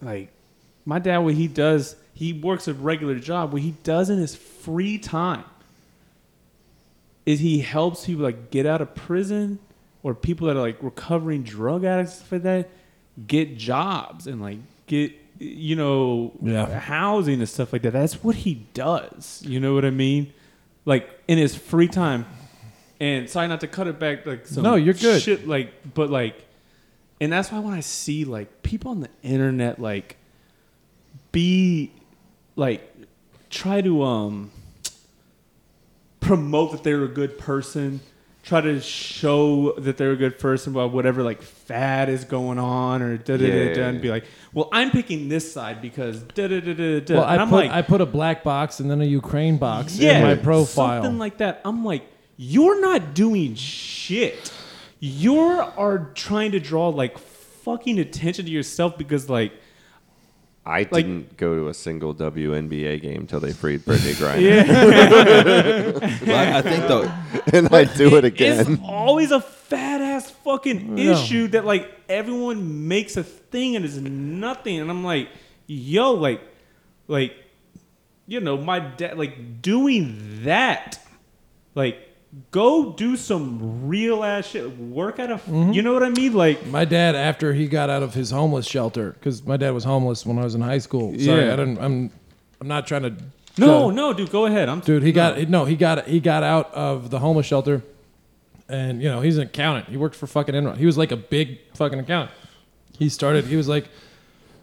like 0.00 0.32
my 0.90 0.98
dad 0.98 1.18
what 1.18 1.34
he 1.34 1.46
does 1.48 1.96
he 2.14 2.32
works 2.32 2.66
a 2.68 2.74
regular 2.74 3.18
job 3.30 3.52
what 3.52 3.62
he 3.62 3.74
does 3.84 4.10
in 4.10 4.18
his 4.18 4.34
free 4.34 4.98
time 4.98 5.44
is 7.26 7.40
he 7.40 7.60
helps 7.60 8.06
people 8.06 8.22
like 8.24 8.50
get 8.50 8.66
out 8.66 8.80
of 8.80 8.94
prison 8.94 9.58
or 10.02 10.14
people 10.14 10.46
that 10.48 10.56
are 10.56 10.60
like 10.60 10.78
recovering 10.82 11.42
drug 11.42 11.84
addicts 11.84 12.22
like 12.32 12.42
that 12.42 12.68
get 13.26 13.56
jobs 13.56 14.26
and 14.26 14.40
like 14.40 14.58
get 14.86 15.12
you 15.38 15.76
know 15.76 16.32
Yeah. 16.42 16.66
housing 16.78 17.38
and 17.40 17.48
stuff 17.48 17.72
like 17.72 17.82
that. 17.82 17.92
That's 17.92 18.22
what 18.24 18.36
he 18.36 18.66
does. 18.74 19.42
You 19.46 19.58
know 19.60 19.74
what 19.74 19.84
I 19.84 19.90
mean? 19.90 20.32
Like 20.84 21.08
in 21.28 21.38
his 21.38 21.54
free 21.54 21.88
time. 21.88 22.26
And 23.00 23.28
sorry 23.30 23.48
not 23.48 23.60
to 23.60 23.66
cut 23.68 23.86
it 23.86 23.98
back 23.98 24.26
like 24.26 24.46
some 24.46 24.62
No, 24.62 24.74
you're 24.74 24.94
good. 24.94 25.22
shit 25.22 25.46
like 25.46 25.72
but 25.94 26.10
like 26.10 26.36
and 27.20 27.30
that's 27.32 27.52
why 27.52 27.58
when 27.60 27.74
I 27.74 27.80
see 27.80 28.24
like 28.24 28.62
people 28.62 28.90
on 28.90 29.00
the 29.00 29.10
internet 29.22 29.78
like 29.78 30.16
be 31.32 31.92
like 32.56 32.82
try 33.48 33.80
to 33.80 34.02
um 34.02 34.50
promote 36.20 36.72
that 36.72 36.84
they're 36.84 37.04
a 37.04 37.08
good 37.08 37.38
person. 37.38 38.00
Try 38.42 38.62
to 38.62 38.80
show 38.80 39.72
that 39.78 39.96
they're 39.98 40.12
a 40.12 40.16
good 40.16 40.38
person 40.38 40.72
about 40.72 40.92
whatever 40.92 41.22
like 41.22 41.42
fad 41.42 42.08
is 42.08 42.24
going 42.24 42.58
on 42.58 43.02
or 43.02 43.16
da 43.18 43.36
da 43.36 43.46
da 43.46 43.74
da 43.74 43.82
and 43.82 44.00
be 44.00 44.08
like 44.08 44.24
well 44.54 44.68
i'm 44.72 44.90
picking 44.90 45.28
this 45.28 45.52
side 45.52 45.80
because 45.82 46.22
da 46.22 46.48
da 46.48 46.58
da 46.58 46.72
da 46.74 47.00
da 47.00 47.14
Well, 47.14 47.24
and 47.28 47.38
I 47.38 47.42
i'm 47.42 47.48
put 47.50 47.56
like 47.56 47.70
I 47.70 47.82
put 47.82 48.00
a 48.00 48.06
black 48.06 48.42
box 48.42 48.80
and 48.80 48.90
then 48.90 49.02
a 49.02 49.04
Ukraine 49.04 49.58
box 49.58 49.96
yeah 49.98 50.16
in 50.18 50.22
my 50.22 50.34
profile. 50.42 51.02
something 51.02 51.18
like 51.18 51.36
that. 51.38 51.60
I'm 51.64 51.84
like 51.84 52.02
you're 52.38 52.80
not 52.80 53.12
doing 53.14 53.54
shit. 53.54 54.50
You 55.00 55.38
are 55.38 56.10
trying 56.14 56.52
to 56.52 56.60
draw 56.60 56.88
like 56.88 57.18
fucking 57.18 57.98
attention 57.98 58.46
to 58.46 58.50
yourself 58.50 58.96
because 58.96 59.28
like 59.28 59.52
I 60.66 60.80
Like- 60.90 61.06
didn't 61.06 61.36
go 61.38 61.54
to 61.56 61.68
a 61.68 61.74
single 61.74 62.14
WNBA 62.14 63.00
game 63.00 63.26
till 63.26 63.40
they 63.40 63.52
freed 63.52 63.80
Brittney 63.80 64.12
Griner, 64.20 64.66
Well, 66.26 66.54
I, 66.54 66.58
I 66.58 66.62
think 66.62 66.86
though, 66.86 67.10
and 67.58 67.74
I 67.74 67.84
do 67.84 68.16
it 68.16 68.24
It's 68.24 68.34
again. 68.34 68.80
always 68.84 69.30
a 69.30 69.40
fat 69.40 70.00
ass 70.02 70.30
fucking 70.30 70.98
Yeah. 70.98 71.12
issue 71.12 71.48
that 71.48 71.64
like 71.64 71.90
everyone 72.08 72.88
makes 72.88 73.16
a 73.16 73.22
thing 73.22 73.74
and 73.76 73.84
is 73.84 74.00
nothing. 74.00 74.78
And 74.80 74.90
I'm 74.90 75.02
like, 75.02 75.28
yo, 75.66 76.12
like, 76.12 76.42
like, 77.08 77.34
you 78.26 78.40
know, 78.40 78.58
my 78.58 78.80
dad, 78.80 79.16
like 79.18 79.62
doing 79.62 80.42
that, 80.44 80.98
like, 81.74 81.96
go 82.52 82.92
do 82.92 83.16
some 83.16 83.86
real 83.88 84.22
ass 84.24 84.46
shit. 84.46 84.76
Work 84.78 85.18
at 85.18 85.30
a, 85.30 85.34
Mm-hmm. 85.36 85.72
you 85.72 85.82
know 85.82 85.92
what 85.92 86.02
I 86.02 86.10
mean? 86.10 86.32
Like, 86.34 86.64
My 86.66 86.84
dad, 86.84 87.14
after 87.16 87.52
he 87.52 87.66
got 87.66 87.90
out 87.90 88.02
of 88.02 88.14
his 88.14 88.30
homeless 88.30 88.66
shelter, 88.66 89.10
because 89.12 89.44
my 89.44 89.56
dad 89.56 89.70
was 89.70 89.84
homeless 89.84 90.24
when 90.24 90.38
I 90.38 90.44
was 90.44 90.54
in 90.54 90.60
high 90.60 90.78
school. 90.78 91.10
Sorry, 91.18 91.46
Yeah. 91.46 91.52
I 91.52 91.56
didn't. 91.56 91.78
I'm. 91.78 92.10
I'm 92.60 92.68
not 92.68 92.86
trying 92.86 93.02
to. 93.02 93.14
no, 93.58 93.90
no, 93.90 94.12
dude, 94.12 94.30
go 94.30 94.46
ahead. 94.46 94.68
I'm 94.68 94.80
dude. 94.80 95.02
He 95.02 95.12
no. 95.12 95.14
got 95.14 95.48
no. 95.48 95.64
He 95.64 95.76
got 95.76 96.06
he 96.06 96.20
got 96.20 96.42
out 96.42 96.72
of 96.74 97.10
the 97.10 97.18
homeless 97.18 97.46
shelter, 97.46 97.82
and 98.68 99.02
you 99.02 99.08
know 99.08 99.20
he's 99.22 99.38
an 99.38 99.44
accountant. 99.44 99.88
He 99.88 99.96
worked 99.96 100.14
for 100.14 100.26
fucking 100.26 100.54
Enron. 100.54 100.76
He 100.76 100.84
was 100.86 100.98
like 100.98 101.10
a 101.10 101.16
big 101.16 101.58
fucking 101.74 101.98
accountant. 101.98 102.36
He 102.98 103.08
started. 103.08 103.46
He 103.46 103.56
was 103.56 103.66
like, 103.66 103.88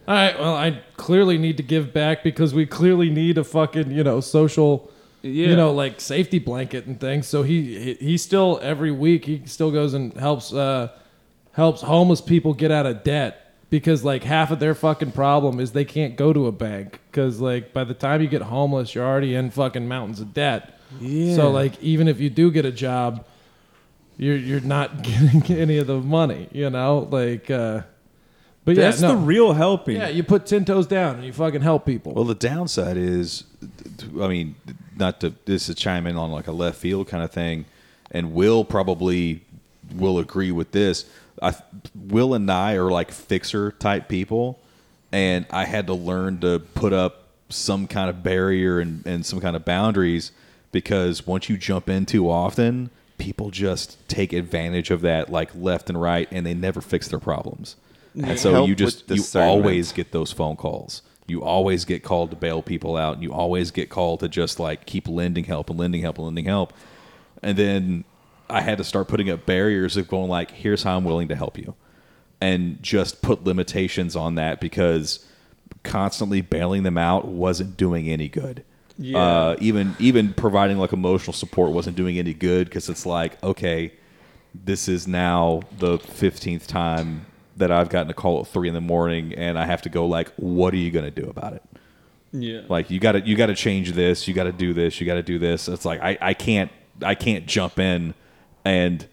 all 0.07 0.13
right, 0.13 0.39
well, 0.39 0.53
I 0.55 0.80
clearly 0.95 1.39
need 1.39 1.57
to 1.57 1.63
give 1.63 1.91
back 1.91 2.24
because 2.24 2.53
we 2.53 2.68
clearly 2.68 3.09
need 3.09 3.38
a 3.39 3.43
fucking 3.43 3.89
you 3.91 4.03
know 4.03 4.20
social. 4.22 4.91
Yeah. 5.28 5.48
You 5.50 5.56
know, 5.56 5.72
like 5.74 6.00
safety 6.02 6.40
blanket 6.40 6.86
and 6.86 7.00
things. 7.00 7.28
So 7.28 7.44
he 7.44 7.78
he, 7.80 7.94
he 7.96 8.18
still 8.18 8.60
every 8.62 8.92
week 8.92 9.26
he 9.26 9.42
still 9.46 9.72
goes 9.72 9.94
and 9.94 10.14
helps 10.14 10.54
uh 10.54 10.90
helps 11.54 11.82
homeless 11.82 12.22
people 12.22 12.54
get 12.54 12.72
out 12.72 12.86
of 12.86 13.04
debt 13.04 13.56
because 13.70 14.04
like 14.04 14.24
half 14.24 14.52
of 14.52 14.60
their 14.60 14.76
fucking 14.76 15.12
problem 15.12 15.60
is 15.60 15.72
they 15.72 15.86
can't 15.86 16.16
go 16.16 16.32
to 16.32 16.46
a 16.48 16.52
bank 16.52 17.00
because 17.12 17.40
like 17.42 17.74
by 17.74 17.84
the 17.84 17.94
time 17.94 18.22
you 18.22 18.28
get 18.28 18.42
homeless 18.44 18.94
you're 18.96 19.06
already 19.06 19.34
in 19.36 19.50
fucking 19.50 19.88
mountains 19.88 20.20
of 20.22 20.34
debt 20.34 20.80
Yeah. 21.02 21.36
so 21.36 21.50
like 21.52 21.82
even 21.82 22.08
if 22.08 22.20
you 22.20 22.30
do 22.30 22.52
get 22.52 22.64
a 22.66 22.72
job 22.72 23.26
you're 24.18 24.38
you're 24.38 24.60
not 24.62 25.02
getting 25.10 25.44
any 25.58 25.80
of 25.80 25.88
the 25.88 26.00
money 26.00 26.48
you 26.52 26.70
know 26.70 27.08
like 27.12 27.50
uh 27.52 27.82
but 28.68 28.76
yeah 28.76 28.84
That's 28.84 29.01
no. 29.01 29.11
the 29.11 29.15
real 29.18 29.53
helping. 29.53 29.95
yeah 29.95 30.09
you 30.09 30.24
put 30.24 30.45
10 30.45 30.65
toes 30.65 30.88
down 30.88 31.15
and 31.15 31.24
you 31.24 31.32
fucking 31.32 31.61
help 31.61 31.86
people 31.86 32.13
well, 32.13 32.26
the 32.26 32.36
downside 32.36 32.97
is, 32.97 33.45
I 34.22 34.28
mean, 34.28 34.55
not 34.97 35.22
to 35.22 35.34
this 35.45 35.70
is 35.70 35.76
chime 35.76 36.05
in 36.05 36.18
on 36.18 36.32
like 36.32 36.47
a 36.47 36.51
left 36.51 36.78
field 36.78 37.07
kind 37.07 37.24
of 37.24 37.32
thing, 37.32 37.65
and 38.11 38.34
Will 38.34 38.65
probably 38.65 39.41
will 39.95 40.20
agree 40.20 40.51
with 40.51 40.72
this. 40.72 41.05
I, 41.41 41.55
Will 41.95 42.34
and 42.34 42.51
I 42.51 42.74
are 42.74 42.91
like 42.91 43.11
fixer 43.11 43.72
type 43.72 44.09
people, 44.09 44.59
and 45.13 45.45
I 45.49 45.63
had 45.65 45.88
to 45.88 45.93
learn 45.93 46.39
to 46.41 46.59
put 46.59 46.91
up 46.91 47.24
some 47.49 47.88
kind 47.88 48.09
of 48.09 48.22
barrier 48.24 48.80
and, 48.80 49.05
and 49.05 49.26
some 49.26 49.39
kind 49.39 49.55
of 49.55 49.63
boundaries 49.63 50.32
because 50.74 51.26
once 51.26 51.47
you 51.47 51.55
jump 51.55 51.88
in 51.89 52.05
too 52.05 52.30
often, 52.30 52.89
people 53.18 53.49
just 53.51 53.97
take 54.09 54.34
advantage 54.34 54.91
of 54.91 54.99
that 55.01 55.32
like 55.32 55.51
left 55.55 55.89
and 55.89 56.01
right, 56.01 56.28
and 56.32 56.45
they 56.45 56.53
never 56.53 56.82
fix 56.82 57.07
their 57.07 57.20
problems. 57.20 57.76
And 58.24 58.39
so 58.39 58.51
Help 58.51 58.68
you 58.68 58.76
just 58.76 59.09
you 59.09 59.24
always 59.39 59.91
get 59.91 60.11
those 60.11 60.32
phone 60.32 60.55
calls. 60.55 61.03
You 61.28 61.43
always 61.43 61.86
get 61.86 62.03
called 62.03 62.32
to 62.32 62.36
bail 62.36 62.61
people 62.61 62.97
out, 62.97 63.15
and 63.15 63.24
you 63.24 63.34
always 63.34 63.70
get 63.70 63.89
called 63.89 64.22
to 64.22 64.30
just 64.30 64.59
like 64.59 64.86
keep 64.86 65.07
lending 65.07 65.43
help 65.43 65.70
and 65.70 65.78
lending 65.78 66.01
help 66.01 66.18
and 66.18 66.26
lending 66.26 66.45
help. 66.45 66.74
And 67.43 67.57
then 67.57 68.05
I 68.49 68.61
had 68.61 68.78
to 68.80 68.84
start 68.84 69.07
putting 69.07 69.30
up 69.30 69.45
barriers 69.45 69.97
of 69.97 70.07
going 70.07 70.30
like, 70.30 70.51
here's 70.51 70.84
how 70.84 70.97
I'm 70.97 71.03
willing 71.03 71.28
to 71.28 71.36
help 71.36 71.57
you. 71.57 71.76
And 72.39 72.82
just 72.82 73.22
put 73.22 73.43
limitations 73.43 74.15
on 74.15 74.36
that 74.36 74.59
because 74.59 75.26
constantly 75.84 76.41
bailing 76.41 76.84
them 76.84 76.97
out 76.97 77.28
wasn't 77.28 77.78
doing 77.78 78.09
any 78.09 78.30
good. 78.30 78.63
Yeah. 78.97 79.20
Uh, 79.20 79.55
even 79.59 79.95
even 79.99 80.34
providing 80.34 80.78
like 80.78 80.91
emotional 80.91 81.34
support 81.34 81.72
wasn't 81.72 81.97
doing 81.97 82.18
any 82.18 82.34
good 82.34 82.68
because 82.68 82.89
it's 82.89 83.05
like, 83.05 83.41
okay, 83.43 83.93
this 84.55 84.88
is 84.88 85.07
now 85.07 85.61
the 85.78 85.99
15th 85.99 86.65
time 86.65 87.26
that 87.58 87.72
I've 87.72 87.89
gotten 87.89 88.10
a 88.10 88.14
call 88.14 88.41
at 88.41 88.47
three 88.47 88.68
in 88.68 88.74
the 88.74 88.82
morning 88.82 89.34
and 89.34 89.58
I 89.58 89.66
have 89.66 89.82
to 89.84 89.89
go 89.89 90.05
like, 90.05 90.32
what 90.36 90.74
are 90.74 90.78
you 90.78 90.91
going 90.91 91.05
to 91.05 91.22
do 91.22 91.30
about 91.30 91.53
it? 91.53 91.64
yeah. 92.32 92.62
Like 92.68 92.89
you 92.89 92.99
got 92.99 93.14
to 93.14 93.22
you 93.22 93.36
got 93.36 93.47
to 93.47 93.55
change 93.55 93.93
this. 93.93 94.28
You 94.28 94.34
got 94.34 94.43
to 94.43 94.51
do 94.51 94.74
this. 94.74 94.99
You 94.99 95.05
got 95.05 95.16
to 95.16 95.24
do 95.24 95.39
this. 95.39 95.68
It's 95.68 95.86
like 95.86 96.01
I, 96.01 96.18
I 96.22 96.34
can't 96.34 96.72
I 97.01 97.16
can't 97.16 97.45
jump 97.45 97.80
in 97.80 98.14
and 98.66 99.05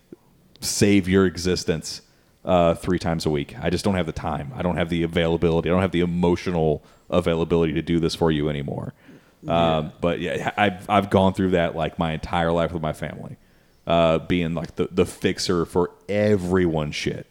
save 0.61 1.09
your 1.09 1.27
existence 1.27 2.03
uh, 2.45 2.75
three 2.75 2.99
times 2.99 3.27
a 3.27 3.31
week. 3.31 3.55
I 3.61 3.71
just 3.71 3.85
don't 3.85 3.95
have 3.95 4.07
the 4.07 4.13
time. 4.13 4.53
I 4.55 4.63
don't 4.63 4.77
have 4.77 4.89
the 4.89 5.03
availability. 5.03 5.69
I 5.69 5.73
don't 5.73 5.83
have 5.83 5.93
the 5.93 6.01
emotional 6.01 6.83
availability 7.11 7.73
to 7.75 7.83
do 7.83 8.01
this 8.01 8.15
for 8.15 8.31
you 8.31 8.49
anymore. 8.49 8.95
Um, 9.47 9.93
but 10.01 10.21
yeah, 10.21 10.53
I've 10.57 10.89
I've 10.89 11.11
gone 11.11 11.35
through 11.35 11.51
that 11.51 11.77
like 11.77 11.99
my 11.99 12.13
entire 12.13 12.51
life 12.51 12.73
with 12.73 12.81
my 12.81 12.95
family, 12.95 13.37
uh, 13.87 14.19
being 14.19 14.55
like 14.55 14.77
the 14.77 14.89
the 14.91 15.05
fixer 15.05 15.67
for 15.67 15.91
everyone's 16.09 16.95
shit. 16.95 17.27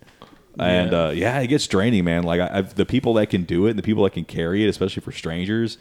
And 0.59 0.91
Yeah. 0.91 1.05
uh, 1.05 1.09
yeah, 1.11 1.39
it 1.39 1.47
gets 1.47 1.65
draining, 1.67 2.03
man. 2.05 2.23
Like 2.23 2.39
I, 2.41 2.59
I've, 2.59 2.75
the 2.75 2.85
people 2.85 3.15
that 3.15 3.29
can 3.29 3.43
do 3.43 3.65
it, 3.67 3.71
and 3.71 3.79
the 3.79 3.83
people 3.83 4.03
that 4.03 4.13
can 4.13 4.25
carry 4.25 4.63
it, 4.63 4.67
especially 4.67 5.01
for 5.01 5.11
strangers, 5.11 5.77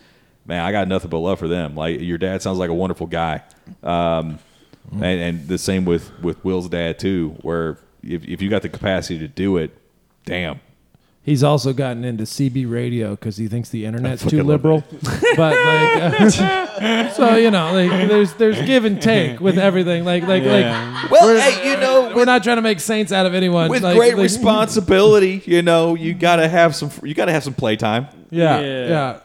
man, 0.46 0.64
I 0.64 0.72
got 0.72 0.88
nothing 0.88 1.10
but 1.10 1.18
love 1.18 1.38
for 1.38 1.48
them. 1.48 1.74
Like 1.74 2.00
your 2.00 2.18
dad 2.18 2.40
sounds 2.42 2.58
like 2.58 2.70
a 2.70 2.74
wonderful 2.74 3.06
guy, 3.06 3.42
um, 3.82 4.38
and, 4.92 5.04
and 5.04 5.48
the 5.48 5.58
same 5.58 5.84
with 5.84 6.10
with 6.22 6.42
Will's 6.44 6.68
dad 6.68 6.98
too. 6.98 7.36
Where 7.42 7.78
if 8.02 8.24
if 8.26 8.40
you 8.40 8.48
got 8.48 8.62
the 8.62 8.68
capacity 8.70 9.18
to 9.18 9.28
do 9.28 9.58
it, 9.58 9.76
damn, 10.24 10.60
He's 11.24 11.44
also 11.44 11.72
gotten 11.72 12.04
into 12.04 12.24
CB 12.24 12.68
radio 12.68 13.10
because 13.10 13.36
he 13.36 13.46
thinks 13.46 13.68
the 13.68 13.86
internet's 13.86 14.26
too 14.26 14.42
liberal. 14.42 14.82
but 15.36 15.54
like, 15.54 16.40
uh, 16.40 17.08
so 17.12 17.36
you 17.36 17.50
know, 17.52 17.72
like 17.72 18.08
there's 18.08 18.34
there's 18.34 18.60
give 18.62 18.84
and 18.84 19.00
take 19.00 19.38
with 19.38 19.56
everything. 19.56 20.04
Like 20.04 20.24
like 20.24 20.42
Yeah. 20.42 21.00
like 21.02 21.10
Well, 21.12 21.26
we're, 21.26 21.40
hey, 21.40 21.70
you 21.70 21.76
know, 21.78 22.12
we're 22.16 22.24
not 22.24 22.42
trying 22.42 22.56
to 22.56 22.62
make 22.62 22.80
saints 22.80 23.12
out 23.12 23.24
of 23.24 23.34
anyone. 23.34 23.70
with 23.70 23.84
Like- 23.84 23.96
great 23.96 24.14
like- 24.14 24.22
responsibility, 24.30 25.42
you 25.46 25.62
know, 25.62 25.94
you 25.94 26.12
gotta 26.12 26.48
have 26.48 26.74
some 26.74 26.90
you 27.04 27.14
gotta 27.14 27.30
have 27.32 27.44
some 27.44 27.54
playtime. 27.54 28.08
Yeah, 28.30 28.58
Yeah. 28.60 28.88
yeah. 28.88 29.18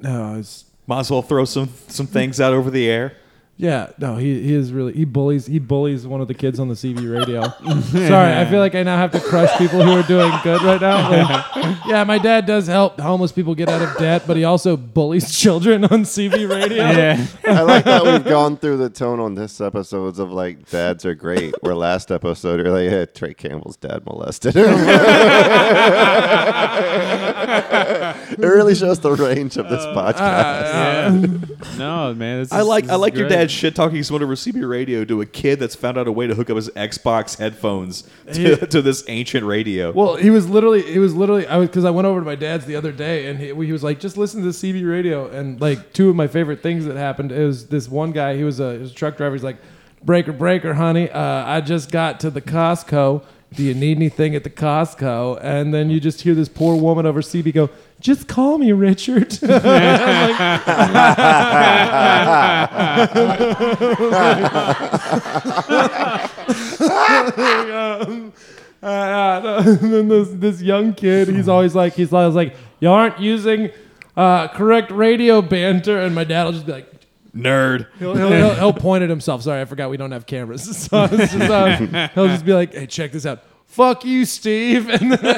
No, 0.00 0.36
it's 0.38 0.64
Might 0.86 1.00
as 1.00 1.10
well 1.10 1.20
throw 1.22 1.44
some 1.44 1.68
some 1.88 2.06
things 2.06 2.40
out 2.40 2.54
over 2.54 2.70
the 2.70 2.88
air. 2.88 3.12
Yeah. 3.58 3.90
No, 3.98 4.16
he 4.16 4.42
he 4.42 4.54
is 4.54 4.72
really 4.72 4.92
he 4.92 5.04
bullies 5.04 5.46
he 5.46 5.58
bullies 5.58 6.06
one 6.06 6.20
of 6.20 6.28
the 6.28 6.34
kids 6.34 6.60
on 6.60 6.68
the 6.68 6.74
CB 6.74 7.10
radio. 7.10 7.42
Sorry, 8.08 8.34
I 8.34 8.44
feel 8.44 8.60
like 8.60 8.74
I 8.74 8.82
now 8.82 8.98
have 8.98 9.12
to 9.12 9.20
crush 9.20 9.56
people 9.56 9.82
who 9.82 9.92
are 9.92 10.02
doing 10.02 10.30
good 10.42 10.60
right 10.62 10.80
now. 10.80 11.10
Like, 11.10 11.44
yeah, 11.86 12.04
my 12.04 12.18
dad 12.18 12.44
does 12.44 12.66
help 12.66 13.00
homeless 13.00 13.32
people 13.32 13.54
get 13.54 13.68
out 13.68 13.80
of 13.80 13.96
debt, 13.96 14.24
but 14.26 14.36
he 14.36 14.44
also 14.44 14.76
bullies 14.76 15.34
children 15.36 15.84
on 15.84 16.02
CB 16.02 16.50
radio. 16.50 16.84
Yeah. 16.84 17.26
I 17.44 17.62
like 17.62 17.84
that 17.84 18.04
we've 18.04 18.24
gone 18.24 18.58
through 18.58 18.76
the 18.76 18.90
tone 18.90 19.20
on 19.20 19.34
this 19.34 19.60
episodes 19.60 20.18
of 20.18 20.30
like 20.30 20.68
dads 20.68 21.06
are 21.06 21.14
great. 21.14 21.54
Where 21.62 21.74
last 21.74 22.12
episode 22.12 22.60
you're 22.60 22.70
like, 22.70 22.90
yeah, 22.90 23.06
Trey 23.06 23.32
Campbell's 23.32 23.78
dad 23.78 24.04
molested 24.04 24.54
him. 24.54 24.66
it 27.48 28.38
really 28.38 28.74
shows 28.74 29.00
the 29.00 29.12
range 29.12 29.56
of 29.56 29.68
this 29.68 29.84
podcast. 29.86 31.78
no, 31.78 32.14
man. 32.14 32.40
This 32.40 32.52
I 32.52 32.60
is- 32.60 32.66
like 32.66 32.84
this 32.84 32.90
I 32.92 32.94
is 32.94 33.00
like 33.00 33.14
your 33.14 33.28
great. 33.28 33.36
dad 33.36 33.50
shit 33.50 33.74
talking 33.74 34.02
someone 34.02 34.22
over 34.22 34.34
CB 34.34 34.68
radio 34.68 35.04
to 35.04 35.20
a 35.20 35.26
kid 35.26 35.58
that's 35.60 35.74
found 35.74 35.98
out 35.98 36.08
a 36.08 36.12
way 36.12 36.26
to 36.26 36.34
hook 36.34 36.50
up 36.50 36.56
his 36.56 36.68
Xbox 36.70 37.38
headphones 37.38 38.08
to, 38.32 38.66
to 38.68 38.82
this 38.82 39.04
ancient 39.08 39.44
radio. 39.46 39.92
Well, 39.92 40.16
he 40.16 40.30
was 40.30 40.48
literally, 40.48 40.82
he 40.82 40.98
was 40.98 41.14
literally, 41.14 41.46
I 41.46 41.56
was, 41.56 41.68
cause 41.70 41.84
I 41.84 41.90
went 41.90 42.06
over 42.06 42.20
to 42.20 42.26
my 42.26 42.34
dad's 42.34 42.66
the 42.66 42.76
other 42.76 42.92
day 42.92 43.26
and 43.26 43.38
he, 43.38 43.46
he 43.46 43.72
was 43.72 43.82
like, 43.84 44.00
just 44.00 44.16
listen 44.16 44.40
to 44.42 44.46
the 44.46 44.52
CB 44.52 44.88
radio. 44.88 45.28
And 45.28 45.60
like 45.60 45.92
two 45.92 46.10
of 46.10 46.16
my 46.16 46.26
favorite 46.26 46.62
things 46.62 46.84
that 46.86 46.96
happened 46.96 47.32
is 47.32 47.66
this 47.68 47.88
one 47.88 48.12
guy, 48.12 48.36
he 48.36 48.44
was 48.44 48.60
a, 48.60 48.72
he 48.74 48.78
was 48.78 48.92
a 48.92 48.94
truck 48.94 49.16
driver. 49.16 49.34
He's 49.34 49.44
like, 49.44 49.58
breaker, 50.02 50.32
breaker, 50.32 50.74
honey. 50.74 51.10
Uh, 51.10 51.20
I 51.20 51.60
just 51.60 51.90
got 51.90 52.20
to 52.20 52.30
the 52.30 52.42
Costco. 52.42 53.24
Do 53.54 53.62
you 53.62 53.74
need 53.74 53.96
anything 53.96 54.34
at 54.34 54.44
the 54.44 54.50
Costco? 54.50 55.40
And 55.42 55.72
then 55.72 55.88
you 55.88 56.00
just 56.00 56.22
hear 56.22 56.34
this 56.34 56.48
poor 56.48 56.76
woman 56.76 57.06
over 57.06 57.22
CB 57.22 57.54
go, 57.54 57.70
just 58.00 58.28
call 58.28 58.58
me 58.58 58.72
Richard. 58.72 59.38
And 68.86 69.92
then 69.92 70.08
this, 70.08 70.28
this 70.30 70.62
young 70.62 70.94
kid, 70.94 71.28
he's 71.28 71.48
always 71.48 71.74
like, 71.74 71.94
he's 71.94 72.12
always 72.12 72.34
like, 72.34 72.54
you 72.80 72.90
aren't 72.90 73.18
using 73.18 73.70
uh, 74.16 74.48
correct 74.48 74.90
radio 74.90 75.42
banter. 75.42 76.00
And 76.00 76.14
my 76.14 76.24
dad 76.24 76.44
will 76.44 76.52
just 76.52 76.66
be 76.66 76.72
like, 76.72 76.92
Nerd. 77.36 77.86
He'll, 77.98 78.14
he'll, 78.16 78.30
he'll, 78.30 78.54
he'll 78.54 78.72
point 78.72 79.02
at 79.04 79.10
himself. 79.10 79.42
Sorry, 79.42 79.60
I 79.60 79.64
forgot 79.66 79.90
we 79.90 79.96
don't 79.96 80.12
have 80.12 80.26
cameras. 80.26 80.64
So 80.90 81.06
just, 81.08 81.34
uh, 81.34 82.08
he'll 82.14 82.28
just 82.28 82.44
be 82.44 82.52
like, 82.52 82.72
"Hey, 82.74 82.86
check 82.86 83.12
this 83.12 83.26
out. 83.26 83.42
Fuck 83.66 84.04
you, 84.04 84.24
Steve." 84.24 84.88
And 85.00 85.12
then 85.12 85.36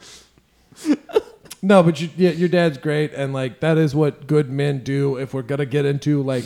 no, 1.62 1.82
but 1.82 2.00
you, 2.00 2.08
yeah, 2.16 2.30
your 2.30 2.48
dad's 2.48 2.78
great, 2.78 3.12
and 3.14 3.32
like 3.32 3.60
that 3.60 3.78
is 3.78 3.94
what 3.94 4.26
good 4.26 4.50
men 4.50 4.82
do. 4.82 5.16
If 5.16 5.34
we're 5.34 5.42
gonna 5.42 5.66
get 5.66 5.84
into 5.84 6.22
like 6.22 6.44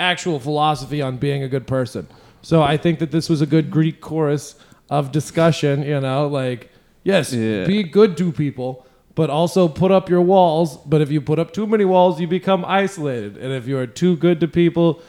actual 0.00 0.38
philosophy 0.40 1.02
on 1.02 1.16
being 1.16 1.42
a 1.42 1.48
good 1.48 1.66
person, 1.66 2.06
so 2.42 2.62
I 2.62 2.76
think 2.76 2.98
that 3.00 3.10
this 3.10 3.28
was 3.28 3.40
a 3.40 3.46
good 3.46 3.70
Greek 3.70 4.00
chorus 4.00 4.54
of 4.90 5.12
discussion. 5.12 5.82
You 5.82 6.00
know, 6.00 6.28
like 6.28 6.70
yes, 7.04 7.32
Yeah. 7.32 7.66
be 7.66 7.82
good 7.82 8.16
to 8.18 8.32
people 8.32 8.86
but 9.18 9.30
also 9.30 9.66
put 9.66 9.90
up 9.90 10.08
your 10.08 10.20
walls. 10.22 10.76
But 10.76 11.00
if 11.00 11.10
you 11.10 11.20
put 11.20 11.40
up 11.40 11.52
too 11.52 11.66
many 11.66 11.84
walls, 11.84 12.20
you 12.20 12.28
become 12.28 12.64
isolated. 12.64 13.36
And 13.36 13.52
if 13.52 13.66
you 13.66 13.76
are 13.76 13.84
too 13.84 14.16
good 14.16 14.38
to 14.38 14.46
people, 14.46 15.02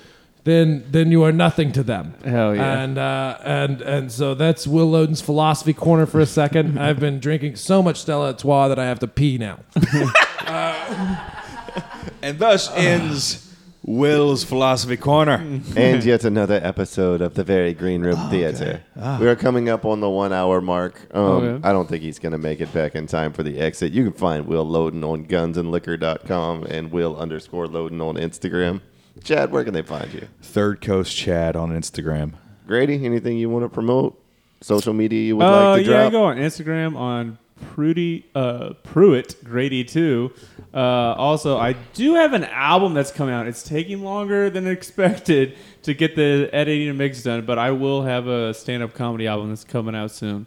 then 0.45 0.83
then 0.89 1.11
you 1.11 1.21
are 1.21 1.31
nothing 1.31 1.71
to 1.73 1.83
them. 1.83 2.15
Hell 2.25 2.55
yeah. 2.55 2.79
And 2.79 2.97
uh, 2.97 3.37
and 3.43 3.81
and 3.81 4.11
so 4.11 4.33
that's 4.33 4.65
Will 4.65 4.89
Loden's 4.89 5.21
philosophy 5.21 5.73
corner 5.73 6.07
for 6.07 6.19
a 6.19 6.25
second. 6.25 6.79
I've 6.85 6.99
been 6.99 7.19
drinking 7.19 7.57
so 7.57 7.83
much 7.83 8.01
Stella 8.01 8.29
Artois 8.29 8.69
that 8.69 8.79
I 8.79 8.85
have 8.85 8.97
to 8.99 9.07
pee 9.07 9.37
now. 9.37 9.59
And 12.21 12.37
thus 12.37 12.69
ends 12.71 13.48
Will's 13.83 14.43
Philosophy 14.43 14.97
Corner. 14.97 15.35
and 15.75 16.03
yet 16.03 16.23
another 16.25 16.59
episode 16.61 17.21
of 17.21 17.33
the 17.35 17.43
Very 17.43 17.73
Green 17.73 18.01
Room 18.01 18.29
Theater. 18.29 18.81
We 19.19 19.27
are 19.27 19.35
coming 19.35 19.69
up 19.69 19.85
on 19.85 19.99
the 20.01 20.09
one 20.09 20.33
hour 20.33 20.59
mark. 20.61 20.99
Um, 21.13 21.23
Oh, 21.29 21.43
yeah. 21.43 21.59
I 21.63 21.71
don't 21.71 21.87
think 21.87 22.03
he's 22.03 22.19
going 22.19 22.31
to 22.33 22.37
make 22.37 22.59
it 22.59 22.73
back 22.73 22.95
in 22.95 23.07
time 23.07 23.31
for 23.33 23.43
the 23.43 23.57
exit. 23.59 23.91
You 23.93 24.03
can 24.03 24.13
find 24.13 24.45
Will 24.47 24.65
Loden 24.65 25.03
on 25.03 25.25
gunsandliquor.com 25.25 26.63
and 26.65 26.91
Will 26.91 27.15
underscore 27.17 27.67
Loden 27.67 28.01
on 28.01 28.15
Instagram. 28.15 28.81
Chad, 29.23 29.51
where 29.51 29.63
can 29.63 29.73
they 29.73 29.81
find 29.81 30.13
you? 30.13 30.27
Third 30.41 30.81
Coast 30.81 31.15
Chad 31.15 31.55
on 31.55 31.69
Instagram. 31.71 32.33
Grady, 32.67 33.03
anything 33.05 33.37
you 33.37 33.49
want 33.49 33.63
to 33.65 33.69
promote? 33.69 34.21
Social 34.61 34.93
media 34.93 35.21
you 35.23 35.37
would 35.37 35.45
Uh, 35.45 35.71
like 35.71 35.85
to 35.85 35.91
yeah, 35.91 36.01
drop? 36.01 36.11
go 36.11 36.23
on 36.25 36.37
Instagram 36.37 36.95
on 36.97 37.37
Prudy 37.73 38.25
uh, 38.35 38.73
Pruitt 38.83 39.41
Grady 39.43 39.83
too. 39.83 40.31
Uh, 40.73 41.15
also, 41.17 41.57
I 41.57 41.73
do 41.93 42.15
have 42.15 42.33
an 42.33 42.43
album 42.43 42.93
that's 42.93 43.11
coming 43.11 43.33
out. 43.33 43.47
It's 43.47 43.63
taking 43.63 44.03
longer 44.03 44.49
than 44.49 44.67
expected 44.77 45.57
to 45.83 45.93
get 45.93 46.15
the 46.15 46.49
editing 46.53 46.89
and 46.89 46.97
mix 46.97 47.23
done, 47.23 47.45
but 47.45 47.57
I 47.57 47.71
will 47.71 48.03
have 48.03 48.27
a 48.27 48.53
stand-up 48.53 48.93
comedy 48.93 49.27
album 49.27 49.49
that's 49.49 49.63
coming 49.63 49.95
out 49.95 50.11
soon. 50.11 50.45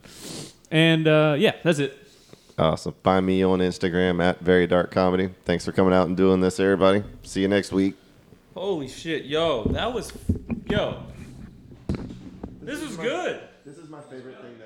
And 0.70 1.08
uh, 1.08 1.36
yeah, 1.38 1.56
that's 1.62 1.78
it. 1.78 1.98
Awesome. 2.58 2.94
Find 3.02 3.26
me 3.26 3.42
on 3.42 3.58
Instagram 3.58 4.22
at 4.22 4.40
Very 4.40 4.66
Dark 4.66 4.90
Comedy. 4.90 5.30
Thanks 5.44 5.64
for 5.64 5.72
coming 5.72 5.92
out 5.92 6.06
and 6.06 6.16
doing 6.16 6.40
this, 6.40 6.60
everybody. 6.60 7.02
See 7.22 7.40
you 7.42 7.48
next 7.48 7.72
week. 7.72 7.96
Holy 8.54 8.88
shit, 8.88 9.24
yo, 9.24 9.64
that 9.64 9.92
was 9.92 10.12
yo. 10.68 11.02
This 12.60 12.80
was 12.82 12.96
good. 12.96 13.40
This 13.64 13.78
is 13.78 13.88
my 13.88 14.00
favorite 14.02 14.40
thing 14.42 14.58